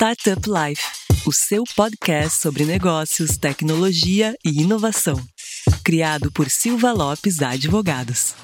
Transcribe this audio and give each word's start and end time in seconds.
Startup 0.00 0.40
Life, 0.48 0.82
o 1.26 1.30
seu 1.30 1.62
podcast 1.76 2.40
sobre 2.40 2.64
negócios, 2.64 3.36
tecnologia 3.36 4.34
e 4.42 4.62
inovação. 4.62 5.22
Criado 5.84 6.32
por 6.32 6.48
Silva 6.48 6.90
Lopes 6.90 7.42
Advogados. 7.42 8.34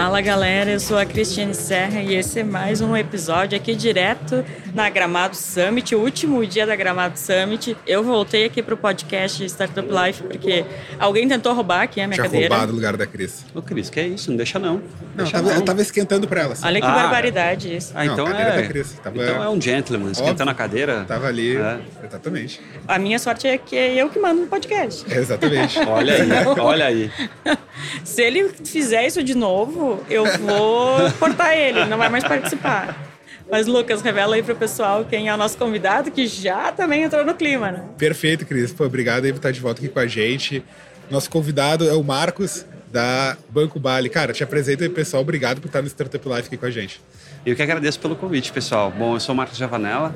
Fala 0.00 0.22
galera, 0.22 0.70
eu 0.70 0.80
sou 0.80 0.96
a 0.96 1.04
Cristiane 1.04 1.54
Serra 1.54 2.00
e 2.00 2.14
esse 2.14 2.40
é 2.40 2.42
mais 2.42 2.80
um 2.80 2.96
episódio 2.96 3.54
aqui 3.54 3.74
direto 3.74 4.42
na 4.72 4.88
Gramado 4.88 5.36
Summit, 5.36 5.94
o 5.94 6.00
último 6.00 6.44
dia 6.46 6.66
da 6.66 6.74
Gramado 6.74 7.18
Summit. 7.18 7.76
Eu 7.86 8.02
voltei 8.02 8.46
aqui 8.46 8.62
para 8.62 8.72
o 8.72 8.78
podcast 8.78 9.44
Startup 9.44 9.86
Life 9.86 10.22
porque 10.22 10.64
alguém 10.98 11.28
tentou 11.28 11.52
roubar 11.52 11.82
aqui 11.82 12.00
a 12.00 12.06
minha 12.08 12.14
Tinha 12.14 12.24
cadeira. 12.24 12.48
roubado 12.48 12.72
o 12.72 12.74
lugar 12.76 12.96
da 12.96 13.06
Cris. 13.06 13.44
Ô, 13.54 13.60
Cris, 13.60 13.90
que 13.90 14.00
é 14.00 14.06
isso? 14.08 14.30
Não 14.30 14.38
deixa 14.38 14.58
não. 14.58 14.76
Não, 14.76 14.82
Deixa 15.16 15.32
tava, 15.32 15.50
eu 15.52 15.60
tava 15.62 15.82
esquentando 15.82 16.26
pra 16.26 16.40
ela. 16.44 16.52
assim. 16.54 16.66
Olha 16.66 16.80
que 16.80 16.86
Ah, 16.86 16.94
barbaridade 16.94 17.76
isso. 17.76 17.92
Ah, 17.94 18.02
Não, 18.06 18.14
então 18.14 18.26
a 18.26 18.30
cadeira 18.30 18.50
é. 18.54 18.62
da 18.62 18.68
Cris. 18.68 18.92
Tava- 19.04 19.22
Então 19.22 19.44
é 19.44 19.48
um 19.50 19.60
gentleman, 19.60 20.12
esquentando 20.12 20.50
Óbvio. 20.50 20.50
a 20.50 20.54
cadeira. 20.54 21.04
Tava 21.06 21.26
ali. 21.26 21.58
É. 21.58 21.78
Exatamente. 22.06 22.58
A 22.88 22.98
minha 22.98 23.18
sorte 23.18 23.46
é 23.46 23.58
que 23.58 23.76
é 23.76 23.94
eu 23.96 24.08
que 24.08 24.18
mando 24.18 24.40
no 24.40 24.46
podcast. 24.46 25.04
Exatamente. 25.14 25.78
Olha 25.80 26.14
aí, 26.14 26.30
olha 26.58 26.86
aí. 26.86 27.10
Se 28.04 28.22
ele 28.22 28.48
fizer 28.64 29.06
isso 29.06 29.22
de 29.22 29.34
novo, 29.34 30.04
eu 30.08 30.24
vou 30.38 31.10
cortar 31.18 31.56
ele, 31.56 31.84
não 31.84 31.98
vai 31.98 32.08
mais 32.08 32.24
participar. 32.24 33.08
Mas 33.50 33.66
Lucas, 33.66 34.00
revela 34.00 34.36
aí 34.36 34.42
pro 34.42 34.54
pessoal 34.54 35.04
quem 35.04 35.28
é 35.28 35.34
o 35.34 35.36
nosso 35.36 35.58
convidado, 35.58 36.10
que 36.10 36.26
já 36.26 36.70
também 36.70 37.02
entrou 37.02 37.24
no 37.24 37.34
clima, 37.34 37.72
né? 37.72 37.84
Perfeito, 37.98 38.46
Cris. 38.46 38.72
Pô, 38.72 38.84
obrigado 38.84 39.24
aí 39.24 39.32
por 39.32 39.38
estar 39.38 39.50
de 39.50 39.60
volta 39.60 39.80
aqui 39.80 39.88
com 39.88 39.98
a 39.98 40.06
gente. 40.06 40.62
Nosso 41.10 41.28
convidado 41.28 41.88
é 41.88 41.92
o 41.92 42.04
Marcos, 42.04 42.64
da 42.92 43.36
Banco 43.48 43.80
Bali. 43.80 44.08
Cara, 44.08 44.32
te 44.32 44.44
apresento 44.44 44.82
aí, 44.82 44.88
pessoal. 44.88 45.22
Obrigado 45.22 45.60
por 45.60 45.66
estar 45.66 45.82
no 45.82 45.88
Startup 45.88 46.28
Life 46.28 46.46
aqui 46.46 46.56
com 46.56 46.66
a 46.66 46.70
gente. 46.70 47.00
Eu 47.44 47.56
que 47.56 47.62
agradeço 47.62 47.98
pelo 47.98 48.14
convite, 48.14 48.52
pessoal. 48.52 48.90
Bom, 48.90 49.16
eu 49.16 49.20
sou 49.20 49.34
o 49.34 49.36
Marcos 49.36 49.56
Javanella, 49.56 50.14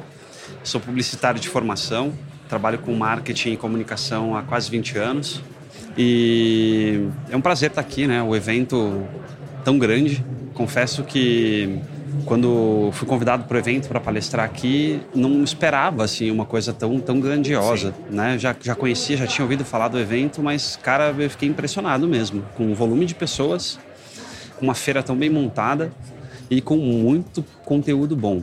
sou 0.63 0.81
publicitário 0.81 1.41
de 1.41 1.49
formação, 1.49 2.13
trabalho 2.49 2.79
com 2.79 2.95
marketing 2.95 3.53
e 3.53 3.57
comunicação 3.57 4.37
há 4.37 4.43
quase 4.43 4.71
20 4.71 4.99
anos. 4.99 5.41
E 5.97 7.09
é 7.31 7.37
um 7.37 7.41
prazer 7.41 7.71
estar 7.71 7.81
aqui, 7.81 8.07
né? 8.07 8.23
O 8.23 8.35
evento 8.35 9.03
tão 9.65 9.79
grande. 9.79 10.25
Confesso 10.55 11.03
que 11.05 11.81
quando 12.25 12.91
fui 12.93 13.07
convidado 13.07 13.45
para 13.45 13.57
o 13.57 13.59
evento 13.59 13.89
para 13.89 14.01
palestrar 14.01 14.45
aqui, 14.45 15.01
não 15.15 15.43
esperava 15.43 16.05
assim 16.05 16.31
uma 16.31 16.45
coisa 16.45 16.73
tão 16.73 16.99
tão 17.01 17.21
grandiosa, 17.21 17.95
né? 18.11 18.39
Já 18.39 18.55
já 18.61 18.75
conhecia, 18.75 19.17
já 19.17 19.27
tinha 19.27 19.45
ouvido 19.45 19.65
falar 19.65 19.89
do 19.89 19.99
evento, 19.99 20.43
mas 20.43 20.77
cara, 20.77 21.15
eu 21.17 21.31
fiquei 21.31 21.49
impressionado 21.49 22.07
mesmo 22.07 22.45
com 22.57 22.71
o 22.71 22.75
volume 22.75 23.05
de 23.05 23.15
pessoas, 23.15 23.79
com 24.57 24.65
uma 24.65 24.75
feira 24.75 25.03
tão 25.03 25.17
bem 25.17 25.29
montada 25.31 25.93
e 26.51 26.61
com 26.61 26.77
muito 26.77 27.45
conteúdo 27.65 28.17
bom, 28.17 28.43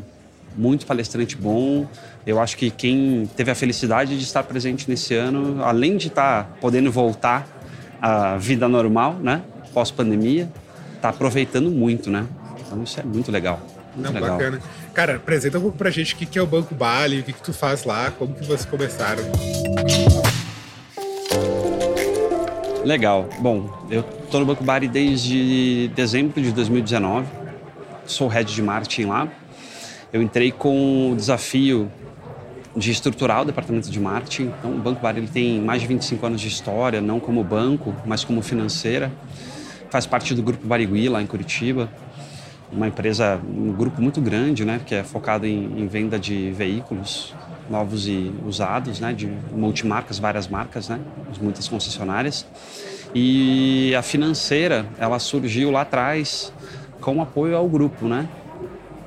muito 0.55 0.85
palestrante 0.85 1.35
bom. 1.35 1.87
Eu 2.25 2.39
acho 2.39 2.55
que 2.55 2.69
quem 2.69 3.29
teve 3.35 3.49
a 3.49 3.55
felicidade 3.55 4.17
de 4.17 4.23
estar 4.23 4.43
presente 4.43 4.89
nesse 4.89 5.15
ano, 5.15 5.63
além 5.63 5.97
de 5.97 6.07
estar 6.07 6.55
podendo 6.61 6.91
voltar 6.91 7.47
à 8.01 8.37
vida 8.37 8.67
normal, 8.67 9.15
né, 9.15 9.41
pós 9.73 9.89
pandemia, 9.89 10.49
está 10.95 11.09
aproveitando 11.09 11.71
muito, 11.71 12.09
né? 12.11 12.25
Então 12.59 12.83
isso 12.83 12.99
é 12.99 13.03
muito 13.03 13.31
legal. 13.31 13.59
Muito 13.95 14.07
Não, 14.07 14.13
legal. 14.13 14.37
bacana. 14.37 14.61
Cara, 14.93 15.15
apresenta 15.15 15.57
um 15.57 15.61
pouco 15.61 15.77
pra 15.77 15.89
gente 15.89 16.13
o 16.13 16.17
que 16.17 16.25
que 16.25 16.37
é 16.37 16.41
o 16.41 16.47
Banco 16.47 16.75
Bali, 16.75 17.19
o 17.19 17.23
que, 17.23 17.33
que 17.33 17.41
tu 17.41 17.53
faz 17.53 17.83
lá, 17.83 18.11
como 18.11 18.33
que 18.33 18.45
vocês 18.45 18.65
começaram. 18.65 19.23
Legal. 22.85 23.29
Bom, 23.39 23.69
eu 23.89 24.01
estou 24.23 24.39
no 24.39 24.45
Banco 24.45 24.63
Bari 24.63 24.87
desde 24.87 25.89
dezembro 25.95 26.41
de 26.41 26.51
2019. 26.51 27.27
Sou 28.05 28.27
head 28.27 28.53
de 28.53 28.61
marketing 28.61 29.05
lá. 29.05 29.27
Eu 30.11 30.21
entrei 30.21 30.51
com 30.51 31.11
o 31.11 31.15
desafio 31.15 31.89
de 32.75 32.91
estruturar 32.91 33.41
o 33.41 33.45
departamento 33.45 33.89
de 33.89 33.99
marketing. 33.99 34.51
Então, 34.59 34.71
o 34.71 34.77
Banco 34.77 35.01
Bari 35.01 35.19
ele 35.19 35.27
tem 35.27 35.61
mais 35.61 35.81
de 35.81 35.87
25 35.87 36.25
anos 36.25 36.41
de 36.41 36.47
história, 36.47 37.01
não 37.01 37.19
como 37.19 37.43
banco, 37.43 37.93
mas 38.05 38.23
como 38.23 38.41
financeira. 38.41 39.11
Faz 39.89 40.05
parte 40.05 40.33
do 40.33 40.41
grupo 40.41 40.65
Barigui 40.65 41.09
lá 41.09 41.21
em 41.21 41.27
Curitiba, 41.27 41.89
uma 42.71 42.87
empresa, 42.87 43.41
um 43.45 43.73
grupo 43.73 44.01
muito 44.01 44.21
grande, 44.21 44.63
né, 44.63 44.79
que 44.85 44.95
é 44.95 45.03
focado 45.03 45.45
em, 45.45 45.81
em 45.81 45.87
venda 45.87 46.17
de 46.17 46.51
veículos 46.51 47.33
novos 47.69 48.07
e 48.07 48.31
usados, 48.45 48.99
né, 48.99 49.13
de 49.13 49.27
multimarcas, 49.53 50.19
várias 50.19 50.47
marcas, 50.47 50.87
né, 50.87 50.99
muitas 51.41 51.67
concessionárias. 51.67 52.45
E 53.13 53.93
a 53.95 54.01
financeira, 54.01 54.85
ela 54.97 55.19
surgiu 55.19 55.71
lá 55.71 55.81
atrás 55.81 56.53
com 57.01 57.21
apoio 57.21 57.57
ao 57.57 57.67
grupo, 57.67 58.07
né? 58.07 58.29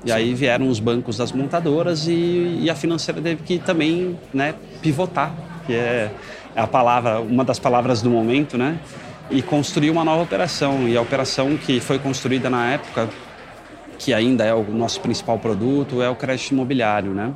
E 0.05 0.13
aí 0.13 0.35
vieram 0.35 0.69
os 0.69 0.79
bancos 0.81 1.17
das 1.17 1.33
montadoras 1.33 2.07
e, 2.07 2.59
e 2.61 2.71
a 2.71 2.75
financeira 2.75 3.21
teve 3.23 3.43
que 3.43 3.59
também, 3.59 4.19
né, 4.33 4.55
pivotar, 4.83 5.35
que 5.67 5.73
é 5.73 6.11
a 6.55 6.67
palavra, 6.67 7.21
uma 7.21 7.45
das 7.45 7.59
palavras 7.59 8.03
do 8.03 8.11
momento, 8.11 8.59
né? 8.59 8.79
E 9.31 9.41
construir 9.41 9.91
uma 9.91 10.05
nova 10.05 10.23
operação. 10.23 10.87
E 10.87 10.97
a 10.97 11.01
operação 11.01 11.57
que 11.57 11.81
foi 11.81 11.99
construída 11.99 12.51
na 12.51 12.73
época 12.73 13.09
que 13.99 14.13
ainda 14.13 14.45
é 14.45 14.53
o 14.53 14.63
nosso 14.65 15.01
principal 15.01 15.39
produto, 15.39 16.03
é 16.03 16.11
o 16.11 16.17
crédito 16.17 16.51
imobiliário, 16.53 17.13
né? 17.13 17.33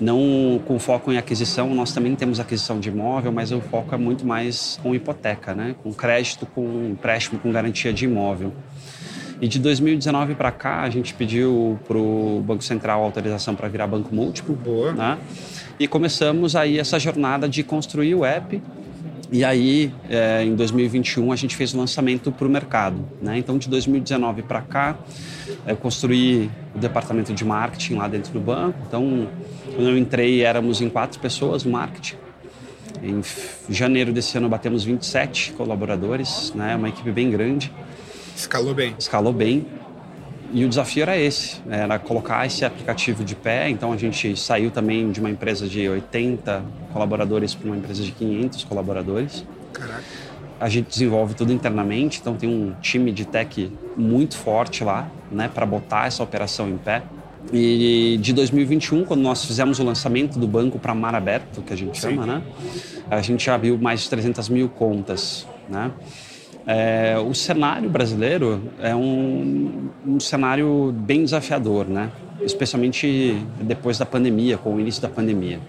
Não 0.00 0.60
com 0.64 0.78
foco 0.78 1.12
em 1.12 1.16
aquisição, 1.16 1.74
nós 1.74 1.92
também 1.92 2.14
temos 2.14 2.38
aquisição 2.38 2.78
de 2.78 2.88
imóvel, 2.88 3.32
mas 3.32 3.50
o 3.50 3.60
foco 3.60 3.92
é 3.94 3.98
muito 3.98 4.24
mais 4.24 4.78
com 4.80 4.94
hipoteca, 4.94 5.54
né? 5.54 5.74
Com 5.82 5.92
crédito, 5.92 6.46
com 6.46 6.90
empréstimo, 6.92 7.40
com 7.40 7.50
garantia 7.50 7.92
de 7.92 8.04
imóvel. 8.04 8.52
E 9.40 9.46
de 9.46 9.60
2019 9.60 10.34
para 10.34 10.50
cá, 10.50 10.80
a 10.82 10.90
gente 10.90 11.14
pediu 11.14 11.78
para 11.86 11.96
o 11.96 12.42
Banco 12.44 12.64
Central 12.64 13.04
autorização 13.04 13.54
para 13.54 13.68
virar 13.68 13.86
banco 13.86 14.12
múltiplo. 14.12 14.56
Boa. 14.56 14.92
Né? 14.92 15.18
E 15.78 15.86
começamos 15.86 16.56
aí 16.56 16.78
essa 16.78 16.98
jornada 16.98 17.48
de 17.48 17.62
construir 17.62 18.16
o 18.16 18.24
app. 18.24 18.60
E 19.30 19.44
aí, 19.44 19.92
é, 20.08 20.42
em 20.42 20.56
2021, 20.56 21.30
a 21.30 21.36
gente 21.36 21.54
fez 21.54 21.72
o 21.72 21.78
lançamento 21.78 22.32
para 22.32 22.48
o 22.48 22.50
mercado. 22.50 23.04
Né? 23.22 23.38
Então, 23.38 23.58
de 23.58 23.68
2019 23.68 24.42
para 24.42 24.60
cá, 24.60 24.98
eu 25.66 25.76
construí 25.76 26.50
o 26.74 26.78
departamento 26.78 27.32
de 27.32 27.44
marketing 27.44 27.94
lá 27.94 28.08
dentro 28.08 28.32
do 28.32 28.40
banco. 28.40 28.78
Então, 28.88 29.28
quando 29.76 29.88
eu 29.88 29.98
entrei, 29.98 30.42
éramos 30.42 30.80
em 30.80 30.88
quatro 30.88 31.20
pessoas 31.20 31.62
no 31.62 31.70
marketing. 31.70 32.16
Em 33.00 33.22
janeiro 33.72 34.12
desse 34.12 34.36
ano, 34.36 34.48
batemos 34.48 34.82
27 34.82 35.52
colaboradores, 35.52 36.52
né? 36.56 36.74
uma 36.74 36.88
equipe 36.88 37.12
bem 37.12 37.30
grande 37.30 37.70
Escalou 38.38 38.72
bem. 38.72 38.94
escalou 38.96 39.32
bem. 39.32 39.66
E 40.52 40.64
o 40.64 40.68
desafio 40.68 41.02
era 41.02 41.18
esse, 41.18 41.60
era 41.68 41.98
colocar 41.98 42.46
esse 42.46 42.64
aplicativo 42.64 43.22
de 43.22 43.34
pé. 43.34 43.68
Então 43.68 43.92
a 43.92 43.96
gente 43.96 44.34
saiu 44.36 44.70
também 44.70 45.10
de 45.10 45.20
uma 45.20 45.28
empresa 45.28 45.66
de 45.66 45.86
80 45.86 46.64
colaboradores 46.92 47.54
para 47.54 47.66
uma 47.66 47.76
empresa 47.76 48.02
de 48.02 48.12
500 48.12 48.64
colaboradores. 48.64 49.44
Caraca. 49.72 50.04
A 50.60 50.68
gente 50.68 50.88
desenvolve 50.88 51.34
tudo 51.34 51.52
internamente, 51.52 52.18
então 52.20 52.34
tem 52.34 52.48
um 52.48 52.74
time 52.80 53.12
de 53.12 53.24
tech 53.24 53.70
muito 53.96 54.36
forte 54.36 54.82
lá, 54.82 55.08
né, 55.30 55.48
para 55.52 55.64
botar 55.64 56.06
essa 56.06 56.22
operação 56.22 56.68
em 56.68 56.76
pé. 56.76 57.02
E 57.52 58.18
de 58.20 58.32
2021, 58.32 59.04
quando 59.04 59.20
nós 59.20 59.44
fizemos 59.44 59.78
o 59.78 59.84
lançamento 59.84 60.36
do 60.38 60.48
banco 60.48 60.78
para 60.78 60.94
mar 60.94 61.14
aberto, 61.14 61.62
que 61.62 61.72
a 61.72 61.76
gente 61.76 61.98
chama, 61.98 62.26
né, 62.26 62.42
a 63.08 63.20
gente 63.20 63.44
já 63.44 63.54
abriu 63.54 63.78
mais 63.78 64.00
de 64.00 64.10
300 64.10 64.48
mil 64.48 64.68
contas, 64.68 65.46
né. 65.68 65.92
É, 66.70 67.16
o 67.18 67.32
cenário 67.32 67.88
brasileiro 67.88 68.62
é 68.78 68.94
um, 68.94 69.88
um 70.06 70.20
cenário 70.20 70.92
bem 70.94 71.24
desafiador, 71.24 71.88
né? 71.88 72.12
especialmente 72.42 73.42
depois 73.62 73.98
da 73.98 74.04
pandemia, 74.04 74.58
com 74.58 74.74
o 74.74 74.80
início 74.80 75.00
da 75.00 75.08
pandemia. 75.08 75.60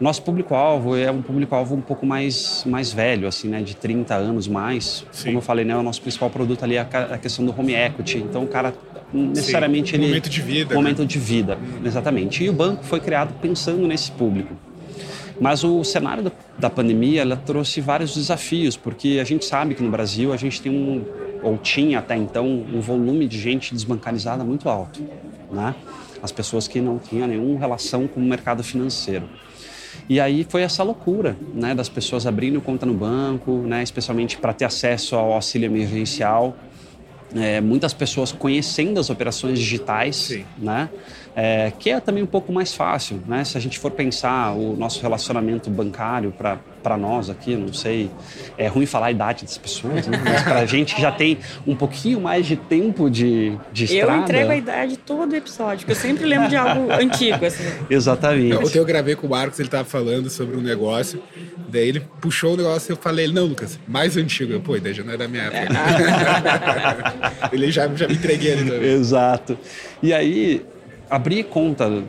Nosso 0.00 0.22
público-alvo 0.22 0.96
é 0.96 1.10
um 1.12 1.22
público-alvo 1.22 1.76
um 1.76 1.80
pouco 1.80 2.04
mais, 2.04 2.64
mais 2.66 2.92
velho, 2.92 3.28
assim, 3.28 3.48
né? 3.48 3.62
de 3.62 3.76
30 3.76 4.16
anos 4.16 4.48
mais. 4.48 5.06
Sim. 5.12 5.26
Como 5.26 5.38
eu 5.38 5.42
falei, 5.42 5.64
né? 5.64 5.76
o 5.76 5.82
nosso 5.82 6.02
principal 6.02 6.28
produto 6.28 6.64
ali 6.64 6.74
é 6.74 6.80
a 6.80 7.18
questão 7.18 7.46
do 7.46 7.54
home 7.56 7.74
equity. 7.74 8.18
Então, 8.18 8.42
o 8.42 8.48
cara 8.48 8.74
necessariamente 9.12 9.94
ele... 9.94 10.08
Momento 10.08 10.28
de 10.28 10.42
vida, 10.42 10.74
Momento 10.74 11.02
né? 11.02 11.06
de 11.06 11.18
vida, 11.20 11.56
exatamente. 11.84 12.42
E 12.42 12.50
o 12.50 12.52
banco 12.52 12.84
foi 12.84 12.98
criado 12.98 13.32
pensando 13.40 13.86
nesse 13.86 14.10
público. 14.10 14.54
Mas 15.40 15.64
o 15.64 15.84
cenário 15.84 16.22
da, 16.22 16.32
da 16.58 16.70
pandemia 16.70 17.22
ela 17.22 17.36
trouxe 17.36 17.80
vários 17.80 18.14
desafios, 18.14 18.76
porque 18.76 19.18
a 19.20 19.24
gente 19.24 19.44
sabe 19.44 19.74
que 19.74 19.82
no 19.82 19.90
Brasil 19.90 20.32
a 20.32 20.36
gente 20.36 20.60
tem 20.60 20.72
um, 20.72 21.04
ou 21.42 21.58
tinha 21.58 21.98
até 21.98 22.16
então, 22.16 22.46
um 22.46 22.80
volume 22.80 23.28
de 23.28 23.38
gente 23.38 23.74
desbancarizada 23.74 24.44
muito 24.44 24.68
alto. 24.68 25.02
Né? 25.50 25.74
As 26.22 26.32
pessoas 26.32 26.66
que 26.66 26.80
não 26.80 26.98
tinham 26.98 27.28
nenhuma 27.28 27.58
relação 27.58 28.08
com 28.08 28.20
o 28.20 28.24
mercado 28.24 28.64
financeiro. 28.64 29.28
E 30.08 30.20
aí 30.20 30.46
foi 30.48 30.62
essa 30.62 30.82
loucura, 30.82 31.36
né, 31.52 31.74
das 31.74 31.88
pessoas 31.88 32.26
abrindo 32.26 32.60
conta 32.60 32.86
no 32.86 32.94
banco, 32.94 33.58
né, 33.58 33.82
especialmente 33.82 34.36
para 34.36 34.52
ter 34.52 34.64
acesso 34.64 35.16
ao 35.16 35.32
auxílio 35.32 35.66
emergencial. 35.66 36.56
É, 37.34 37.60
muitas 37.60 37.92
pessoas 37.92 38.30
conhecendo 38.30 39.00
as 39.00 39.10
operações 39.10 39.58
digitais, 39.58 40.16
Sim. 40.16 40.44
né? 40.56 40.88
É, 41.38 41.70
que 41.78 41.90
é 41.90 42.00
também 42.00 42.22
um 42.22 42.26
pouco 42.26 42.50
mais 42.50 42.74
fácil, 42.74 43.22
né? 43.28 43.44
Se 43.44 43.58
a 43.58 43.60
gente 43.60 43.78
for 43.78 43.90
pensar 43.90 44.52
o 44.54 44.74
nosso 44.74 45.02
relacionamento 45.02 45.68
bancário 45.68 46.32
para 46.32 46.58
para 46.86 46.96
nós 46.96 47.28
aqui, 47.28 47.56
não 47.56 47.72
sei, 47.72 48.08
é 48.56 48.68
ruim 48.68 48.86
falar 48.86 49.06
a 49.06 49.10
idade 49.10 49.44
das 49.44 49.58
pessoas, 49.58 50.06
né? 50.06 50.22
mas 50.24 50.42
para 50.44 50.60
a 50.60 50.66
gente 50.66 50.94
que 50.94 51.02
já 51.02 51.10
tem 51.10 51.36
um 51.66 51.74
pouquinho 51.74 52.20
mais 52.20 52.46
de 52.46 52.54
tempo 52.54 53.10
de, 53.10 53.58
de 53.72 53.86
estrada... 53.86 54.12
Eu 54.12 54.22
entrego 54.22 54.52
a 54.52 54.56
idade 54.56 54.96
todo 54.96 55.34
episódio, 55.34 55.78
porque 55.78 55.90
eu 55.90 55.96
sempre 55.96 56.24
lembro 56.24 56.48
de 56.48 56.54
algo 56.54 56.86
antigo, 56.94 57.44
assim. 57.44 57.64
Exatamente. 57.90 58.54
Ontem 58.54 58.78
eu 58.78 58.84
gravei 58.84 59.16
com 59.16 59.26
o 59.26 59.30
Marcos, 59.30 59.58
ele 59.58 59.66
estava 59.66 59.82
falando 59.82 60.30
sobre 60.30 60.56
um 60.56 60.60
negócio, 60.60 61.20
daí 61.68 61.88
ele 61.88 62.06
puxou 62.20 62.54
o 62.54 62.56
negócio 62.56 62.92
e 62.92 62.94
eu 62.94 62.96
falei, 62.96 63.26
não, 63.26 63.46
Lucas, 63.46 63.80
mais 63.88 64.16
antigo. 64.16 64.52
Eu, 64.52 64.60
pô, 64.60 64.78
daí 64.78 64.94
já 64.94 65.02
não 65.02 65.12
é 65.12 65.16
da 65.16 65.26
minha 65.26 65.42
época. 65.42 65.66
Ele 67.52 67.70
já, 67.72 67.88
já 67.94 68.06
me 68.06 68.14
entreguei 68.14 68.52
ali 68.52 68.70
também. 68.70 68.92
Exato. 68.92 69.58
E 70.02 70.12
aí, 70.12 70.64
abrir 71.08 71.44
conta 71.44 72.02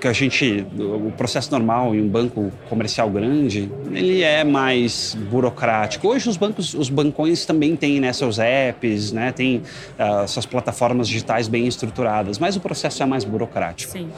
que 0.00 0.08
a 0.08 0.12
gente 0.12 0.66
o 0.76 1.12
processo 1.12 1.50
normal 1.52 1.94
em 1.94 2.02
um 2.02 2.08
banco 2.08 2.52
comercial 2.68 3.08
grande 3.08 3.70
ele 3.92 4.22
é 4.22 4.42
mais 4.42 5.16
burocrático 5.30 6.08
hoje 6.08 6.28
os 6.28 6.36
bancos 6.36 6.74
os 6.74 6.88
bancões 6.90 7.46
também 7.46 7.76
têm 7.76 8.00
né, 8.00 8.12
seus 8.12 8.40
apps 8.40 9.12
né 9.12 9.30
tem 9.30 9.58
uh, 9.58 10.26
suas 10.26 10.46
plataformas 10.46 11.06
digitais 11.06 11.46
bem 11.46 11.66
estruturadas 11.66 12.40
mas 12.40 12.56
o 12.56 12.60
processo 12.60 13.00
é 13.02 13.06
mais 13.06 13.22
burocrático 13.22 13.92
Sim. 13.92 14.08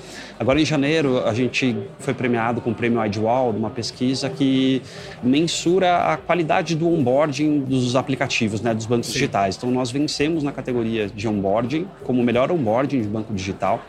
agora 0.40 0.58
em 0.58 0.64
janeiro 0.64 1.26
a 1.26 1.34
gente 1.34 1.76
foi 1.98 2.14
premiado 2.14 2.62
com 2.62 2.70
o 2.70 2.74
prêmio 2.74 3.04
Idwall 3.04 3.50
uma 3.50 3.70
pesquisa 3.70 4.30
que 4.30 4.80
mensura 5.22 6.06
a 6.06 6.16
qualidade 6.16 6.74
do 6.74 6.88
onboarding 6.88 7.60
dos 7.60 7.94
aplicativos 7.94 8.62
né 8.62 8.72
dos 8.72 8.86
bancos 8.86 9.08
Sim. 9.08 9.12
digitais 9.12 9.56
então 9.56 9.70
nós 9.70 9.90
vencemos 9.90 10.42
na 10.42 10.52
categoria 10.52 11.06
de 11.06 11.28
onboarding 11.28 11.86
como 12.02 12.22
o 12.22 12.24
melhor 12.24 12.50
onboarding 12.50 13.02
de 13.02 13.08
banco 13.08 13.34
digital 13.34 13.82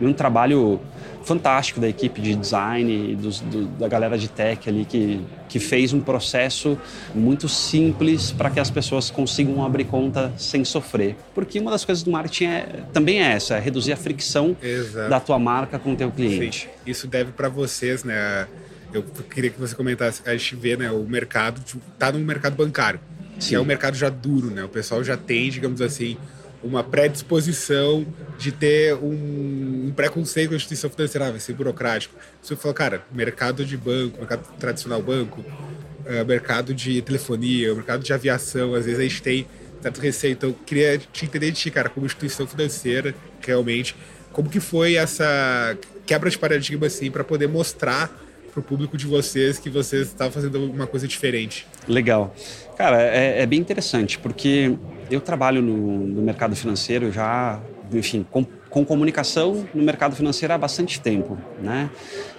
e 0.00 0.06
um 0.06 0.12
trabalho 0.12 0.80
fantástico 1.24 1.80
da 1.80 1.88
equipe 1.88 2.20
de 2.20 2.34
design 2.34 3.12
e 3.12 3.16
dos, 3.16 3.40
do, 3.40 3.66
da 3.78 3.88
galera 3.88 4.16
de 4.16 4.28
tech 4.28 4.68
ali 4.68 4.84
que, 4.84 5.20
que 5.48 5.58
fez 5.58 5.92
um 5.92 6.00
processo 6.00 6.78
muito 7.14 7.48
simples 7.48 8.30
para 8.30 8.50
que 8.50 8.60
as 8.60 8.70
pessoas 8.70 9.10
consigam 9.10 9.64
abrir 9.64 9.84
conta 9.84 10.32
sem 10.36 10.64
sofrer. 10.64 11.16
Porque 11.34 11.58
uma 11.58 11.70
das 11.70 11.84
coisas 11.84 12.04
do 12.04 12.10
marketing 12.10 12.44
é, 12.44 12.66
também 12.92 13.22
é 13.22 13.32
essa, 13.32 13.56
é 13.56 13.60
reduzir 13.60 13.92
a 13.92 13.96
fricção 13.96 14.56
Exato. 14.62 15.08
da 15.08 15.18
tua 15.18 15.38
marca 15.38 15.78
com 15.78 15.92
o 15.92 15.96
teu 15.96 16.10
cliente. 16.10 16.62
Sim. 16.62 16.90
Isso 16.90 17.06
deve 17.06 17.32
para 17.32 17.48
vocês, 17.48 18.04
né? 18.04 18.46
Eu 18.92 19.02
queria 19.02 19.50
que 19.50 19.58
você 19.58 19.74
comentasse, 19.74 20.22
a 20.24 20.36
gente 20.36 20.54
vê, 20.54 20.76
né, 20.76 20.90
o 20.90 21.02
mercado, 21.02 21.60
tá 21.98 22.12
no 22.12 22.18
mercado 22.20 22.54
bancário, 22.54 23.00
Sim. 23.40 23.48
que 23.48 23.54
é 23.56 23.60
um 23.60 23.64
mercado 23.64 23.96
já 23.96 24.08
duro, 24.08 24.50
né? 24.50 24.62
O 24.62 24.68
pessoal 24.68 25.02
já 25.02 25.16
tem, 25.16 25.50
digamos 25.50 25.80
assim, 25.80 26.16
uma 26.64 26.82
predisposição 26.82 28.06
de 28.38 28.50
ter 28.50 28.94
um, 28.94 29.86
um 29.88 29.92
preconceito 29.94 30.48
com 30.48 30.54
a 30.54 30.56
instituição 30.56 30.90
financeira, 30.90 31.28
ah, 31.28 31.30
vai 31.30 31.40
ser 31.40 31.52
burocrático. 31.52 32.14
Você 32.42 32.56
falou, 32.56 32.74
cara, 32.74 33.04
mercado 33.12 33.64
de 33.64 33.76
banco, 33.76 34.18
mercado 34.18 34.44
tradicional 34.58 35.02
banco, 35.02 35.40
uh, 35.40 36.24
mercado 36.26 36.74
de 36.74 37.02
telefonia, 37.02 37.74
mercado 37.74 38.02
de 38.02 38.12
aviação, 38.12 38.74
às 38.74 38.86
vezes 38.86 39.00
a 39.00 39.02
gente 39.02 39.22
tem 39.22 39.46
certo 39.80 40.00
receio. 40.00 40.32
Então, 40.32 40.52
queria 40.64 40.98
te 40.98 41.26
entender 41.26 41.50
de 41.50 41.58
ti, 41.58 41.70
cara, 41.70 41.88
como 41.88 42.06
instituição 42.06 42.46
financeira, 42.46 43.14
realmente, 43.40 43.94
como 44.32 44.48
que 44.48 44.60
foi 44.60 44.96
essa 44.96 45.76
quebra 46.06 46.30
de 46.30 46.38
paradigma, 46.38 46.86
assim, 46.86 47.10
para 47.10 47.22
poder 47.22 47.46
mostrar 47.46 48.10
para 48.54 48.60
o 48.60 48.62
público 48.62 48.96
de 48.96 49.06
vocês 49.06 49.58
que 49.58 49.68
vocês 49.68 50.08
estavam 50.08 50.32
fazendo 50.32 50.64
uma 50.64 50.86
coisa 50.86 51.08
diferente? 51.08 51.66
Legal. 51.88 52.34
Cara, 52.78 53.02
é, 53.02 53.42
é 53.42 53.46
bem 53.46 53.58
interessante, 53.58 54.18
porque 54.18 54.76
eu 55.10 55.20
trabalho 55.20 55.62
no, 55.62 55.76
no 56.06 56.22
mercado 56.22 56.56
financeiro 56.56 57.12
já, 57.12 57.60
enfim, 57.92 58.26
com, 58.30 58.44
com, 58.70 58.84
comunicação 58.84 59.66
no 59.74 59.82
mercado 59.82 60.16
financeiro 60.16 60.54
há 60.54 60.58
bastante 60.58 61.00
tempo, 61.00 61.38
né? 61.60 61.90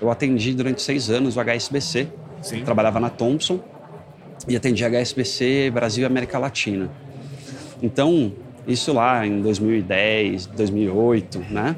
Eu 0.01 0.09
atendi 0.09 0.53
durante 0.53 0.81
seis 0.81 1.09
anos 1.09 1.37
o 1.37 1.39
HSBC, 1.39 2.07
trabalhava 2.63 2.99
na 2.99 3.09
Thompson 3.09 3.59
e 4.47 4.55
atendi 4.55 4.83
HSBC 4.83 5.71
Brasil 5.73 6.03
e 6.03 6.05
América 6.05 6.37
Latina. 6.37 6.89
Então, 7.81 8.33
isso 8.67 8.93
lá 8.93 9.25
em 9.25 9.41
2010, 9.41 10.47
2008, 10.47 11.45
né? 11.49 11.75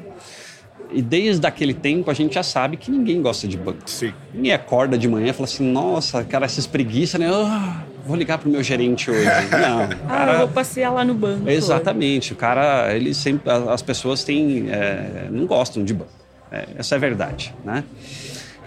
E 0.90 1.02
desde 1.02 1.46
aquele 1.46 1.74
tempo 1.74 2.10
a 2.10 2.14
gente 2.14 2.34
já 2.34 2.42
sabe 2.42 2.76
que 2.76 2.90
ninguém 2.90 3.20
gosta 3.20 3.46
de 3.46 3.58
banco. 3.58 3.88
Sim. 3.88 4.12
Ninguém 4.32 4.52
acorda 4.52 4.96
de 4.96 5.06
manhã 5.06 5.28
e 5.28 5.32
fala 5.32 5.44
assim, 5.44 5.70
nossa, 5.70 6.24
cara, 6.24 6.46
essas 6.46 6.66
preguiças, 6.66 7.20
né? 7.20 7.28
Oh, 7.30 7.87
vou 8.08 8.16
ligar 8.16 8.38
pro 8.38 8.50
meu 8.50 8.62
gerente 8.62 9.10
hoje. 9.10 9.28
Não. 9.52 9.86
Cara, 10.08 10.30
ah, 10.30 10.34
eu 10.34 10.38
vou 10.38 10.48
passear 10.48 10.90
lá 10.90 11.04
no 11.04 11.12
banco. 11.12 11.48
Exatamente. 11.48 12.32
O 12.32 12.36
cara, 12.36 12.92
ele 12.94 13.12
sempre, 13.12 13.50
as 13.50 13.82
pessoas 13.82 14.24
têm, 14.24 14.70
é, 14.70 15.28
não 15.30 15.46
gostam 15.46 15.84
de 15.84 15.92
banco. 15.92 16.10
É, 16.50 16.68
essa 16.78 16.94
é 16.94 16.96
a 16.96 16.98
verdade, 16.98 17.54
né? 17.62 17.84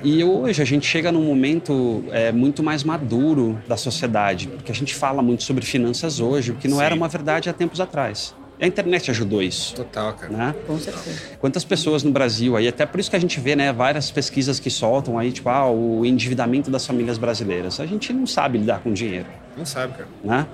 E 0.03 0.23
hoje 0.23 0.61
a 0.61 0.65
gente 0.65 0.85
chega 0.85 1.11
num 1.11 1.23
momento 1.23 2.03
é, 2.11 2.31
muito 2.31 2.63
mais 2.63 2.83
maduro 2.83 3.59
da 3.67 3.77
sociedade, 3.77 4.47
porque 4.47 4.71
a 4.71 4.75
gente 4.75 4.95
fala 4.95 5.21
muito 5.21 5.43
sobre 5.43 5.63
finanças 5.65 6.19
hoje, 6.19 6.51
o 6.51 6.55
que 6.55 6.67
não 6.67 6.77
Sim. 6.77 6.83
era 6.83 6.95
uma 6.95 7.07
verdade 7.07 7.49
há 7.49 7.53
tempos 7.53 7.79
atrás. 7.79 8.35
A 8.61 8.67
internet 8.67 9.09
ajudou 9.09 9.41
isso. 9.41 9.73
Total, 9.73 10.13
cara. 10.13 10.31
Né? 10.31 10.55
Com 10.67 10.77
certeza. 10.77 11.19
Quantas 11.39 11.65
pessoas 11.65 12.03
no 12.03 12.11
Brasil 12.11 12.55
aí, 12.55 12.67
até 12.67 12.85
por 12.85 12.99
isso 12.99 13.09
que 13.09 13.15
a 13.15 13.19
gente 13.19 13.39
vê, 13.39 13.55
né, 13.55 13.73
várias 13.73 14.11
pesquisas 14.11 14.59
que 14.59 14.69
soltam 14.69 15.17
aí, 15.17 15.31
tipo, 15.31 15.49
ah, 15.49 15.67
o 15.67 16.05
endividamento 16.05 16.69
das 16.69 16.85
famílias 16.85 17.17
brasileiras. 17.17 17.79
A 17.79 17.87
gente 17.87 18.13
não 18.13 18.27
sabe 18.27 18.59
lidar 18.59 18.81
com 18.81 18.93
dinheiro. 18.93 19.25
Não 19.57 19.65
sabe, 19.65 19.93
cara. 19.93 20.07
Né? 20.23 20.47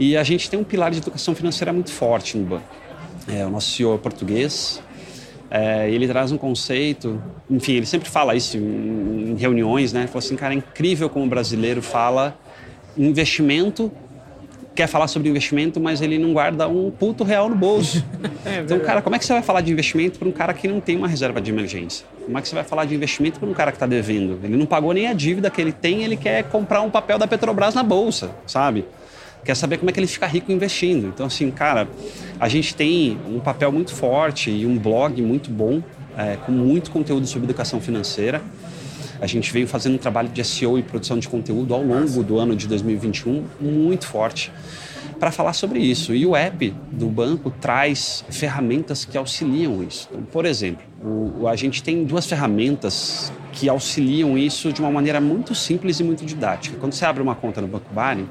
E 0.00 0.16
a 0.16 0.24
gente 0.24 0.50
tem 0.50 0.58
um 0.58 0.64
pilar 0.64 0.90
de 0.90 0.98
educação 0.98 1.32
financeira 1.32 1.72
muito 1.72 1.92
forte 1.92 2.36
no 2.36 2.44
banco. 2.44 2.66
É, 3.28 3.46
o 3.46 3.50
nosso 3.50 3.70
CEO 3.70 3.94
é 3.94 3.98
português, 3.98 4.82
é, 5.48 5.88
ele 5.88 6.08
traz 6.08 6.32
um 6.32 6.36
conceito, 6.36 7.22
enfim, 7.48 7.74
ele 7.74 7.86
sempre 7.86 8.10
fala 8.10 8.34
isso 8.34 8.56
em, 8.56 9.30
em 9.30 9.36
reuniões, 9.36 9.92
né? 9.92 10.00
Ele 10.00 10.08
falou 10.08 10.18
assim, 10.18 10.34
cara, 10.34 10.52
é 10.52 10.56
incrível 10.56 11.08
como 11.08 11.24
o 11.24 11.28
brasileiro 11.28 11.80
fala 11.80 12.36
investimento 12.96 13.90
quer 14.74 14.88
falar 14.88 15.06
sobre 15.06 15.28
investimento, 15.28 15.80
mas 15.80 16.02
ele 16.02 16.18
não 16.18 16.32
guarda 16.32 16.66
um 16.68 16.90
puto 16.90 17.22
real 17.22 17.48
no 17.48 17.54
bolso. 17.54 18.04
é, 18.44 18.60
então, 18.60 18.78
cara, 18.80 19.00
como 19.00 19.14
é 19.14 19.18
que 19.18 19.24
você 19.24 19.32
vai 19.32 19.42
falar 19.42 19.60
de 19.60 19.72
investimento 19.72 20.18
para 20.18 20.28
um 20.28 20.32
cara 20.32 20.52
que 20.52 20.66
não 20.66 20.80
tem 20.80 20.96
uma 20.96 21.06
reserva 21.06 21.40
de 21.40 21.50
emergência? 21.50 22.04
Como 22.24 22.36
é 22.36 22.42
que 22.42 22.48
você 22.48 22.54
vai 22.54 22.64
falar 22.64 22.84
de 22.84 22.94
investimento 22.94 23.38
para 23.38 23.48
um 23.48 23.54
cara 23.54 23.70
que 23.70 23.76
está 23.76 23.86
devendo? 23.86 24.40
Ele 24.42 24.56
não 24.56 24.66
pagou 24.66 24.92
nem 24.92 25.06
a 25.06 25.12
dívida 25.12 25.48
que 25.48 25.60
ele 25.60 25.72
tem, 25.72 26.02
ele 26.02 26.16
quer 26.16 26.44
comprar 26.44 26.80
um 26.80 26.90
papel 26.90 27.18
da 27.18 27.26
Petrobras 27.26 27.74
na 27.74 27.82
bolsa, 27.82 28.32
sabe? 28.46 28.84
Quer 29.44 29.54
saber 29.54 29.76
como 29.76 29.90
é 29.90 29.92
que 29.92 30.00
ele 30.00 30.06
fica 30.06 30.26
rico 30.26 30.50
investindo. 30.50 31.08
Então, 31.08 31.26
assim, 31.26 31.50
cara, 31.50 31.86
a 32.40 32.48
gente 32.48 32.74
tem 32.74 33.18
um 33.28 33.38
papel 33.38 33.70
muito 33.70 33.94
forte 33.94 34.50
e 34.50 34.66
um 34.66 34.76
blog 34.76 35.20
muito 35.22 35.50
bom, 35.50 35.82
é, 36.16 36.36
com 36.36 36.50
muito 36.50 36.90
conteúdo 36.90 37.26
sobre 37.26 37.46
educação 37.46 37.80
financeira. 37.80 38.42
A 39.24 39.26
gente 39.26 39.50
veio 39.50 39.66
fazendo 39.66 39.94
um 39.94 39.98
trabalho 39.98 40.28
de 40.28 40.44
SEO 40.44 40.78
e 40.78 40.82
produção 40.82 41.18
de 41.18 41.26
conteúdo 41.26 41.72
ao 41.72 41.82
longo 41.82 42.22
do 42.22 42.38
ano 42.38 42.54
de 42.54 42.68
2021 42.68 43.42
muito 43.58 44.06
forte 44.06 44.52
para 45.18 45.30
falar 45.30 45.54
sobre 45.54 45.78
isso. 45.78 46.14
E 46.14 46.26
o 46.26 46.36
app 46.36 46.74
do 46.92 47.06
banco 47.06 47.50
traz 47.50 48.22
ferramentas 48.28 49.06
que 49.06 49.16
auxiliam 49.16 49.82
isso. 49.82 50.10
Então, 50.12 50.24
por 50.24 50.44
exemplo, 50.44 50.84
o, 51.02 51.48
a 51.48 51.56
gente 51.56 51.82
tem 51.82 52.04
duas 52.04 52.26
ferramentas 52.26 53.32
que 53.50 53.66
auxiliam 53.66 54.36
isso 54.36 54.70
de 54.70 54.82
uma 54.82 54.90
maneira 54.90 55.22
muito 55.22 55.54
simples 55.54 56.00
e 56.00 56.04
muito 56.04 56.26
didática. 56.26 56.76
Quando 56.78 56.92
você 56.92 57.06
abre 57.06 57.22
uma 57.22 57.34
conta 57.34 57.62
no 57.62 57.66
Banco 57.66 57.94
Bari, 57.94 58.28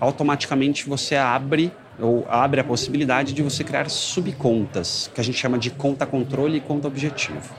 automaticamente 0.00 0.88
você 0.88 1.14
abre 1.14 1.70
ou 1.96 2.26
abre 2.28 2.60
a 2.60 2.64
possibilidade 2.64 3.32
de 3.32 3.40
você 3.40 3.62
criar 3.62 3.88
subcontas, 3.88 5.08
que 5.14 5.20
a 5.20 5.24
gente 5.24 5.38
chama 5.38 5.60
de 5.60 5.70
conta 5.70 6.04
controle 6.04 6.56
e 6.56 6.60
conta 6.60 6.88
objetivo. 6.88 7.54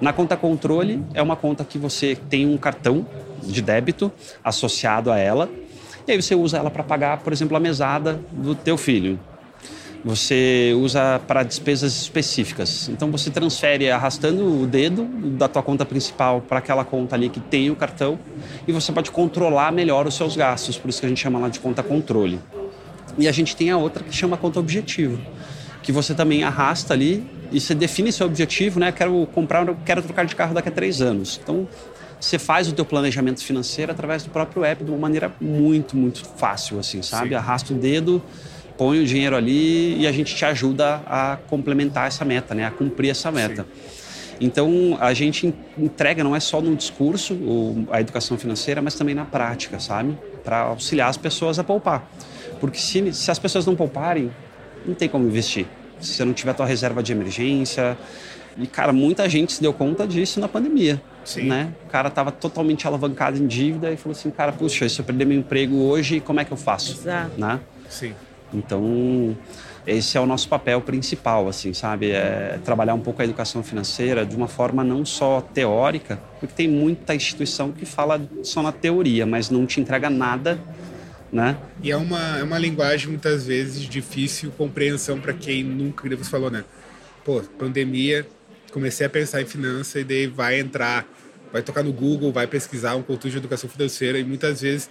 Na 0.00 0.12
conta 0.12 0.36
controle 0.36 1.04
é 1.14 1.22
uma 1.22 1.36
conta 1.36 1.64
que 1.64 1.78
você 1.78 2.16
tem 2.28 2.46
um 2.46 2.56
cartão 2.56 3.06
de 3.42 3.62
débito 3.62 4.10
associado 4.42 5.10
a 5.10 5.18
ela 5.18 5.48
e 6.06 6.12
aí 6.12 6.20
você 6.20 6.34
usa 6.34 6.58
ela 6.58 6.70
para 6.70 6.82
pagar, 6.82 7.18
por 7.18 7.32
exemplo, 7.32 7.56
a 7.56 7.60
mesada 7.60 8.20
do 8.30 8.54
teu 8.54 8.76
filho. 8.76 9.18
Você 10.04 10.74
usa 10.76 11.18
para 11.26 11.42
despesas 11.42 11.94
específicas. 12.02 12.90
Então 12.90 13.10
você 13.10 13.30
transfere 13.30 13.90
arrastando 13.90 14.62
o 14.62 14.66
dedo 14.66 15.04
da 15.38 15.48
tua 15.48 15.62
conta 15.62 15.86
principal 15.86 16.42
para 16.42 16.58
aquela 16.58 16.84
conta 16.84 17.16
ali 17.16 17.30
que 17.30 17.40
tem 17.40 17.70
o 17.70 17.76
cartão 17.76 18.18
e 18.68 18.72
você 18.72 18.92
pode 18.92 19.10
controlar 19.10 19.72
melhor 19.72 20.06
os 20.06 20.14
seus 20.14 20.36
gastos, 20.36 20.76
por 20.76 20.90
isso 20.90 21.00
que 21.00 21.06
a 21.06 21.08
gente 21.08 21.22
chama 21.22 21.38
lá 21.38 21.48
de 21.48 21.58
conta 21.58 21.82
controle. 21.82 22.38
E 23.16 23.26
a 23.26 23.32
gente 23.32 23.56
tem 23.56 23.70
a 23.70 23.78
outra 23.78 24.04
que 24.04 24.14
chama 24.14 24.36
conta 24.36 24.60
objetivo, 24.60 25.18
que 25.82 25.90
você 25.90 26.14
também 26.14 26.44
arrasta 26.44 26.92
ali 26.92 27.24
e 27.54 27.60
você 27.60 27.72
define 27.72 28.10
seu 28.10 28.26
objetivo, 28.26 28.80
né? 28.80 28.90
Quero 28.90 29.28
comprar, 29.32 29.64
quero 29.86 30.02
trocar 30.02 30.26
de 30.26 30.34
carro 30.34 30.52
daqui 30.52 30.68
a 30.68 30.72
três 30.72 31.00
anos. 31.00 31.40
Então, 31.40 31.68
você 32.20 32.36
faz 32.36 32.68
o 32.68 32.72
teu 32.72 32.84
planejamento 32.84 33.44
financeiro 33.44 33.92
através 33.92 34.24
do 34.24 34.30
próprio 34.30 34.64
app 34.64 34.82
de 34.82 34.90
uma 34.90 34.98
maneira 34.98 35.32
muito, 35.40 35.96
muito 35.96 36.24
fácil, 36.36 36.80
assim, 36.80 37.00
sabe? 37.00 37.28
Sim. 37.28 37.34
Arrasta 37.36 37.72
o 37.72 37.76
dedo, 37.76 38.20
põe 38.76 39.00
o 39.00 39.06
dinheiro 39.06 39.36
ali 39.36 40.00
e 40.00 40.06
a 40.06 40.10
gente 40.10 40.34
te 40.34 40.44
ajuda 40.44 41.00
a 41.06 41.38
complementar 41.48 42.08
essa 42.08 42.24
meta, 42.24 42.56
né? 42.56 42.66
A 42.66 42.72
cumprir 42.72 43.10
essa 43.10 43.30
meta. 43.30 43.62
Sim. 43.62 43.94
Então, 44.40 44.98
a 45.00 45.14
gente 45.14 45.54
entrega 45.78 46.24
não 46.24 46.34
é 46.34 46.40
só 46.40 46.60
no 46.60 46.74
discurso 46.74 47.38
a 47.88 48.00
educação 48.00 48.36
financeira, 48.36 48.82
mas 48.82 48.96
também 48.96 49.14
na 49.14 49.24
prática, 49.24 49.78
sabe? 49.78 50.18
Para 50.42 50.58
auxiliar 50.58 51.08
as 51.08 51.16
pessoas 51.16 51.56
a 51.60 51.62
poupar. 51.62 52.10
Porque 52.58 52.78
se, 52.78 53.12
se 53.12 53.30
as 53.30 53.38
pessoas 53.38 53.64
não 53.64 53.76
pouparem, 53.76 54.32
não 54.84 54.94
tem 54.94 55.08
como 55.08 55.24
investir 55.24 55.68
se 56.00 56.14
você 56.14 56.24
não 56.24 56.32
tiver 56.32 56.54
tua 56.54 56.66
reserva 56.66 57.02
de 57.02 57.12
emergência. 57.12 57.96
E, 58.56 58.66
cara, 58.66 58.92
muita 58.92 59.28
gente 59.28 59.52
se 59.52 59.62
deu 59.62 59.72
conta 59.72 60.06
disso 60.06 60.38
na 60.40 60.48
pandemia. 60.48 61.00
Sim. 61.24 61.44
né? 61.48 61.72
O 61.86 61.90
cara 61.90 62.08
estava 62.08 62.30
totalmente 62.30 62.86
alavancado 62.86 63.42
em 63.42 63.46
dívida 63.46 63.90
e 63.90 63.96
falou 63.96 64.16
assim, 64.16 64.30
cara, 64.30 64.52
puxa, 64.52 64.88
se 64.88 65.00
eu 65.00 65.04
perder 65.04 65.24
meu 65.24 65.38
emprego 65.38 65.76
hoje, 65.76 66.20
como 66.20 66.38
é 66.40 66.44
que 66.44 66.52
eu 66.52 66.56
faço? 66.56 66.92
Exato. 66.92 67.40
Né? 67.40 67.60
Sim. 67.88 68.14
Então, 68.52 69.36
esse 69.86 70.16
é 70.16 70.20
o 70.20 70.26
nosso 70.26 70.48
papel 70.48 70.80
principal, 70.80 71.48
assim, 71.48 71.72
sabe? 71.72 72.10
É 72.10 72.58
trabalhar 72.64 72.94
um 72.94 73.00
pouco 73.00 73.20
a 73.20 73.24
educação 73.24 73.62
financeira 73.62 74.24
de 74.24 74.36
uma 74.36 74.48
forma 74.48 74.84
não 74.84 75.04
só 75.04 75.40
teórica, 75.40 76.18
porque 76.38 76.54
tem 76.54 76.68
muita 76.68 77.14
instituição 77.14 77.72
que 77.72 77.84
fala 77.84 78.20
só 78.42 78.62
na 78.62 78.70
teoria, 78.72 79.26
mas 79.26 79.50
não 79.50 79.66
te 79.66 79.80
entrega 79.80 80.08
nada, 80.08 80.58
né? 81.34 81.58
E 81.82 81.90
é 81.90 81.96
uma, 81.96 82.38
é 82.38 82.42
uma 82.44 82.58
linguagem 82.58 83.08
muitas 83.08 83.44
vezes 83.44 83.82
de 83.82 83.88
difícil 83.88 84.52
compreensão 84.52 85.20
para 85.20 85.32
quem 85.32 85.64
nunca, 85.64 86.02
como 86.02 86.16
você 86.16 86.30
falou, 86.30 86.48
né? 86.48 86.64
Pô, 87.24 87.42
pandemia, 87.58 88.24
comecei 88.70 89.04
a 89.04 89.10
pensar 89.10 89.42
em 89.42 89.44
finança 89.44 89.98
e 89.98 90.04
daí 90.04 90.28
vai 90.28 90.60
entrar, 90.60 91.04
vai 91.52 91.60
tocar 91.60 91.82
no 91.82 91.92
Google, 91.92 92.32
vai 92.32 92.46
pesquisar 92.46 92.94
um 92.94 93.02
conteúdo 93.02 93.32
de 93.32 93.38
educação 93.38 93.68
financeira 93.68 94.16
e 94.16 94.22
muitas 94.22 94.60
vezes 94.60 94.88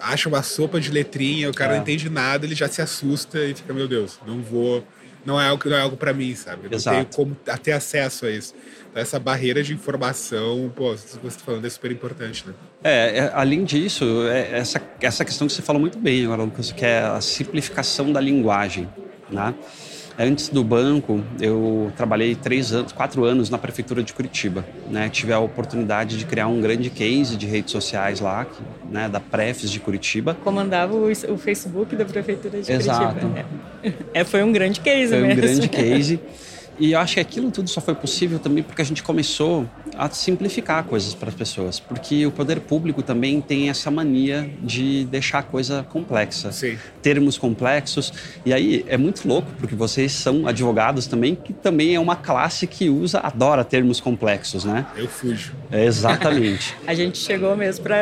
acha 0.00 0.28
uma 0.28 0.42
sopa 0.42 0.80
de 0.80 0.90
letrinha, 0.90 1.48
o 1.48 1.54
cara 1.54 1.72
é. 1.72 1.76
não 1.76 1.82
entende 1.82 2.10
nada, 2.10 2.44
ele 2.44 2.56
já 2.56 2.66
se 2.68 2.82
assusta 2.82 3.44
e 3.44 3.54
fica, 3.54 3.72
meu 3.72 3.86
Deus, 3.86 4.18
não 4.26 4.42
vou, 4.42 4.84
não 5.24 5.40
é 5.40 5.48
algo, 5.48 5.68
não 5.68 5.76
é 5.76 5.80
algo 5.80 5.96
para 5.96 6.12
mim, 6.12 6.34
sabe? 6.34 6.66
Eu 6.66 6.76
Exato. 6.76 6.96
não 6.96 7.04
tenho 7.04 7.16
como 7.16 7.36
ter 7.62 7.72
acesso 7.72 8.26
a 8.26 8.30
isso. 8.30 8.54
Então, 8.90 9.02
essa 9.02 9.18
barreira 9.18 9.62
de 9.62 9.74
informação, 9.74 10.72
pô, 10.74 10.96
você 10.96 11.18
está 11.18 11.44
falando 11.44 11.66
é 11.66 11.70
super 11.70 11.90
importante, 11.90 12.46
né? 12.46 12.54
É, 12.82 13.18
é 13.18 13.30
além 13.34 13.64
disso, 13.64 14.04
é, 14.28 14.58
essa, 14.58 14.80
essa 15.00 15.24
questão 15.24 15.46
que 15.46 15.52
você 15.52 15.62
falou 15.62 15.80
muito 15.80 15.98
bem 15.98 16.24
agora, 16.24 16.42
Lucas, 16.42 16.72
que 16.72 16.84
é 16.84 17.00
a 17.00 17.20
simplificação 17.20 18.12
da 18.12 18.20
linguagem, 18.20 18.88
né? 19.30 19.54
Antes 20.20 20.48
do 20.48 20.64
banco, 20.64 21.22
eu 21.40 21.92
trabalhei 21.96 22.34
três 22.34 22.72
anos, 22.72 22.90
quatro 22.90 23.24
anos 23.24 23.50
na 23.50 23.56
prefeitura 23.56 24.02
de 24.02 24.12
Curitiba. 24.12 24.64
Né? 24.90 25.08
Tive 25.08 25.32
a 25.32 25.38
oportunidade 25.38 26.18
de 26.18 26.24
criar 26.26 26.48
um 26.48 26.60
grande 26.60 26.90
case 26.90 27.36
de 27.36 27.46
redes 27.46 27.70
sociais 27.70 28.18
lá, 28.18 28.44
né, 28.90 29.08
da 29.08 29.20
Prefs 29.20 29.70
de 29.70 29.78
Curitiba. 29.78 30.36
Comandava 30.42 30.92
o, 30.92 31.08
o 31.08 31.38
Facebook 31.38 31.94
da 31.94 32.04
prefeitura 32.04 32.60
de 32.60 32.72
Exato. 32.72 33.20
Curitiba. 33.20 33.46
É. 33.84 33.92
é, 34.20 34.24
foi 34.24 34.42
um 34.42 34.50
grande 34.50 34.80
case 34.80 35.08
foi 35.08 35.20
mesmo. 35.20 35.40
Foi 35.40 35.50
um 35.50 35.54
grande 35.54 35.68
case. 35.68 36.20
E 36.78 36.92
eu 36.92 37.00
acho 37.00 37.14
que 37.14 37.20
aquilo 37.20 37.50
tudo 37.50 37.68
só 37.68 37.80
foi 37.80 37.94
possível 37.94 38.38
também 38.38 38.62
porque 38.62 38.80
a 38.80 38.84
gente 38.84 39.02
começou 39.02 39.68
a 39.96 40.08
simplificar 40.10 40.84
coisas 40.84 41.12
para 41.12 41.28
as 41.28 41.34
pessoas. 41.34 41.80
Porque 41.80 42.24
o 42.24 42.30
poder 42.30 42.60
público 42.60 43.02
também 43.02 43.40
tem 43.40 43.68
essa 43.68 43.90
mania 43.90 44.48
de 44.62 45.04
deixar 45.06 45.40
a 45.40 45.42
coisa 45.42 45.84
complexa. 45.90 46.52
Sim. 46.52 46.78
Termos 47.02 47.36
complexos. 47.36 48.12
E 48.46 48.52
aí 48.52 48.84
é 48.88 48.96
muito 48.96 49.26
louco, 49.26 49.48
porque 49.58 49.74
vocês 49.74 50.12
são 50.12 50.46
advogados 50.46 51.06
também, 51.06 51.34
que 51.34 51.52
também 51.52 51.96
é 51.96 52.00
uma 52.00 52.14
classe 52.14 52.66
que 52.66 52.88
usa, 52.88 53.18
adora 53.18 53.64
termos 53.64 54.00
complexos, 54.00 54.64
né? 54.64 54.86
Eu 54.96 55.08
fujo. 55.08 55.52
É, 55.70 55.84
exatamente. 55.84 56.76
a 56.86 56.94
gente 56.94 57.18
chegou 57.18 57.56
mesmo 57.56 57.82
para 57.82 57.96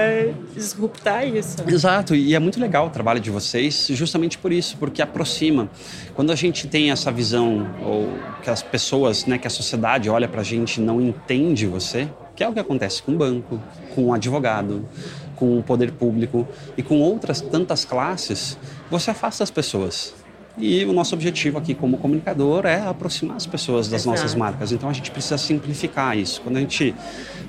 disruptar 0.55 1.27
isso. 1.27 1.57
Exato. 1.67 2.15
E 2.15 2.35
é 2.35 2.39
muito 2.39 2.61
legal 2.61 2.89
o 2.89 2.91
trabalho 2.91 3.21
de 3.21 3.31
vocês, 3.31 3.89
justamente 3.91 4.37
por 4.37 4.53
isso, 4.53 4.77
porque 4.77 5.01
aproxima. 5.01 5.71
Quando 6.15 6.31
a 6.31 6.37
gente 6.37 6.67
tem 6.67 6.91
essa 6.91 7.11
visão, 7.11 7.75
ou 7.83 8.13
que 8.43 8.51
as 8.51 8.63
pessoas, 8.67 9.27
né, 9.27 9.39
que 9.39 9.47
a 9.47 9.51
sociedade 9.51 10.09
olha 10.11 10.29
para 10.29 10.41
a 10.41 10.45
gente 10.45 10.81
e 10.81 10.81
não 10.81 11.01
entende 11.01 11.67
você, 11.67 12.09
que 12.35 12.45
é 12.45 12.49
o 12.49 12.53
que 12.53 12.61
acontece 12.61 13.03
com 13.03 13.13
o 13.13 13.17
banco, 13.17 13.61
com 13.95 14.07
o 14.07 14.13
advogado, 14.13 14.87
com 15.35 15.59
o 15.59 15.63
poder 15.63 15.93
público 15.93 16.47
e 16.77 16.83
com 16.83 17.01
outras 17.01 17.41
tantas 17.41 17.85
classes, 17.85 18.59
você 18.91 19.11
afasta 19.11 19.45
as 19.45 19.51
pessoas. 19.51 20.15
E 20.59 20.85
o 20.87 20.93
nosso 20.93 21.15
objetivo 21.15 21.59
aqui 21.59 21.75
como 21.75 21.99
comunicador 21.99 22.65
é 22.65 22.81
aproximar 22.81 23.37
as 23.37 23.47
pessoas 23.47 23.89
das 23.89 24.03
Exato. 24.03 24.17
nossas 24.17 24.35
marcas. 24.35 24.73
Então 24.73 24.89
a 24.89 24.93
gente 24.93 25.11
precisa 25.11 25.37
simplificar 25.37 26.17
isso. 26.17 26.41
Quando 26.41 26.57
a 26.57 26.61
gente 26.61 26.95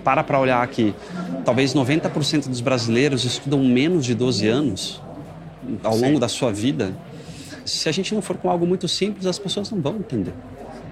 para 0.03 0.23
para 0.23 0.37
olhar 0.39 0.61
aqui, 0.61 0.93
talvez 1.45 1.73
90% 1.73 2.49
dos 2.49 2.59
brasileiros 2.59 3.23
estudam 3.23 3.63
menos 3.63 4.05
de 4.05 4.13
12 4.13 4.47
anos 4.47 5.01
ao 5.83 5.95
longo 5.95 6.15
Sim. 6.15 6.19
da 6.19 6.27
sua 6.27 6.51
vida. 6.51 6.93
Se 7.63 7.87
a 7.87 7.91
gente 7.91 8.13
não 8.13 8.21
for 8.21 8.37
com 8.37 8.49
algo 8.49 8.65
muito 8.65 8.87
simples, 8.87 9.25
as 9.25 9.39
pessoas 9.39 9.71
não 9.71 9.81
vão 9.81 9.95
entender. 9.95 10.33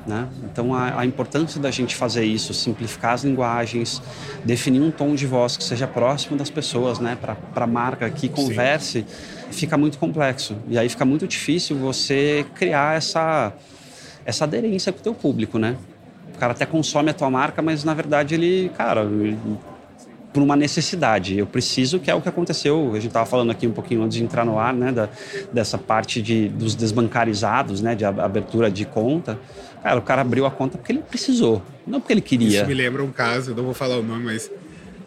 Né? 0.06 0.28
Então, 0.44 0.74
a, 0.74 1.00
a, 1.00 1.06
importância 1.06 1.60
da 1.60 1.72
gente 1.72 1.96
fazer 1.96 2.24
isso, 2.24 2.54
simplificar 2.54 3.14
as 3.14 3.24
linguagens, 3.24 4.00
definir 4.44 4.80
um 4.80 4.92
tom 4.92 5.16
de 5.16 5.26
voz 5.26 5.58
que 5.58 5.64
seja 5.64 5.88
próximo 5.88 6.38
das 6.38 6.50
pessoas, 6.50 7.00
né? 7.00 7.18
para 7.20 7.36
a 7.56 7.68
marca 7.68 8.08
que 8.12 8.30
converse, 8.30 9.04
Sim. 9.08 9.52
fica 9.52 9.76
muito 9.78 9.98
complexo. 9.98 10.56
E 10.68 10.78
aí 10.78 10.88
fica 10.90 11.06
muito 11.06 11.28
difícil 11.28 11.76
você 11.78 12.46
criar 12.54 12.96
essa, 12.96 13.52
essa 14.24 14.44
aderência 14.44 14.94
com 14.94 15.00
o 15.00 15.02
teu 15.02 15.14
público. 15.16 15.58
Né? 15.58 15.76
O 16.36 16.38
cara 16.38 16.54
até 16.54 16.68
consome 16.68 17.10
a 17.10 17.14
tua 17.14 17.32
marca, 17.32 17.64
mas 17.64 17.84
na 17.84 17.96
verdade 17.96 18.36
ele, 18.36 18.70
cara, 18.78 19.02
ele, 19.02 19.40
por 20.36 20.44
uma 20.44 20.58
necessidade. 20.58 21.40
Eu 21.40 21.48
preciso, 21.48 21.98
que 21.98 22.12
é 22.12 22.14
o 22.14 22.20
que 22.20 22.28
aconteceu. 22.28 22.90
A 22.92 22.96
gente 22.96 23.08
estava 23.08 23.26
falando 23.26 23.52
aqui 23.52 23.66
um 23.66 23.72
pouquinho 23.72 24.04
antes 24.04 24.18
de 24.18 24.24
entrar 24.24 24.44
no 24.44 24.60
ar, 24.60 24.74
né, 24.74 24.92
da, 24.92 25.08
dessa 25.54 25.78
parte 25.78 26.22
de, 26.22 26.50
dos 26.50 26.76
desbancarizados, 26.76 27.80
né, 27.80 27.96
de 27.96 28.04
abertura 28.04 28.70
de 28.70 28.84
conta. 28.84 29.40
Cara, 29.86 30.00
o 30.00 30.02
cara 30.02 30.22
abriu 30.22 30.48
a 30.48 30.52
conta 30.52 30.80
porque 30.80 30.92
ele 30.92 31.04
precisou, 31.04 31.64
não 31.86 32.02
porque 32.02 32.12
ele 32.12 32.22
queria. 32.22 32.48
Isso 32.48 32.66
me 32.66 32.74
lembra 32.74 33.04
um 33.04 33.12
caso, 33.12 33.54
não 33.54 33.66
vou 33.66 33.74
falar 33.76 34.00
o 34.00 34.02
nome, 34.02 34.24
mas 34.24 34.50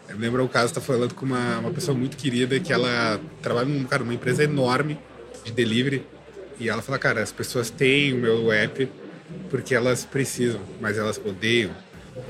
me 0.07 0.17
lembra 0.17 0.41
um 0.41 0.47
caso, 0.47 0.73
tá 0.73 0.79
falando 0.79 1.13
com 1.13 1.25
uma, 1.25 1.59
uma 1.59 1.71
pessoa 1.71 1.97
muito 1.97 2.15
querida 2.15 2.57
que 2.61 2.71
ela 2.71 3.19
trabalha 3.41 3.67
num, 3.67 3.83
cara, 3.83 4.05
numa 4.05 4.13
empresa 4.13 4.45
enorme 4.45 4.97
de 5.43 5.51
delivery 5.51 6.05
e 6.57 6.69
ela 6.69 6.81
fala, 6.81 6.97
cara, 6.97 7.21
as 7.21 7.29
pessoas 7.29 7.69
têm 7.69 8.13
o 8.13 8.19
meu 8.19 8.53
app 8.53 8.89
porque 9.49 9.75
elas 9.75 10.05
precisam, 10.05 10.61
mas 10.79 10.97
elas 10.97 11.19
odeiam. 11.25 11.71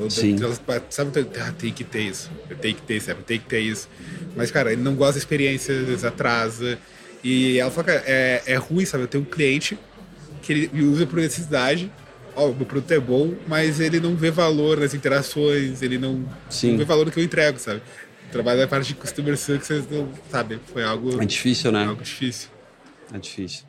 Sim. 0.09 0.35
Elas, 0.41 0.59
sabe, 0.89 1.11
ah, 1.39 1.53
tem 1.55 1.71
que 1.71 1.83
ter 1.83 2.01
isso, 2.01 2.31
tem 2.59 2.73
que 2.73 2.81
ter 2.81 2.95
isso, 2.95 3.13
tem 3.27 3.39
que 3.39 3.45
ter 3.45 3.59
isso. 3.59 3.87
Mas, 4.35 4.49
cara, 4.49 4.73
ele 4.73 4.81
não 4.81 4.95
gosta 4.95 5.13
da 5.13 5.19
experiência, 5.19 5.75
atrasa. 6.03 6.79
E 7.23 7.59
ela 7.59 7.69
fala, 7.69 7.85
cara, 7.85 8.03
é, 8.07 8.41
é 8.47 8.55
ruim, 8.55 8.85
sabe? 8.85 9.03
Eu 9.03 9.07
tenho 9.07 9.23
um 9.23 9.27
cliente 9.27 9.77
que 10.41 10.51
ele 10.51 10.83
usa 10.83 11.05
por 11.05 11.19
necessidade 11.19 11.91
ó, 12.39 12.49
o 12.49 12.65
produto 12.65 12.91
é 12.91 12.99
bom, 12.99 13.33
mas 13.47 13.79
ele 13.79 13.99
não 13.99 14.15
vê 14.15 14.31
valor 14.31 14.79
nas 14.79 14.93
interações, 14.93 15.81
ele 15.81 15.97
não, 15.97 16.13
não 16.63 16.77
vê 16.77 16.85
valor 16.85 17.05
no 17.05 17.11
que 17.11 17.19
eu 17.19 17.23
entrego, 17.23 17.59
sabe? 17.59 17.81
Trabalho 18.31 18.61
na 18.61 18.67
parte 18.67 18.87
de 18.87 18.95
customer 18.95 19.37
success, 19.37 19.85
não, 19.89 20.07
sabe? 20.31 20.59
Foi 20.71 20.83
algo. 20.83 21.21
É 21.21 21.25
difícil, 21.25 21.71
né? 21.71 21.85
Algo 21.85 22.03
difícil. 22.03 22.49
É 23.13 23.17
difícil. 23.17 23.63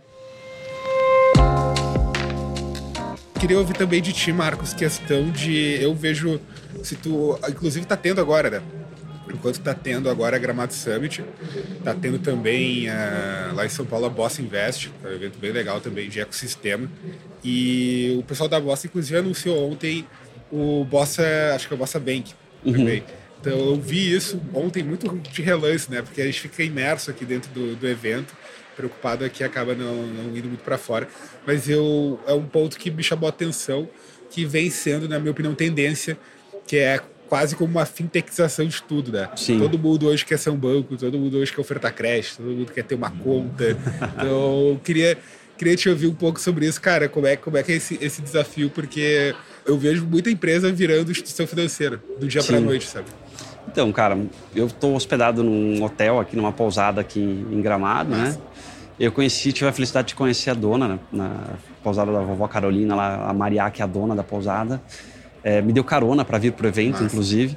Queria 3.41 3.59
ouvir 3.59 3.75
também 3.75 4.03
de 4.03 4.13
ti, 4.13 4.33
Marcos, 4.33 4.75
questão 4.75 5.31
de. 5.31 5.83
Eu 5.83 5.95
vejo. 5.95 6.39
Se 6.83 6.95
tu. 6.95 7.39
Inclusive, 7.49 7.87
tá 7.87 7.97
tendo 7.97 8.21
agora, 8.21 8.51
né? 8.51 8.63
Enquanto 9.35 9.57
está 9.57 9.75
tendo 9.75 10.09
agora 10.09 10.37
a 10.37 10.39
Gramado 10.39 10.73
Summit, 10.73 11.25
está 11.79 11.95
tendo 11.95 12.19
também 12.19 12.89
uh, 12.89 13.55
lá 13.55 13.65
em 13.65 13.69
São 13.69 13.87
Paulo 13.87 14.07
a 14.07 14.11
Bossa 14.11 14.43
Invest, 14.43 14.91
é 15.05 15.09
um 15.09 15.13
evento 15.13 15.39
bem 15.39 15.53
legal 15.53 15.81
também 15.81 16.09
de 16.09 16.21
ecossistema. 16.21 16.91
E 17.43 18.17
o 18.19 18.23
pessoal 18.23 18.49
da 18.49 18.61
Bossa, 18.61 18.87
inclusive, 18.87 19.19
anunciou 19.19 19.71
ontem 19.71 20.07
o 20.51 20.85
Bossa, 20.85 21.23
acho 21.55 21.69
que 21.69 21.75
é 21.75 21.77
o 21.77 21.79
Bossa 21.79 21.99
Bank 21.99 22.35
uhum. 22.65 22.73
também. 22.73 23.05
Então 23.41 23.59
eu 23.59 23.77
vi 23.77 24.15
isso 24.15 24.41
ontem 24.53 24.83
muito 24.83 25.09
de 25.17 25.43
relance, 25.43 25.91
né? 25.91 26.03
Porque 26.03 26.21
a 26.21 26.27
gente 26.27 26.41
fica 26.41 26.63
imerso 26.63 27.11
aqui 27.11 27.25
dentro 27.25 27.51
do, 27.53 27.75
do 27.75 27.89
evento, 27.89 28.37
preocupado 28.77 29.25
aqui, 29.25 29.43
acaba 29.43 29.75
não, 29.75 30.07
não 30.07 30.37
indo 30.37 30.49
muito 30.49 30.63
para 30.63 30.77
fora. 30.77 31.09
Mas 31.47 31.69
eu 31.69 32.21
é 32.27 32.35
um 32.35 32.45
ponto 32.45 32.79
que 32.79 32.91
me 32.91 33.03
chamou 33.03 33.27
a 33.27 33.31
atenção, 33.31 33.89
que 34.31 34.45
vem 34.45 34.69
sendo, 34.71 35.09
na 35.09 35.19
minha 35.19 35.31
opinião, 35.31 35.55
tendência, 35.55 36.19
que 36.67 36.77
é 36.77 37.01
quase 37.31 37.55
como 37.55 37.71
uma 37.71 37.87
fintechização 37.87 38.67
de 38.67 38.83
tudo, 38.83 39.13
né? 39.13 39.31
Sim. 39.37 39.61
Todo 39.61 39.79
mundo 39.79 40.09
hoje 40.09 40.27
quer 40.27 40.37
ser 40.37 40.51
um 40.51 40.57
banco, 40.57 40.97
todo 40.97 41.17
mundo 41.17 41.39
hoje 41.39 41.53
quer 41.53 41.61
ofertar 41.61 41.95
crédito, 41.95 42.39
todo 42.39 42.51
mundo 42.51 42.73
quer 42.73 42.83
ter 42.83 42.97
uma 42.97 43.11
conta. 43.11 43.79
Então, 44.21 44.71
eu 44.71 44.81
queria, 44.83 45.17
queria 45.57 45.77
te 45.77 45.89
ouvir 45.89 46.09
um 46.09 46.15
pouco 46.15 46.41
sobre 46.41 46.67
isso, 46.67 46.81
cara. 46.81 47.09
Como 47.09 47.27
é, 47.27 47.37
como 47.37 47.57
é 47.57 47.63
que 47.63 47.73
é 47.73 47.77
esse, 47.77 47.97
esse 48.03 48.21
desafio? 48.21 48.69
Porque 48.69 49.35
eu 49.65 49.79
vejo 49.79 50.05
muita 50.05 50.29
empresa 50.29 50.73
virando 50.73 51.11
instituição 51.11 51.47
financeira, 51.47 52.03
do 52.19 52.27
dia 52.27 52.43
para 52.43 52.59
noite, 52.61 52.87
sabe? 52.87 53.07
Então, 53.69 53.93
cara, 53.93 54.19
eu 54.55 54.67
estou 54.67 54.97
hospedado 54.97 55.45
num 55.45 55.83
hotel 55.85 56.19
aqui, 56.19 56.35
numa 56.35 56.51
pousada 56.51 57.01
aqui 57.01 57.21
em 57.21 57.63
Gramado, 57.63 58.11
né? 58.11 58.25
Nossa. 58.25 58.39
né? 58.39 58.45
Eu 58.99 59.13
conheci, 59.13 59.53
tive 59.53 59.69
a 59.69 59.73
felicidade 59.73 60.09
de 60.09 60.15
conhecer 60.15 60.51
a 60.51 60.55
dona 60.55 60.89
na, 60.89 60.99
na 61.13 61.31
pousada 61.83 62.13
da 62.13 62.21
vovó 62.21 62.49
Carolina, 62.49 62.95
lá, 62.97 63.31
a 63.31 63.33
Maria, 63.33 63.71
que 63.71 63.81
é 63.81 63.85
a 63.85 63.89
dona 63.89 64.15
da 64.15 64.25
pousada. 64.25 64.83
É, 65.43 65.63
me 65.63 65.73
deu 65.73 65.83
carona 65.85 66.25
para 66.25 66.39
vir 66.39 66.53
para 66.53 66.67
o 66.67 66.69
evento, 66.69 66.93
Nossa. 66.95 67.05
inclusive. 67.05 67.57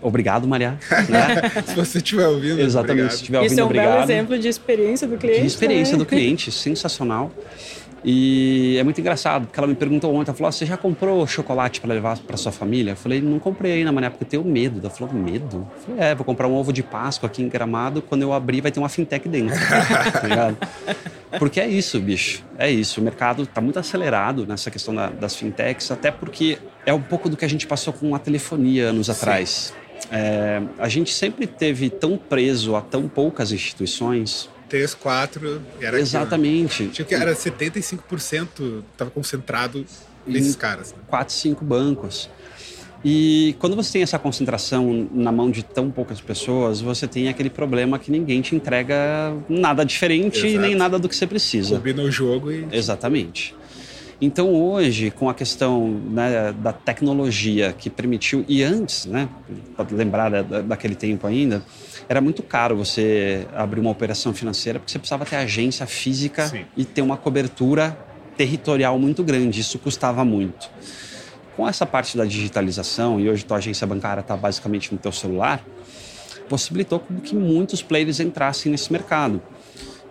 Obrigado, 0.00 0.46
Maria. 0.46 0.78
Né? 1.08 1.62
se 1.66 1.74
você 1.74 1.98
estiver 1.98 2.26
ouvindo. 2.26 2.60
Exatamente, 2.60 2.92
obrigado. 2.92 3.10
se 3.10 3.16
estiver 3.16 3.38
ouvindo, 3.38 3.52
Isso 3.52 3.60
é 3.60 3.62
um 3.62 3.66
obrigado. 3.66 3.90
belo 3.92 4.02
exemplo 4.04 4.38
de 4.38 4.48
experiência 4.48 5.08
do 5.08 5.16
cliente. 5.16 5.40
De 5.40 5.46
experiência 5.46 5.92
né? 5.92 5.98
do 5.98 6.06
cliente, 6.06 6.52
sensacional. 6.52 7.32
E 8.04 8.76
é 8.78 8.82
muito 8.84 9.00
engraçado, 9.00 9.46
porque 9.46 9.58
ela 9.58 9.66
me 9.66 9.74
perguntou 9.74 10.14
ontem, 10.14 10.30
ela 10.30 10.36
falou, 10.36 10.52
você 10.52 10.66
já 10.66 10.76
comprou 10.76 11.26
chocolate 11.26 11.80
para 11.80 11.94
levar 11.94 12.18
para 12.18 12.36
sua 12.36 12.52
família? 12.52 12.92
Eu 12.92 12.96
falei, 12.96 13.20
não 13.22 13.38
comprei 13.38 13.72
ainda, 13.72 13.90
mané, 13.90 14.10
porque 14.10 14.24
eu 14.24 14.28
tenho 14.28 14.44
medo. 14.44 14.78
Ela 14.80 14.90
falou, 14.90 15.14
medo? 15.14 15.66
Eu 15.76 15.82
falei, 15.86 16.10
é, 16.10 16.14
vou 16.14 16.24
comprar 16.24 16.46
um 16.46 16.54
ovo 16.54 16.70
de 16.70 16.82
Páscoa 16.82 17.28
aqui 17.28 17.42
em 17.42 17.48
Gramado, 17.48 18.02
quando 18.02 18.20
eu 18.20 18.32
abrir 18.32 18.60
vai 18.60 18.70
ter 18.70 18.78
uma 18.78 18.90
fintech 18.90 19.26
dentro, 19.26 19.56
tá 20.12 20.20
ligado? 20.28 20.58
Porque 21.38 21.58
é 21.60 21.66
isso, 21.66 21.98
bicho, 21.98 22.44
é 22.58 22.70
isso. 22.70 23.00
O 23.00 23.04
mercado 23.04 23.44
está 23.44 23.60
muito 23.60 23.78
acelerado 23.78 24.46
nessa 24.46 24.70
questão 24.70 24.94
da, 24.94 25.08
das 25.08 25.34
fintechs, 25.34 25.90
até 25.90 26.10
porque 26.10 26.58
é 26.84 26.92
um 26.92 27.00
pouco 27.00 27.30
do 27.30 27.36
que 27.36 27.44
a 27.44 27.48
gente 27.48 27.66
passou 27.66 27.92
com 27.92 28.14
a 28.14 28.18
telefonia 28.18 28.90
anos 28.90 29.06
Sim. 29.06 29.12
atrás 29.12 29.72
É, 30.12 30.60
a 30.78 30.88
gente 30.88 31.12
sempre 31.12 31.46
teve 31.46 31.88
tão 31.88 32.18
preso 32.18 32.76
a 32.76 32.82
tão 32.82 33.08
poucas 33.08 33.52
instituições. 33.52 34.50
Três, 34.68 34.94
quatro, 34.94 35.60
era 35.80 35.98
Exatamente. 35.98 36.84
Aqui, 36.84 36.92
Tinha 36.92 37.06
que 37.06 37.14
era 37.14 37.34
75% 37.34 38.82
estava 38.92 39.10
concentrado 39.10 39.84
nesses 40.26 40.56
caras. 40.56 40.92
Né? 40.92 40.98
Quatro, 41.06 41.34
cinco 41.34 41.64
bancos. 41.64 42.28
E 43.04 43.54
quando 43.58 43.76
você 43.76 43.92
tem 43.92 44.02
essa 44.02 44.18
concentração 44.18 45.08
na 45.12 45.30
mão 45.30 45.50
de 45.50 45.62
tão 45.62 45.90
poucas 45.90 46.22
pessoas, 46.22 46.80
você 46.80 47.06
tem 47.06 47.28
aquele 47.28 47.50
problema 47.50 47.98
que 47.98 48.10
ninguém 48.10 48.40
te 48.40 48.56
entrega 48.56 48.96
nada 49.46 49.84
diferente 49.84 50.46
Exato. 50.46 50.62
nem 50.62 50.74
nada 50.74 50.98
do 50.98 51.06
que 51.06 51.14
você 51.14 51.26
precisa. 51.26 51.76
Combina 51.76 52.02
o 52.02 52.10
jogo 52.10 52.50
e. 52.50 52.66
Exatamente. 52.72 53.54
Então 54.24 54.54
hoje, 54.54 55.10
com 55.10 55.28
a 55.28 55.34
questão 55.34 56.00
né, 56.10 56.54
da 56.58 56.72
tecnologia 56.72 57.74
que 57.76 57.90
permitiu, 57.90 58.42
e 58.48 58.62
antes, 58.62 59.04
né, 59.04 59.28
para 59.76 59.86
lembrar 59.94 60.30
da, 60.30 60.62
daquele 60.62 60.94
tempo 60.94 61.26
ainda, 61.26 61.62
era 62.08 62.22
muito 62.22 62.42
caro 62.42 62.74
você 62.74 63.46
abrir 63.54 63.80
uma 63.80 63.90
operação 63.90 64.32
financeira 64.32 64.78
porque 64.78 64.90
você 64.90 64.98
precisava 64.98 65.26
ter 65.26 65.36
agência 65.36 65.86
física 65.86 66.46
Sim. 66.46 66.64
e 66.74 66.86
ter 66.86 67.02
uma 67.02 67.18
cobertura 67.18 67.96
territorial 68.34 68.98
muito 68.98 69.22
grande. 69.22 69.60
Isso 69.60 69.78
custava 69.78 70.24
muito. 70.24 70.70
Com 71.54 71.68
essa 71.68 71.84
parte 71.84 72.16
da 72.16 72.24
digitalização, 72.24 73.20
e 73.20 73.28
hoje 73.28 73.44
tua 73.44 73.58
agência 73.58 73.86
bancária 73.86 74.22
está 74.22 74.36
basicamente 74.36 74.90
no 74.90 74.98
teu 74.98 75.12
celular, 75.12 75.62
possibilitou 76.48 76.98
que 77.22 77.34
muitos 77.34 77.82
players 77.82 78.20
entrassem 78.20 78.72
nesse 78.72 78.90
mercado. 78.90 79.42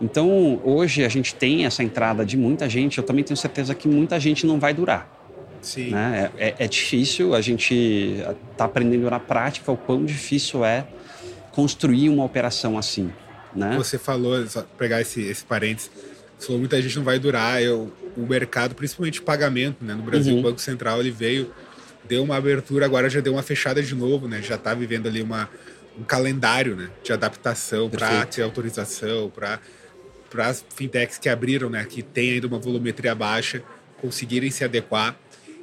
Então, 0.02 0.60
hoje 0.64 1.04
a 1.04 1.10
gente 1.10 1.34
tem 1.36 1.66
essa 1.66 1.84
entrada 1.84 2.26
de 2.26 2.36
muita 2.36 2.68
gente, 2.70 2.98
eu 2.98 3.04
também 3.04 3.24
tenho 3.24 3.38
certeza 3.38 3.74
que 3.74 3.88
muita 3.88 4.20
gente 4.20 4.46
não 4.46 4.60
vai 4.60 4.74
durar. 4.74 5.10
Sim. 5.62 5.92
Né? 5.92 6.32
É, 6.38 6.48
é, 6.48 6.56
é 6.60 6.68
difícil, 6.68 7.34
a 7.34 7.42
gente 7.42 8.22
está 8.52 8.66
aprendendo 8.66 9.10
na 9.10 9.20
prática 9.20 9.72
o 9.72 9.78
quão 9.78 10.04
difícil 10.04 10.66
é 10.66 10.86
construir 11.52 12.10
uma 12.10 12.26
operação 12.26 12.78
assim. 12.78 13.12
Né? 13.56 13.76
Você 13.78 13.98
falou, 13.98 14.46
só 14.48 14.64
pegar 14.78 15.00
esse, 15.00 15.22
esse 15.22 15.44
parênteses, 15.44 15.90
você 16.38 16.48
falou 16.48 16.60
muita 16.60 16.82
gente 16.82 16.98
não 16.98 17.04
vai 17.04 17.20
durar. 17.20 17.62
Eu, 17.62 17.94
o 18.18 18.22
mercado, 18.22 18.76
principalmente 18.76 19.22
pagamento, 19.22 19.84
né? 19.84 19.94
No 19.94 20.04
Brasil, 20.04 20.34
Uhum. 20.34 20.40
o 20.40 20.44
Banco 20.44 20.60
Central 20.60 21.00
ele 21.00 21.12
veio, 21.12 21.52
deu 22.04 22.24
uma 22.24 22.36
abertura, 22.36 22.86
agora 22.86 23.10
já 23.10 23.22
deu 23.22 23.34
uma 23.34 23.44
fechada 23.44 23.82
de 23.82 23.96
novo, 23.96 24.28
né? 24.28 24.42
Já 24.42 24.56
está 24.56 24.74
vivendo 24.74 25.08
ali 25.08 25.22
uma, 25.22 25.50
um 25.98 26.04
calendário 26.04 26.76
né? 26.76 26.90
de 27.04 27.14
adaptação 27.14 27.90
para 27.90 28.26
ter 28.26 28.42
autorização, 28.42 29.30
para 29.30 29.60
para 30.34 30.48
as 30.48 30.66
fintechs 30.76 31.20
que 31.20 31.30
abriram, 31.30 31.70
né? 31.70 31.86
Que 31.88 32.02
tem 32.02 32.32
ainda 32.32 32.48
uma 32.48 32.58
volumetria 32.58 33.14
baixa, 33.14 33.62
conseguirem 34.02 34.50
se 34.50 34.64
adequar. 34.64 35.16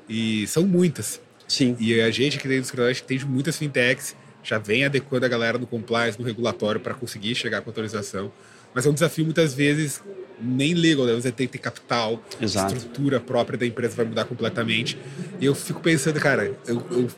E 0.09 0.47
são 0.47 0.65
muitas. 0.65 1.21
Sim, 1.49 1.77
E 1.81 2.01
a 2.01 2.11
gente 2.13 2.39
que 2.39 2.47
tem 2.47 2.59
no 2.59 2.63
escritório, 2.63 2.97
muitas 3.27 3.59
fintechs, 3.59 4.15
já 4.45 4.59
vem 4.59 4.85
adequando 4.85 5.27
a 5.27 5.29
galera 5.29 5.59
no 5.59 5.67
compliance, 5.67 6.17
no 6.19 6.25
regulatório, 6.25 6.81
para 6.81 6.95
conseguir 6.95 7.35
chegar 7.35 7.61
com 7.63 7.71
autorização. 7.71 8.31
Mas 8.73 8.87
é 8.87 8.89
um 8.89 8.95
desafio, 8.95 9.25
muitas 9.25 9.53
vezes, 9.53 10.01
nem 10.41 10.73
legal, 10.75 11.05
né? 11.07 11.15
Você 11.15 11.33
tem 11.33 11.49
que 11.49 11.55
ter 11.55 11.59
capital, 11.59 12.23
Exato. 12.41 12.77
estrutura 12.77 13.19
própria 13.19 13.59
da 13.59 13.67
empresa 13.67 13.97
vai 13.97 14.07
mudar 14.07 14.25
completamente. 14.27 14.97
E 15.41 15.45
eu 15.47 15.55
fico 15.57 15.81
pensando, 15.81 16.21
cara, 16.21 16.57
eu, 16.69 16.87
eu- 16.93 17.11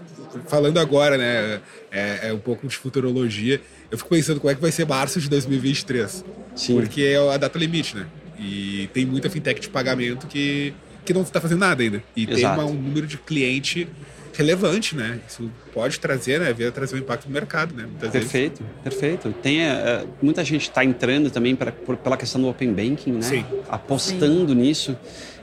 falando 0.49 0.79
agora, 0.79 1.19
né, 1.19 1.61
é, 1.91 2.29
é 2.29 2.33
um 2.33 2.39
pouco 2.39 2.67
de 2.67 2.75
futurologia, 2.79 3.61
eu 3.93 3.99
fico 3.99 4.11
pensando 4.11 4.41
como 4.41 4.51
é 4.51 4.55
que 4.57 4.61
vai 4.61 4.73
ser 4.73 4.85
março 4.87 5.21
de 5.21 5.29
2023. 5.31 6.25
Sim. 6.57 6.75
Porque 6.75 7.03
é 7.03 7.33
a 7.33 7.37
data 7.37 7.57
limite, 7.59 7.95
né? 7.97 8.07
E 8.39 8.89
tem 8.93 9.07
muita 9.07 9.31
fintech 9.31 9.61
de 9.61 9.69
pagamento 9.69 10.27
que, 10.27 10.75
que 11.05 11.13
não 11.15 11.23
está 11.23 11.41
fazendo 11.41 11.61
nada 11.61 11.81
ainda. 11.83 12.03
E 12.17 12.27
tem 12.27 12.39
Exato. 12.39 12.61
uma- 12.61 12.69
um 12.71 12.75
número 12.75 13.07
de 13.07 13.17
cliente 13.19 13.87
relevante, 14.35 14.97
né? 14.97 15.21
Isso 15.29 15.51
pode 15.75 16.01
trazer, 16.01 16.41
né? 16.41 16.55
A 16.67 16.71
trazer 16.73 16.97
um 16.97 16.99
impacto 16.99 17.27
no 17.27 17.33
mercado, 17.35 17.75
né? 17.75 17.85
Muitas 17.85 18.11
vezes. 18.11 18.31
Perfeito, 18.33 18.63
perfeito. 18.83 19.35
Tem, 19.43 19.61
eh, 19.63 20.05
muita 20.23 20.43
gente 20.43 20.63
está 20.63 20.83
entrando 20.85 21.31
também 21.31 21.55
pra, 21.55 21.71
por- 21.71 21.97
pela 21.99 22.17
questão 22.17 22.41
do 22.41 22.49
Open 22.49 22.73
Banking, 22.73 23.13
né? 23.13 23.23
Sim. 23.23 23.45
Apostando 23.69 24.55
nisso. 24.55 24.97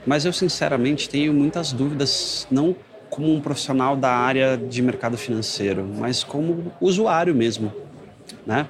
Mas 0.04 0.24
eu, 0.24 0.32
sinceramente, 0.32 1.08
tenho 1.08 1.32
muitas 1.32 1.72
dúvidas, 1.72 2.46
não 2.50 2.74
como 3.08 3.32
um 3.34 3.40
profissional 3.40 3.96
da 3.96 4.10
área 4.10 4.56
de 4.56 4.80
mercado 4.82 5.16
financeiro, 5.18 5.84
mas 5.98 6.22
como 6.24 6.72
usuário 6.80 7.34
mesmo, 7.34 7.72
né? 8.46 8.66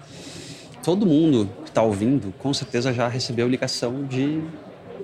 Todo 0.83 1.05
mundo 1.07 1.49
que 1.65 1.71
está 1.71 1.83
ouvindo, 1.83 2.33
com 2.39 2.53
certeza 2.55 2.93
já 2.93 3.07
recebeu 3.09 3.49
ligação 3.49 4.05
de 4.05 4.41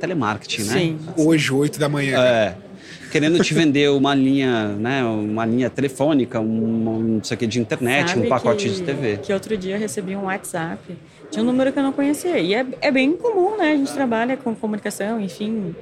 telemarketing, 0.01 0.63
né? 0.63 0.73
Sim. 0.73 0.99
Hoje, 1.17 1.53
8 1.53 1.79
da 1.79 1.89
manhã. 1.89 2.19
É, 2.19 2.57
querendo 3.11 3.43
te 3.43 3.55
vender 3.55 3.91
uma 3.91 4.15
linha, 4.15 4.69
né, 4.69 5.03
uma 5.05 5.45
linha 5.45 5.71
telefônica, 5.71 6.41
um, 6.41 7.17
não 7.17 7.25
sei 7.25 7.35
o 7.35 7.39
que, 7.39 7.47
de 7.47 7.61
internet, 7.61 8.11
Sabe 8.11 8.27
um 8.27 8.29
pacote 8.29 8.69
que, 8.69 8.75
de 8.75 8.83
TV. 8.83 9.17
Que 9.19 9.33
outro 9.33 9.57
dia 9.57 9.77
eu 9.77 9.79
recebi 9.79 10.15
um 10.17 10.25
WhatsApp. 10.25 10.97
Tinha 11.31 11.43
um 11.43 11.47
número 11.47 11.73
que 11.73 11.79
eu 11.79 11.83
não 11.83 11.93
conhecia. 11.93 12.39
E 12.39 12.55
é, 12.55 12.65
é 12.81 12.91
bem 12.91 13.17
comum, 13.17 13.57
né? 13.57 13.73
A 13.73 13.77
gente 13.77 13.93
trabalha 13.93 14.37
com 14.37 14.55
comunicação, 14.55 15.21
enfim. 15.21 15.75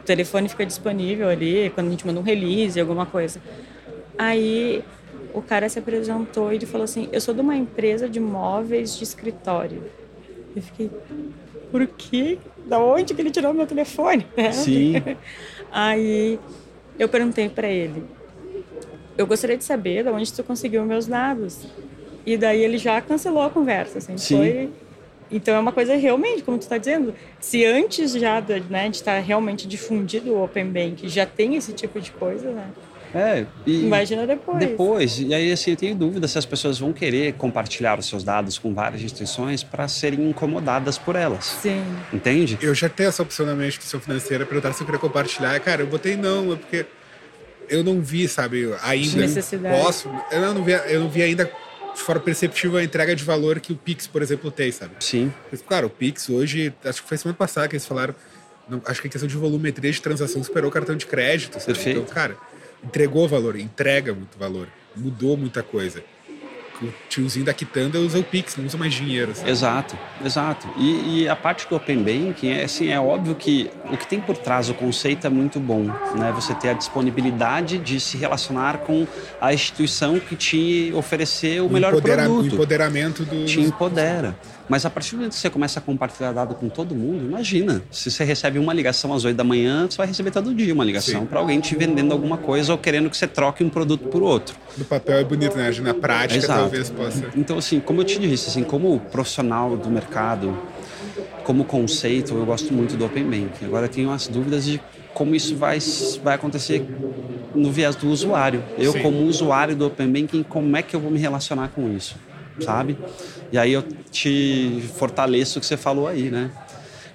O 0.00 0.02
telefone 0.04 0.48
fica 0.48 0.66
disponível 0.66 1.28
ali 1.28 1.70
quando 1.74 1.88
a 1.88 1.90
gente 1.90 2.06
manda 2.06 2.20
um 2.20 2.22
release, 2.22 2.78
alguma 2.78 3.06
coisa. 3.06 3.40
Aí 4.18 4.82
o 5.34 5.42
cara 5.42 5.68
se 5.68 5.78
apresentou 5.78 6.52
e 6.52 6.56
ele 6.56 6.66
falou 6.66 6.84
assim: 6.84 7.08
Eu 7.12 7.20
sou 7.20 7.34
de 7.34 7.40
uma 7.40 7.56
empresa 7.56 8.08
de 8.08 8.20
móveis 8.20 8.96
de 8.96 9.02
escritório. 9.04 9.82
Eu 10.54 10.62
fiquei, 10.62 10.90
por 11.70 11.86
quê? 11.88 12.38
Da 12.64 12.78
onde 12.78 13.12
que 13.12 13.20
ele 13.20 13.30
tirou 13.30 13.52
meu 13.52 13.66
telefone? 13.66 14.24
Sim. 14.54 14.94
Aí 15.70 16.38
eu 16.98 17.08
perguntei 17.08 17.48
para 17.48 17.68
ele: 17.68 18.04
Eu 19.18 19.26
gostaria 19.26 19.56
de 19.56 19.64
saber 19.64 20.04
de 20.04 20.10
onde 20.10 20.32
tu 20.32 20.44
conseguiu 20.44 20.84
meus 20.84 21.06
dados. 21.06 21.66
E 22.24 22.38
daí 22.38 22.62
ele 22.62 22.78
já 22.78 22.98
cancelou 23.02 23.42
a 23.42 23.50
conversa, 23.50 23.98
assim, 23.98 24.16
Sim. 24.16 24.36
foi... 24.36 24.70
Então 25.30 25.54
é 25.54 25.58
uma 25.58 25.72
coisa 25.72 25.94
realmente, 25.94 26.42
como 26.42 26.56
tu 26.56 26.62
está 26.62 26.78
dizendo, 26.78 27.14
se 27.40 27.64
antes 27.64 28.12
já 28.12 28.42
né, 28.70 28.88
de 28.88 28.96
estar 28.96 29.18
realmente 29.18 29.66
difundido 29.66 30.32
o 30.32 30.42
Open 30.42 30.70
Bank 30.70 31.06
já 31.08 31.26
tem 31.26 31.56
esse 31.56 31.72
tipo 31.72 32.00
de 32.00 32.12
coisa, 32.12 32.50
né? 32.50 32.68
É, 33.14 33.46
e 33.64 33.84
Imagina 33.84 34.26
depois. 34.26 34.58
depois, 34.58 35.20
e 35.20 35.32
aí 35.32 35.52
assim, 35.52 35.70
eu 35.70 35.76
tenho 35.76 35.94
dúvida 35.94 36.26
se 36.26 36.36
as 36.36 36.44
pessoas 36.44 36.78
vão 36.78 36.92
querer 36.92 37.34
compartilhar 37.34 37.98
os 37.98 38.06
seus 38.06 38.24
dados 38.24 38.58
com 38.58 38.74
várias 38.74 39.02
instituições 39.02 39.62
para 39.62 39.86
serem 39.86 40.28
incomodadas 40.30 40.98
por 40.98 41.14
elas. 41.14 41.44
Sim. 41.44 41.84
Entende? 42.12 42.58
Eu 42.60 42.74
já 42.74 42.88
tenho 42.88 43.08
essa 43.08 43.22
opção 43.22 43.46
na 43.46 43.54
minha 43.54 43.68
instituição 43.68 44.00
financeira, 44.00 44.44
perguntar 44.44 44.72
se 44.72 44.82
eu 44.82 44.86
queria 44.86 45.00
compartilhar. 45.00 45.58
Cara, 45.60 45.82
eu 45.82 45.86
botei 45.86 46.16
não, 46.16 46.52
é 46.52 46.56
porque 46.56 46.86
eu 47.68 47.84
não 47.84 48.00
vi, 48.00 48.26
sabe, 48.28 48.70
ainda. 48.82 49.20
Necessidade. 49.20 49.80
Posso. 49.80 50.10
Eu 50.30 50.40
não 50.54 50.64
vi, 50.64 50.72
eu 50.72 51.00
não 51.00 51.08
vi 51.08 51.22
ainda 51.22 51.50
de 51.94 52.00
forma 52.00 52.20
perceptível 52.20 52.78
a 52.78 52.82
entrega 52.82 53.14
de 53.14 53.22
valor 53.22 53.60
que 53.60 53.72
o 53.72 53.76
Pix, 53.76 54.06
por 54.06 54.20
exemplo, 54.20 54.50
tem, 54.50 54.70
sabe? 54.72 54.94
Sim, 54.98 55.32
Mas, 55.50 55.62
Cara, 55.62 55.86
o 55.86 55.90
Pix 55.90 56.28
hoje, 56.28 56.74
acho 56.84 57.02
que 57.02 57.08
foi 57.08 57.16
semana 57.16 57.36
passada 57.36 57.68
que 57.68 57.76
eles 57.76 57.86
falaram, 57.86 58.14
não, 58.68 58.82
acho 58.86 59.00
que 59.00 59.06
a 59.06 59.10
questão 59.10 59.28
de 59.28 59.36
volumetria 59.36 59.92
de 59.92 60.00
transação 60.00 60.42
superou 60.42 60.70
o 60.70 60.72
cartão 60.72 60.96
de 60.96 61.06
crédito. 61.06 61.54
Sabe? 61.54 61.66
Perfeito. 61.66 62.00
Então, 62.00 62.14
cara, 62.14 62.36
entregou 62.84 63.26
valor, 63.28 63.56
entrega 63.58 64.12
muito 64.14 64.38
valor, 64.38 64.68
mudou 64.96 65.36
muita 65.36 65.62
coisa. 65.62 66.02
O 66.82 66.88
tiozinho 67.08 67.44
da 67.46 67.54
quitanda 67.54 68.00
usa 68.00 68.18
o 68.18 68.24
Pix, 68.24 68.56
não 68.56 68.66
usa 68.66 68.76
mais 68.76 68.92
dinheiro. 68.92 69.32
Sabe? 69.32 69.48
exato, 69.48 69.96
exato. 70.24 70.68
E, 70.76 71.20
e 71.22 71.28
a 71.28 71.36
parte 71.36 71.68
do 71.68 71.76
Open 71.76 71.98
Banking, 72.02 72.48
é, 72.50 72.64
assim, 72.64 72.88
é 72.90 72.98
óbvio 72.98 73.36
que 73.36 73.70
o 73.92 73.96
que 73.96 74.04
tem 74.06 74.20
por 74.20 74.36
trás, 74.36 74.68
o 74.68 74.74
conceito 74.74 75.24
é 75.24 75.30
muito 75.30 75.60
bom. 75.60 75.84
Né? 75.84 76.32
Você 76.34 76.52
ter 76.52 76.70
a 76.70 76.72
disponibilidade 76.72 77.78
de 77.78 78.00
se 78.00 78.16
relacionar 78.16 78.78
com 78.78 79.06
a 79.40 79.54
instituição 79.54 80.18
que 80.18 80.34
te 80.34 80.92
ofereceu 80.96 81.66
o 81.66 81.70
melhor 81.72 81.92
empodera- 81.92 82.22
o 82.24 82.26
produto. 82.34 82.54
empoderamento 82.54 83.24
do. 83.24 83.44
te 83.46 83.60
empodera. 83.60 84.36
Mas 84.68 84.86
a 84.86 84.90
partir 84.90 85.10
do 85.10 85.18
momento 85.18 85.32
que 85.32 85.38
você 85.38 85.50
começa 85.50 85.78
a 85.78 85.82
compartilhar 85.82 86.32
dado 86.32 86.54
com 86.54 86.68
todo 86.68 86.94
mundo, 86.94 87.24
imagina, 87.24 87.82
se 87.90 88.10
você 88.10 88.24
recebe 88.24 88.58
uma 88.58 88.72
ligação 88.72 89.12
às 89.12 89.24
8 89.24 89.36
da 89.36 89.44
manhã, 89.44 89.86
você 89.88 89.98
vai 89.98 90.06
receber 90.06 90.30
todo 90.30 90.54
dia 90.54 90.72
uma 90.72 90.84
ligação 90.84 91.26
para 91.26 91.38
alguém 91.38 91.60
te 91.60 91.76
vendendo 91.76 92.12
alguma 92.12 92.38
coisa 92.38 92.72
ou 92.72 92.78
querendo 92.78 93.10
que 93.10 93.16
você 93.16 93.26
troque 93.26 93.62
um 93.62 93.68
produto 93.68 94.08
por 94.08 94.22
outro. 94.22 94.56
No 94.78 94.84
papel 94.84 95.18
é 95.18 95.24
bonito, 95.24 95.56
né? 95.56 95.70
Na 95.82 95.94
prática, 95.94 96.38
Exato. 96.38 96.60
talvez 96.60 96.90
possa. 96.90 97.30
Então, 97.36 97.58
assim, 97.58 97.78
como 97.78 98.00
eu 98.00 98.04
te 98.04 98.18
disse, 98.18 98.48
assim, 98.48 98.64
como 98.64 98.98
profissional 98.98 99.76
do 99.76 99.90
mercado, 99.90 100.56
como 101.44 101.64
conceito, 101.64 102.34
eu 102.34 102.46
gosto 102.46 102.72
muito 102.72 102.96
do 102.96 103.04
Open 103.04 103.24
Banking. 103.24 103.66
Agora, 103.66 103.86
eu 103.86 103.90
tenho 103.90 104.10
as 104.10 104.26
dúvidas 104.26 104.64
de 104.64 104.80
como 105.12 105.34
isso 105.34 105.54
vai, 105.56 105.78
vai 106.22 106.34
acontecer 106.34 106.84
no 107.54 107.70
viés 107.70 107.94
do 107.94 108.08
usuário. 108.08 108.62
Eu, 108.76 108.92
Sim. 108.92 109.02
como 109.02 109.22
usuário 109.22 109.76
do 109.76 109.86
Open 109.86 110.10
Banking, 110.10 110.42
como 110.42 110.76
é 110.76 110.82
que 110.82 110.96
eu 110.96 111.00
vou 111.00 111.10
me 111.10 111.18
relacionar 111.18 111.68
com 111.68 111.94
isso, 111.94 112.16
sabe? 112.60 112.98
E 113.52 113.58
aí 113.58 113.72
eu 113.72 113.82
te 113.82 114.82
fortaleço 114.96 115.58
o 115.58 115.60
que 115.60 115.66
você 115.66 115.76
falou 115.76 116.06
aí, 116.06 116.30
né? 116.30 116.50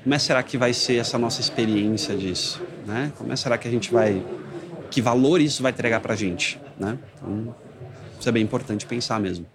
Como 0.04 0.16
é 0.16 0.20
será 0.20 0.42
que 0.42 0.58
vai 0.58 0.74
ser 0.74 0.96
essa 0.96 1.18
nossa 1.18 1.42
experiência 1.42 2.16
disso, 2.16 2.62
né? 2.86 3.12
Como 3.18 3.32
é 3.32 3.36
será 3.36 3.58
que 3.58 3.68
a 3.68 3.72
gente 3.72 3.92
vai... 3.92 4.24
Que 4.90 5.02
valor 5.02 5.40
isso 5.40 5.62
vai 5.62 5.72
entregar 5.72 6.00
pra 6.00 6.16
gente, 6.16 6.60
né? 6.80 6.98
Então, 7.16 7.56
isso 8.20 8.28
é 8.28 8.32
bem 8.32 8.44
importante 8.44 8.86
pensar 8.86 9.20
mesmo. 9.20 9.46